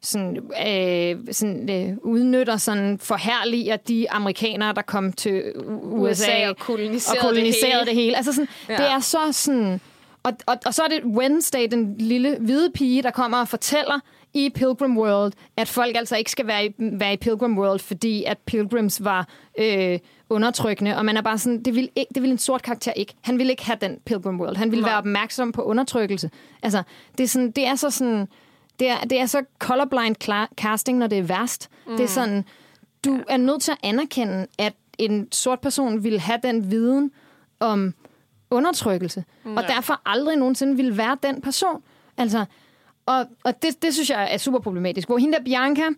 [0.03, 6.57] sådan, øh, sådan øh, udnytter, sådan forherliger de amerikanere, der kom til USA, USA og
[6.57, 8.17] koloniserede og koloniserede det det hele.
[8.17, 8.77] Altså sådan, ja.
[8.77, 9.81] det er så sådan...
[10.23, 14.01] Og, og, og så er det Wednesday, den lille hvide pige, der kommer og fortæller
[14.35, 18.25] i Pilgrim World, at folk altså ikke skal være i, være i Pilgrim World, fordi
[18.25, 19.29] at Pilgrims var
[19.59, 19.99] øh,
[20.31, 23.15] undertrykkende, og man er bare sådan, det vil, ikke, det vil en sort karakter ikke.
[23.21, 24.57] Han vil ikke have den Pilgrim World.
[24.57, 26.31] Han vil være opmærksom på undertrykkelse.
[26.63, 26.83] Altså,
[27.19, 28.29] det er, sådan, det er så sådan...
[28.81, 30.17] Det er, det er så colorblind
[30.57, 31.69] casting, når det er værst.
[31.87, 31.97] Mm.
[31.97, 32.45] Det er sådan,
[33.05, 37.11] du er nødt til at anerkende, at en sort person vil have den viden
[37.61, 37.95] om
[38.51, 39.57] undertrykkelse, mm.
[39.57, 41.83] og derfor aldrig nogensinde vil være den person.
[42.17, 42.45] Altså,
[43.07, 45.09] og, og det, det synes jeg er super problematisk.
[45.09, 45.89] Hvor hende der Bianca,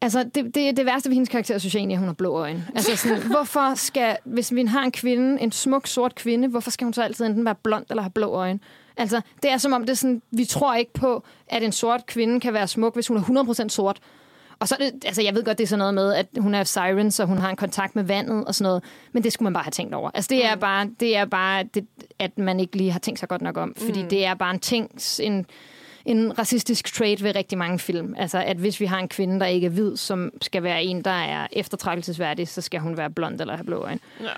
[0.00, 2.30] altså det, det, det værste ved hendes karakter, synes jeg egentlig, at hun har blå
[2.30, 2.66] øjne.
[2.74, 6.84] Altså sådan, hvorfor skal, hvis vi har en kvinde, en smuk sort kvinde, hvorfor skal
[6.84, 8.58] hun så altid enten være blond eller have blå øjne?
[8.96, 12.06] Altså, det er som om, det er sådan, vi tror ikke på, at en sort
[12.06, 14.00] kvinde kan være smuk, hvis hun er 100% sort.
[14.58, 16.54] Og så er det, altså jeg ved godt, det er sådan noget med, at hun
[16.54, 18.84] er siren, så hun har en kontakt med vandet og sådan noget.
[19.12, 20.10] Men det skulle man bare have tænkt over.
[20.14, 21.86] Altså det er bare, det er bare det,
[22.18, 23.74] at man ikke lige har tænkt sig godt nok om.
[23.76, 24.08] Fordi mm.
[24.08, 24.90] det er bare en ting,
[25.20, 25.46] en,
[26.04, 28.14] en racistisk trait ved rigtig mange film.
[28.18, 31.02] Altså at hvis vi har en kvinde, der ikke er hvid, som skal være en,
[31.02, 34.00] der er eftertragtelsesværdig, så skal hun være blond eller have blå øjne.
[34.20, 34.28] Ja.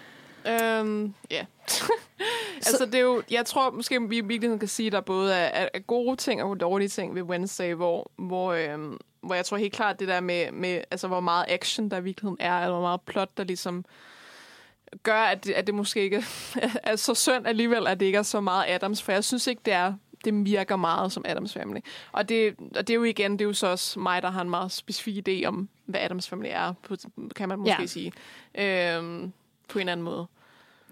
[0.47, 1.47] Øhm, ja.
[2.67, 5.35] altså, det er jo, jeg tror måske, vi i virkeligheden kan sige, at der både
[5.35, 9.57] er, er, gode ting og dårlige ting ved Wednesday, hvor, hvor, øhm, hvor jeg tror
[9.57, 12.73] helt klart, det der med, med altså, hvor meget action der i virkeligheden er, eller
[12.73, 13.85] hvor meget plot, der ligesom
[15.03, 16.25] gør, at det, at det måske ikke
[16.83, 19.63] er så synd alligevel, at det ikke er så meget Adams, for jeg synes ikke,
[19.65, 19.93] det er
[20.25, 21.81] det virker meget som Adams Family.
[22.13, 24.41] Og det, og det er jo igen, det er jo så også mig, der har
[24.43, 26.75] en meget specifik idé om, hvad Adams Family er,
[27.37, 27.87] kan man måske Ja.
[27.87, 28.13] sige.
[28.55, 29.33] Øhm,
[29.69, 30.27] på en eller anden måde.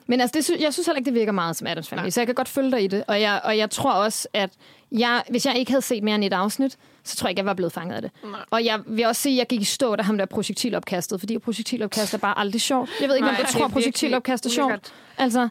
[0.08, 2.10] Men altså, det, sy- jeg synes heller ikke, det virker meget som Adams Family, Nej.
[2.10, 3.04] så jeg kan godt følge dig i det.
[3.08, 4.50] Og jeg, og jeg tror også, at
[4.92, 7.46] jeg, hvis jeg ikke havde set mere end et afsnit, så tror jeg ikke, jeg
[7.46, 8.10] var blevet fanget af det.
[8.24, 8.40] Nej.
[8.50, 11.38] Og jeg vil også sige, at jeg gik i stå, da ham der projektilopkastet, fordi
[11.38, 12.90] projektilopkast er bare aldrig sjovt.
[13.00, 14.92] Jeg ved ikke, Nej, om du det er tror, projektilopkast er sjovt.
[15.18, 15.48] Altså,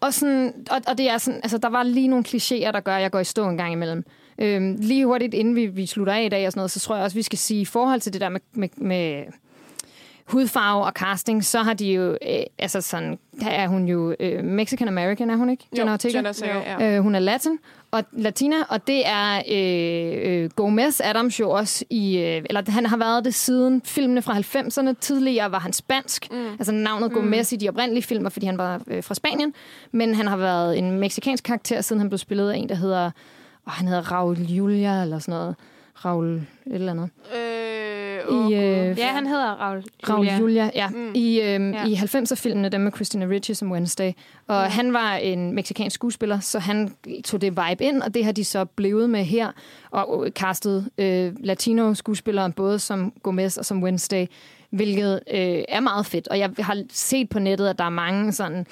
[0.00, 2.96] og, sådan, og, og det er sådan, altså, der var lige nogle klichéer, der gør,
[2.96, 4.04] at jeg går i stå en gang imellem.
[4.38, 6.94] Øhm, lige hurtigt, inden vi, vi slutter af i dag og sådan noget, så tror
[6.94, 9.24] jeg også, vi skal sige, i forhold til det der med, med, med
[10.26, 14.40] hudfarve og casting, så har de jo, øh, altså sådan, der er hun jo øh,
[14.60, 15.64] Mexican-American, er hun ikke?
[15.72, 16.16] Jo, Jenna Ortega?
[16.16, 16.32] Jenna
[16.80, 16.96] ja.
[16.96, 17.58] Øh, hun er latin,
[17.92, 22.86] og latina, og det er øh, øh, Gomez Adams jo også i, øh, eller han
[22.86, 24.94] har været det siden filmene fra 90'erne.
[25.00, 26.46] Tidligere var han spansk, mm.
[26.52, 27.14] altså navnet mm.
[27.14, 29.54] Gomez i de oprindelige filmer, fordi han var øh, fra Spanien,
[29.92, 33.10] men han har været en meksikansk karakter, siden han blev spillet af en, der hedder,
[33.66, 35.56] åh, han hedder Raul Julia, eller sådan noget.
[36.04, 37.10] Raul et eller andet.
[37.36, 40.38] Øh, I, øh, Ja, han hedder Raul Raul Julia.
[40.38, 40.88] Julia, ja.
[40.88, 41.12] Mm.
[41.14, 41.58] I, Ja.
[41.58, 41.86] ja.
[41.86, 44.12] i 90'er-filmene, dem med Christina Ricci som Wednesday.
[44.46, 44.70] Og mm.
[44.70, 48.44] han var en meksikansk skuespiller, så han tog det vibe ind, og det har de
[48.44, 49.50] så blevet med her.
[49.90, 54.26] Og øh, castet øh, latino-skuespillere, både som Gomez og som Wednesday,
[54.70, 56.28] hvilket øh, er meget fedt.
[56.28, 58.66] Og jeg har set på nettet, at der er mange sådan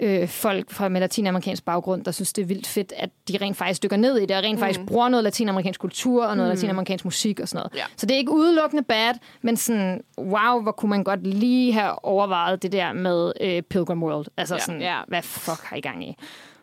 [0.00, 3.56] øh, folk fra med latinamerikansk baggrund, der synes, det er vildt fedt, at de rent
[3.56, 4.60] faktisk dykker ned i det, og rent mm.
[4.60, 6.54] faktisk bruger noget latinamerikansk kultur og noget mm.
[6.54, 7.78] latinamerikansk musik og sådan noget.
[7.80, 7.84] Ja.
[7.96, 12.04] Så det er ikke udelukkende bad, men sådan, wow, hvor kunne man godt lige have
[12.04, 14.26] overvejet det der med øh, Pilgrim World.
[14.36, 14.60] Altså Ja.
[14.60, 15.00] sådan, Ja.
[15.08, 16.16] hvad fuck har I gang i?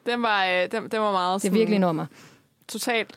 [0.05, 2.05] Den var, øh, den, den var meget Det er sådan, virkelig nummer.
[2.67, 3.15] totalt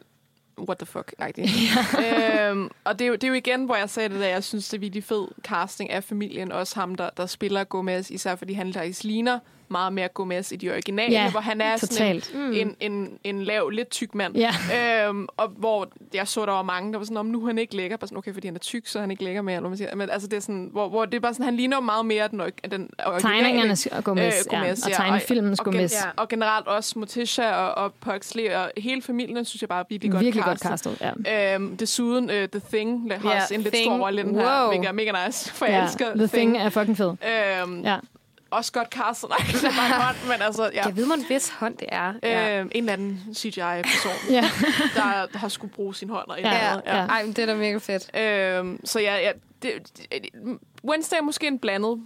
[0.68, 4.08] what the fuck øhm, Og det er, jo, det er jo igen, hvor jeg sagde
[4.08, 6.52] det der, jeg synes, det er virkelig fed casting af familien.
[6.52, 9.38] Også ham, der, der spiller Gomez, især fordi han faktisk ligner
[9.70, 12.24] meget mere Gomez i de originale, Ja, hvor han er totalt.
[12.26, 14.36] sådan en, en, en, en lav, lidt tyk mand.
[14.36, 14.50] Ja.
[15.08, 17.58] Øhm, og hvor jeg så, der var mange, der var sådan, om nu er han
[17.58, 17.96] ikke lækker.
[17.96, 19.56] Bare sådan, okay, fordi han er tyk, så er han ikke lækker mere.
[19.56, 19.94] Eller man siger.
[19.94, 22.28] Men altså, det er sådan, hvor, hvor det er bare sådan, han ligner meget mere
[22.28, 22.40] den,
[22.70, 23.20] den originale.
[23.44, 25.92] Tegningernes Gomez, ja, og tegnefilmens og, og, Gomez.
[25.94, 29.84] Ja, og generelt også Morticia og, og Pugsley og hele familien, synes jeg bare er
[29.88, 30.98] virkelig godt Virkelig godt castet.
[30.98, 31.54] castet, ja.
[31.54, 33.86] Øhm, desuden, uh, The Thing har Ja, også en lidt Thing.
[33.86, 34.68] stor rolle i den her, Wow.
[34.68, 35.84] hvilket er mega nice, for jeg ja.
[35.84, 37.08] elsker The Thing er fucking fed.
[37.62, 37.96] Øhm, Ja.
[38.50, 40.84] Også godt castet, nej, det er bare hånd, men altså, ja.
[40.86, 42.12] Jeg ved man, hvis hånd det er.
[42.22, 42.58] Ja.
[42.60, 44.44] Øhm, en eller anden CGI-person, Ja.
[44.94, 46.28] der, der har skulle bruge sin hånd.
[46.28, 46.92] Og Ja, eller andet, ja.
[47.06, 48.16] Ej, men det er da mega fedt.
[48.16, 49.30] Øhm, så ja, ja
[49.62, 49.72] det,
[50.84, 52.00] Wednesday er måske en blandet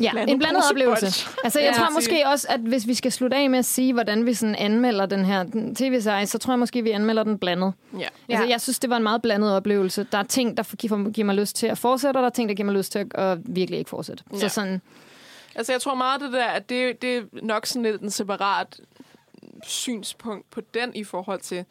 [0.00, 1.04] Ja, Blandet en blandet oplevelse.
[1.06, 1.28] bunch.
[1.44, 1.78] Altså, jeg Ja.
[1.78, 4.54] tror måske også, at hvis vi skal slutte af med at sige, hvordan vi sådan
[4.54, 5.44] anmelder den her
[5.76, 7.72] tv-serie, så tror jeg måske, vi anmelder den blandet.
[7.98, 8.06] Ja.
[8.28, 10.06] Altså, jeg synes, det var en meget blandet oplevelse.
[10.12, 12.48] Der er ting, der giver giver mig lyst til at fortsætte, og der er ting,
[12.48, 14.24] der giver mig lyst til at, at virkelig ikke fortsætte.
[14.34, 14.48] Så Ja.
[14.48, 14.80] sådan,
[15.58, 18.80] Altså, jeg tror meget det der, at det, det er nok sådan lidt en separat
[19.62, 21.64] synspunkt på den i forhold til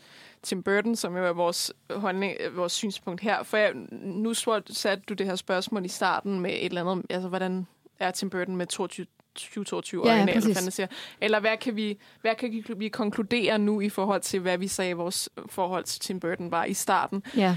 [0.44, 3.44] Tim Burton, som jo er vores, holdning, øh, vores synspunkt her.
[3.44, 4.34] For jeg, nu
[4.70, 7.68] satte du det her spørgsmål i starten med et eller andet, altså hvordan
[8.00, 9.06] er Tim Burton med 22
[9.36, 10.88] 2022 Ja, ja, original, siger.
[11.22, 14.68] Eller hvad kan, vi, hvad kan vi- vi konkludere nu i forhold til, hvad vi
[14.68, 17.24] sagde vores forhold til Tim Burton var i starten?
[17.36, 17.56] ja.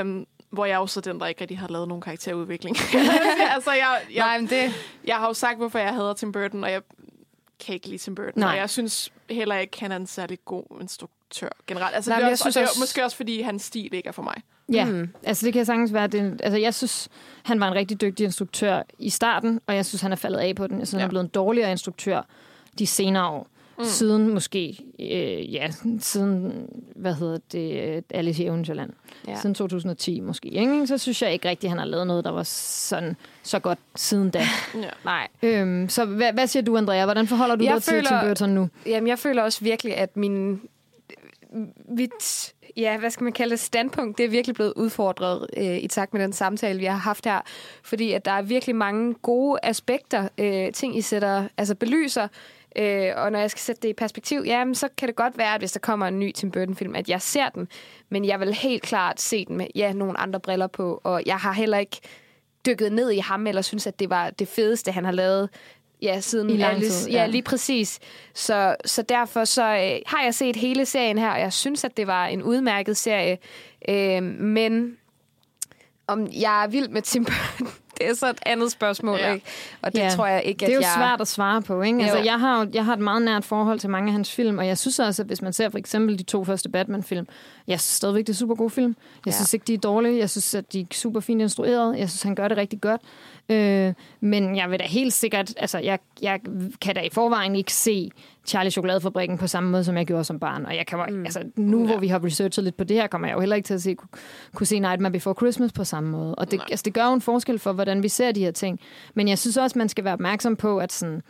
[0.00, 2.76] Øhm, hvor jeg er jo så den, der ikke rigtig har lavet nogen karakterudvikling.
[3.54, 4.72] altså, jeg, jeg, Nej, men det...
[5.04, 6.82] jeg har jo sagt, hvorfor jeg hader Tim Burton, og jeg
[7.66, 8.32] kan ikke lide Tim Burton.
[8.40, 8.50] Nej.
[8.52, 11.94] Og jeg synes heller ikke, han er en særlig god instruktør generelt.
[11.94, 13.62] Altså, Nej, det er jeg også, synes og det er også- måske også, fordi hans
[13.62, 14.34] stil ikke er for mig.
[14.72, 15.08] Ja, Mm.
[15.22, 17.08] altså det kan sagtens være, det, altså jeg synes,
[17.42, 20.56] han var en rigtig dygtig instruktør i starten, og jeg synes, han er faldet af
[20.56, 20.78] på den.
[20.78, 21.02] Jeg synes, ja.
[21.02, 22.22] han er blevet en dårligere instruktør
[22.78, 23.46] de senere år.
[23.78, 23.84] Mm.
[23.84, 25.70] Siden måske, øh, ja,
[26.00, 28.90] siden, hvad hedder det, Alice i Eventyrland.
[29.28, 29.36] Ja.
[29.40, 30.86] Siden 2010 måske, ikke?
[30.86, 34.30] Så synes jeg ikke rigtigt, han har lavet noget, der var sådan, så godt siden
[34.30, 34.38] da.
[34.74, 34.88] Ja.
[35.04, 35.28] Nej.
[35.42, 37.04] øhm, så hvad, hvad siger du, Andrea?
[37.04, 38.68] Hvordan forholder du Jeg dig til føler- Tim Burton nu?
[38.86, 40.60] Jamen, jeg føler også virkelig, at min...
[41.88, 45.86] Mit, ja, hvad skal man kalde det, standpunkt, det er virkelig blevet udfordret øh, i
[45.88, 47.40] takt med den samtale, vi har haft her.
[47.82, 52.28] Fordi at der er virkelig mange gode aspekter, øh, ting I sætter, altså belyser.
[52.76, 55.54] Øh, og når jeg skal sætte det i perspektiv, jamen, så kan det godt være,
[55.54, 57.68] at hvis der kommer en ny Tim Burton-film, at jeg ser den.
[58.08, 61.00] Men jeg vil helt klart se den med ja, nogle andre briller på.
[61.04, 62.00] Og jeg har heller ikke
[62.66, 65.48] dykket ned i ham, eller synes, at det var det fedeste, han har lavet
[66.02, 67.10] ja, siden I lang tid, Alice.
[67.10, 67.20] ja.
[67.20, 68.00] Ja, lige præcis.
[68.34, 71.96] Så, så derfor så øh, har jeg set hele serien her, og jeg synes, at
[71.96, 73.38] det var en udmærket serie.
[73.88, 74.96] Øh, men
[76.06, 79.32] om jeg er vild med Tim Burton, det er så et andet spørgsmål, Ja.
[79.32, 79.46] ikke?
[79.82, 80.92] Og det tror jeg ikke, det er jo at jeg...
[80.96, 82.02] svært at svare på, ikke?
[82.02, 84.66] Altså, jeg har, jeg har et meget nært forhold til mange af hans film, og
[84.66, 87.26] jeg synes også, at hvis man ser for eksempel de to første Batman-film,
[87.68, 88.96] jeg synes stadigvæk, det er super gode film.
[89.26, 89.32] Jeg Ja.
[89.36, 90.18] synes ikke, de er dårlige.
[90.18, 91.98] Jeg synes, at de er super fint instrueret.
[91.98, 93.00] Jeg synes, han gør det rigtig godt.
[93.48, 96.40] Øh, men jeg vil da helt sikkert, altså, jeg, jeg
[96.80, 98.10] kan da i forvejen ikke se
[98.46, 100.66] Charlie Chokoladefabrikken på samme måde, som jeg gjorde som barn.
[100.66, 101.24] Og jeg kan, mm.
[101.24, 101.86] altså, nu, ja.
[101.86, 103.82] hvor vi har researchet lidt på det her, kommer jeg jo heller ikke til at
[103.82, 104.08] se, kunne,
[104.54, 106.34] kunne se Nightmare Before Christmas på samme måde.
[106.34, 108.80] Og det, altså, det gør jo en forskel for, hvordan vi ser de her ting.
[109.14, 111.22] Men jeg synes også, man skal være opmærksom på, at sådan,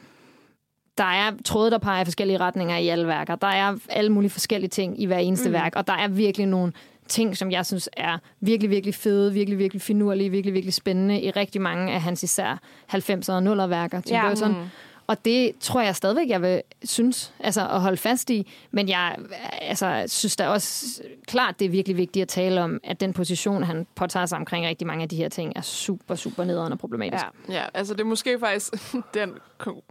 [0.98, 3.34] der er tråde, der peger i forskellige retninger i alle værker.
[3.34, 5.52] Der er alle mulige forskellige ting i hver eneste mm.
[5.52, 6.72] værk, og der er virkelig nogle
[7.08, 11.30] ting, som jeg synes er virkelig, virkelig fede, virkelig, virkelig finurlige, virkelig, virkelig spændende i
[11.30, 12.60] rigtig mange af hans især
[12.92, 14.28] 90'er og 0'er værker, Tim Ja.
[14.28, 14.50] Burton.
[14.50, 14.64] Mm.
[15.06, 18.52] Og det tror jeg stadigvæk, jeg vil synes, altså at holde fast i.
[18.70, 19.16] Men jeg
[19.62, 23.62] altså, synes da også klart, det er virkelig vigtigt at tale om, at den position,
[23.62, 26.78] han påtager sig omkring rigtig mange af de her ting, er super, super nederen og
[26.78, 27.24] problematisk.
[27.48, 27.54] Ja.
[27.54, 28.72] Ja, altså det er måske faktisk
[29.14, 29.32] den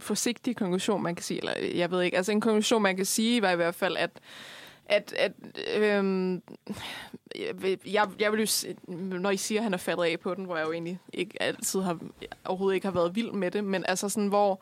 [0.00, 3.42] forsigtige konklusion, man kan sige, eller jeg ved ikke, altså en konklusion, man kan sige,
[3.42, 4.10] var i hvert fald, at
[4.86, 5.32] at, at
[5.76, 6.42] øhm,
[7.86, 10.56] jeg, jeg, vil jo, når I siger, at han er faldet af på den, hvor
[10.56, 11.98] jeg jo egentlig ikke altid har,
[12.44, 14.60] overhovedet ikke har været vild med det, men altså sådan, hvor,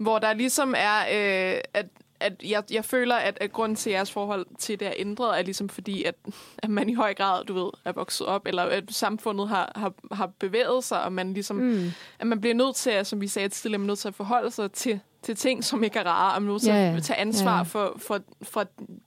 [0.00, 1.86] hvor der ligesom er, øh, at,
[2.20, 5.42] at jeg, jeg føler, at, at grunden til jeres forhold til det er ændret, er
[5.42, 6.14] ligesom fordi, at,
[6.58, 9.92] at man i høj grad, du ved, er vokset op, eller at samfundet har, har,
[10.12, 11.90] har bevæget sig, og man ligesom, mm.
[12.18, 14.14] at man bliver nødt til, at, som vi sagde tidligere, man er nødt til at
[14.14, 16.96] forholde sig til, til ting, som ikke er rare, og man er nødt til ja.
[16.96, 17.62] at tage ansvar Ja.
[17.62, 18.64] for, for, for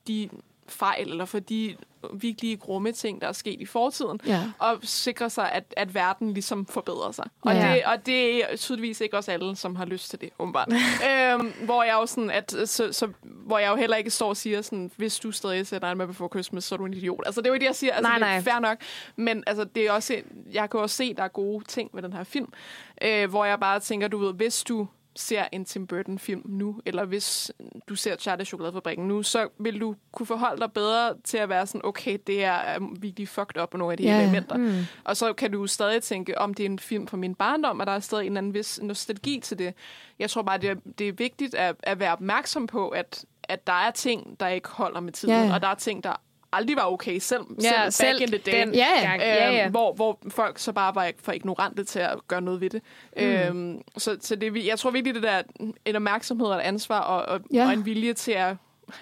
[0.07, 0.30] de
[0.68, 1.76] fejl, eller for de
[2.14, 4.41] virkelig grumme ting, der er sket i fortiden, Ja.
[4.60, 7.26] og sikre sig, at, at verden ligesom forbedrer sig.
[7.41, 7.73] Og, Ja.
[7.73, 10.68] det, og det er tydeligvis ikke også alle, som har lyst til det, åbenbart.
[11.10, 14.38] øhm, hvor jeg jo sådan, at, så, så, hvor jeg jo heller ikke står og
[14.38, 17.23] siger sådan, hvis du stadig ser Nightmare Before Christmas, så er du en idiot.
[17.26, 17.94] Altså, det er jo det, jeg siger.
[17.94, 18.41] Altså, Nej, det er nej.
[18.41, 18.77] fair nok.
[19.15, 20.22] Men altså, det er også,
[20.53, 22.53] jeg kan også se, at der er gode ting ved den her film,
[23.02, 27.06] øh, hvor jeg bare tænker, du ved, hvis du ser en Tim Burton-film nu, eller
[27.06, 27.52] hvis
[27.90, 31.68] du ser Charlie Chokoladefabrikken nu, så vil du kunne forholde dig bedre til at være
[31.68, 34.22] sådan, okay, det er virkelig fucked up på nogle af de ja.
[34.22, 34.57] elementer.
[34.57, 34.80] Mm.
[35.03, 37.88] Og så kan du stadig tænke, om det er en film fra min barndom, og
[37.88, 39.73] der er stadig en eller anden vis nostalgi til det.
[40.19, 43.68] Jeg tror bare, det er, det er vigtigt at, at være opmærksom på, at, at
[43.68, 45.53] der er ting, der ikke holder med tiden, ja.
[45.53, 46.14] og der er ting, der
[46.54, 48.60] aldrig var okay, selv, Ja, selv back in the day.
[48.66, 49.08] den Ja, ja.
[49.10, 49.22] gang.
[49.22, 49.64] Ja, ja.
[49.64, 52.82] Øhm, hvor, hvor folk så bare var for ignorante til at gøre noget ved det.
[53.18, 53.24] Mm.
[53.24, 55.42] Øhm, så så det, vi- jeg tror virkelig, det der er
[55.86, 57.58] en opmærksomhed og et ansvar, og, og, Ja.
[57.60, 57.68] ja.
[57.68, 58.56] og en vilje til at,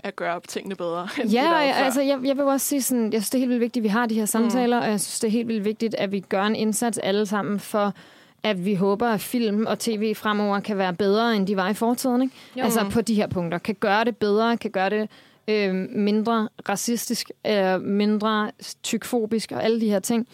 [0.04, 1.08] at gøre tingene bedre.
[1.18, 1.56] end det, Ja, før.
[1.58, 3.84] altså, jeg, jeg vil også sige sådan, jeg synes, det er helt vildt vigtigt, at
[3.84, 4.84] vi har de her samtaler, mm.
[4.86, 7.60] og jeg synes, det er helt vildt vigtigt, at vi gør en indsats alle sammen
[7.60, 7.94] for,
[8.44, 11.74] at vi håber, at film og tv fremover kan være bedre, end de var i
[11.74, 12.22] fortiden.
[12.22, 12.36] Ikke?
[12.58, 12.64] Jo.
[12.64, 13.58] Altså på de her punkter.
[13.58, 15.10] Kan gøre det bedre, kan gøre det
[15.48, 18.52] øh, mindre racistisk, øh, mindre
[18.84, 20.28] tykfobisk og alle de her ting.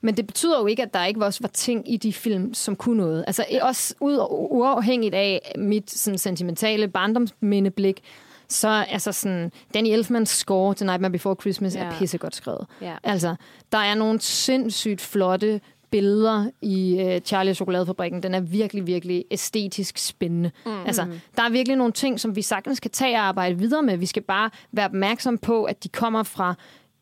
[0.00, 2.76] Men det betyder jo ikke, at der ikke også var ting i de film, som
[2.76, 3.24] kunne noget.
[3.26, 8.02] Altså også ud, uafhængigt af mit sådan, sentimentale barndomsmindeblik,
[8.48, 11.74] så altså sådan, Danny Elfmans score til Nightmare Before Christmas.
[11.74, 11.80] Ja.
[11.80, 12.66] er pissegodt skrevet.
[12.80, 12.96] Ja.
[13.04, 13.34] Altså,
[13.72, 15.60] der er nogle sindssygt flotte
[15.90, 18.22] billeder i uh, Charlie og Chokoladefabrikken.
[18.22, 20.50] Den er virkelig, virkelig æstetisk spændende.
[20.66, 20.84] Mm.
[20.86, 21.06] Altså,
[21.36, 23.96] der er virkelig nogle ting, som vi sagtens kan tage og arbejde videre med.
[23.96, 26.54] Vi skal bare være opmærksom på, at de kommer fra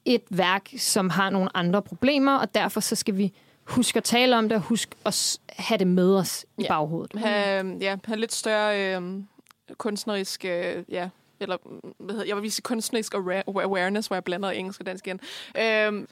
[0.05, 3.33] et værk, som har nogle andre problemer, og derfor så skal vi
[3.65, 6.69] huske at tale om det, og huske at have det med os i Ja.
[6.69, 7.21] baghovedet.
[7.21, 9.03] have, ja, have lidt større øh,
[9.77, 11.09] kunstnerisk, øh, ja,
[11.41, 11.57] eller
[11.99, 15.21] hvad hedder, jeg vil vise kunstnerisk aware- awareness, hvor jeg blander engelsk og dansk igen.
[15.59, 16.07] Øh,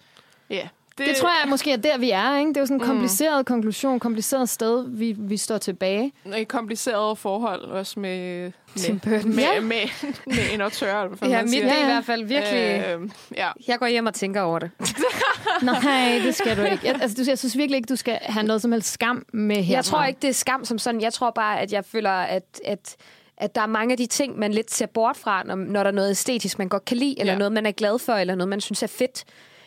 [0.50, 2.38] ja, Det, det tror jeg måske er der, vi er.
[2.38, 2.48] Ikke?
[2.48, 3.44] Det er jo sådan en kompliceret mm.
[3.44, 6.12] konklusion, kompliceret sted, vi, vi står tilbage.
[6.36, 9.30] Et kompliceret forhold også med, Tim med, Burton.
[9.36, 9.60] med, Ja.
[9.60, 11.02] med, med en autør.
[11.02, 11.64] eller hvad Ja, man mit siger.
[11.64, 12.84] det er i hvert fald virkelig...
[12.86, 13.48] Øh, ja.
[13.68, 14.70] Jeg går hjem og tænker over det.
[15.62, 16.78] Nej, det skal du ikke.
[16.84, 19.56] Jeg, altså, du, jeg synes virkelig ikke, du skal have noget som helst skam med
[19.62, 19.74] her.
[19.76, 21.00] Jeg tror ikke, det er skam som sådan.
[21.00, 22.96] Jeg tror bare, at jeg føler, at, at,
[23.36, 25.90] at der er mange af de ting, man lidt ser bort fra, når, når der
[25.90, 27.38] er noget æstetisk, man godt kan lide, eller Ja.
[27.38, 29.24] noget, man er glad for, eller noget, man synes er fedt.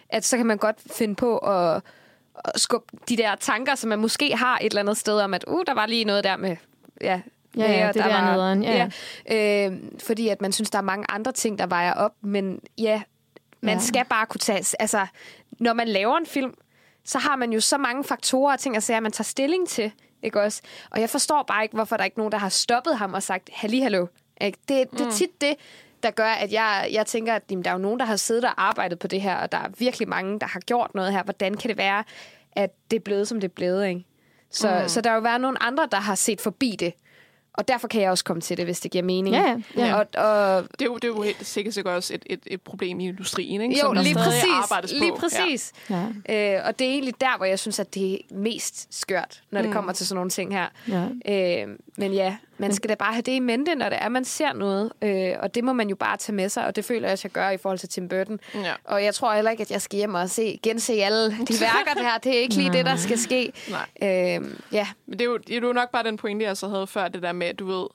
[0.10, 1.82] At så kan man godt finde på at,
[2.46, 5.46] at skubbe de der tanker, som man måske har et eller andet sted om, at
[5.48, 6.56] uh, der var lige noget der med...
[7.02, 7.22] Ja,
[7.58, 8.90] Ja, ja, det der var, nederen, ja,
[9.30, 9.68] ja.
[9.68, 13.02] Øh, fordi at man synes, der er mange andre ting, der vejer op, men ja,
[13.62, 13.76] man Ja.
[13.76, 13.80] ja.
[13.80, 14.76] skal bare kunne tage...
[14.80, 15.08] Altså,
[15.60, 16.54] når man laver en film,
[17.06, 19.92] så har man jo så mange faktorer og ting at sige, man tager stilling til.
[20.24, 20.62] Ikke også?
[20.92, 23.24] Og jeg forstår bare ikke, hvorfor der er ikke nogen, der har stoppet ham og
[23.24, 24.06] sagt, halli, hallo.
[24.42, 24.58] Ikke?
[24.70, 25.56] Det, det er tit det,
[26.04, 28.46] der gør, at jeg, jeg tænker, at jamen, der er jo nogen, der har siddet
[28.46, 31.24] og arbejdet på det her, og der er virkelig mange, der har gjort noget her.
[31.24, 32.04] Hvordan kan det være,
[32.52, 33.88] at det er blevet, som det er blevet?
[33.88, 34.06] Ikke?
[34.52, 34.90] Så, mm.
[34.90, 36.94] så der har jo været nogle andre, der har set forbi det.
[37.54, 39.36] Og derfor kan jeg også komme til det, hvis det giver mening.
[39.36, 39.96] Ja, ja.
[39.96, 42.62] Og, og Det er jo, det er jo helt sikkert sikkert også et, et, et
[42.62, 43.76] problem i industrien, ikke?
[43.76, 44.44] jo, som lige præcis.
[44.64, 45.72] arbejdes Lige præcis.
[45.90, 46.06] Ja.
[46.30, 46.58] Ja.
[46.58, 49.62] Øh, og det er egentlig der, hvor jeg synes, at det er mest skørt, når
[49.62, 50.68] det kommer til sådan nogle ting her.
[50.88, 51.64] Ja.
[51.64, 54.26] Øh, men ja, man skal da bare have det i mente, når det er, man
[54.26, 54.92] ser noget.
[55.02, 57.24] Øh, og det må man jo bare tage med sig, og det føler jeg, at
[57.24, 58.40] jeg gør i forhold til Tim Burton.
[58.56, 58.74] Ja.
[58.84, 61.54] Og jeg tror heller ikke, at jeg skal hjem og se, gense alle de
[61.86, 62.18] værker der.
[62.24, 63.54] Det er ikke lige det, der skal ske.
[63.70, 64.40] Nej.
[64.42, 66.68] Øh, ja, Men det er, jo, det er jo nok bare den pointe, jeg så
[66.68, 67.88] havde før, det der med, at du ved,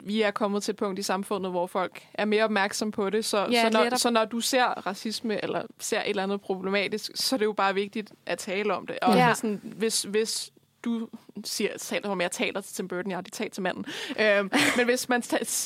[0.00, 3.24] vi er kommet til et punkt i samfundet, hvor folk er mere opmærksom på det.
[3.24, 7.10] Så, Ja, så, når, så når du ser racisme, eller ser et eller andet problematisk,
[7.14, 8.98] så er det jo bare vigtigt at tale om det.
[9.02, 9.34] Og ja.
[9.34, 10.50] sådan, hvis, hvis
[10.84, 11.08] du
[11.44, 13.84] siger, taler om, jeg taler til Tim Burton, jeg har talt til manden.
[14.20, 15.22] Øhm, men hvis, man,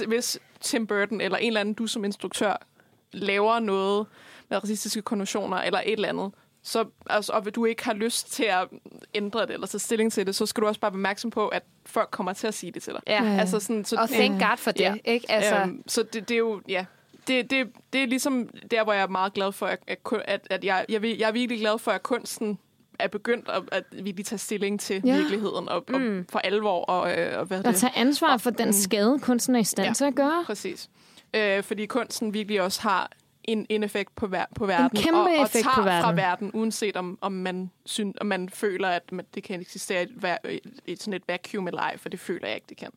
[0.08, 2.66] hvis Tim Burton, eller en eller anden, du som instruktør,
[3.12, 4.06] laver noget
[4.48, 6.32] med racistiske konnotationer, eller et eller andet,
[6.62, 8.68] så, altså, og du ikke har lyst til at
[9.14, 11.48] ændre det, eller tage stilling til det, så skal du også bare være opmærksom på,
[11.48, 13.00] at folk kommer til at sige det til dig.
[13.06, 13.36] Ja.
[13.40, 14.80] Altså sådan, så, og thank God for det.
[14.80, 14.94] Ja.
[15.04, 15.30] Ikke?
[15.30, 16.84] Altså, Øhm, så det, det er jo, ja,
[17.28, 20.46] det, det, det er ligesom der, hvor jeg er meget glad for, at, at, at,
[20.50, 22.58] at jeg, jeg, vil- jeg er virkelig glad for, at kunsten
[22.98, 25.16] er begyndt at, at virkelig tage stilling til Ja.
[25.16, 26.26] virkeligheden, og, og Mm.
[26.30, 29.60] for alvor, og, øh, og hvad Og det tage ansvar for den skade, kunsten er
[29.60, 29.94] i stand Ja.
[29.94, 30.42] til at gøre.
[30.46, 30.90] Præcis.
[31.34, 33.10] Øh, fordi kunsten virkelig også har
[33.44, 34.98] en, en effekt på, ver- på verden.
[35.02, 36.16] kæmpe og, og effekt tager på fra verden.
[36.16, 40.10] verden, uanset om, om, man syn, om man føler, at man, det kan eksistere et,
[40.48, 42.88] et, et, sådan et vacuum eller ej, for det føler jeg ikke, det kan.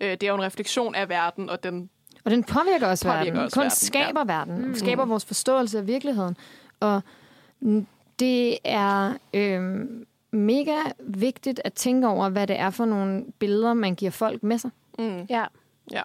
[0.00, 1.90] Øh, det er jo en refleksion af verden, og den
[2.24, 3.38] Og den påvirker også Påvirker verden.
[3.44, 4.38] også Kunst verden, skaber ja.
[4.38, 4.68] verden.
[4.68, 4.74] Mm.
[4.74, 6.36] Skaber vores forståelse af virkeligheden.
[6.80, 7.00] Og
[7.60, 7.86] mm,
[8.18, 13.94] det er øhm, mega vigtigt at tænke over, hvad det er for nogle billeder, man
[13.94, 14.70] giver folk med sig.
[14.98, 15.26] Mm.
[15.30, 15.44] ja.
[15.90, 16.02] Ja.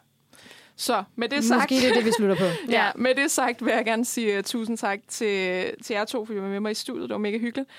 [0.76, 1.72] Så med det sagt...
[1.72, 2.44] Måske det er det, vi slutter på.
[2.72, 6.26] Ja, med det sagt vil jeg gerne sige uh, tusind tak til, til jer to,
[6.26, 7.10] fordi I var med mig i studiet.
[7.10, 7.70] Det var mega hyggeligt.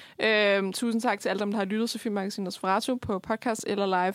[0.64, 3.86] Uh, tusind tak til alle dem, der har lyttet til Filmmagasinet Nosferatu på podcast eller
[3.86, 4.14] live.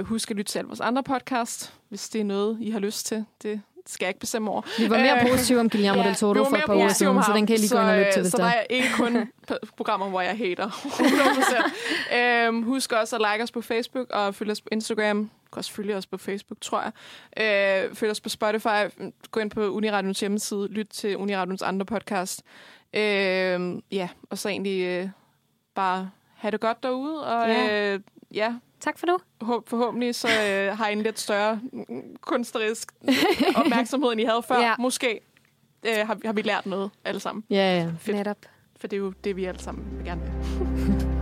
[0.00, 2.80] Uh, husk at lytte til alle vores andre podcast, hvis det er noget, I har
[2.80, 3.24] lyst til.
[3.42, 4.62] Det skal jeg ikke bestemme over.
[4.78, 7.22] Vi var mere Øh, positive om Guillermo ja, del Toro for et par uger siden,
[7.22, 8.62] så den kan jeg lige gå ind og lytte til, øh, hvis Så der er.
[8.70, 9.28] ikke kun
[9.76, 12.16] programmer, hvor jeg hater 100%.
[12.16, 15.18] øhm, husk også at like os på Facebook og følge os på Instagram.
[15.22, 16.82] Du kan også følge os på Facebook, tror
[17.36, 17.84] jeg.
[17.88, 19.02] Øh, følg os på Spotify.
[19.30, 20.68] Gå ind på Uniradions hjemmeside.
[20.70, 22.42] Lyt til Uniradions andre podcast.
[22.94, 23.00] Øh,
[23.92, 25.08] ja, og så egentlig øh,
[25.74, 27.26] bare have det godt derude.
[27.26, 27.92] Og Ja.
[27.94, 28.00] øh,
[28.34, 29.18] ja, Tak for nu.
[29.40, 32.92] håb, forhåbentlig så øh, har I en lidt større mm, kunstnerisk
[33.56, 34.60] opmærksomhed, end I havde før.
[34.66, 34.74] Ja.
[34.78, 35.20] Måske
[35.86, 37.44] øh, har, vi- har vi lært noget alle sammen.
[37.50, 37.90] Ja, ja.
[38.00, 38.16] Fedt.
[38.16, 38.36] Netop.
[38.80, 41.06] For det er jo det, vi alle sammen vil gerne vil.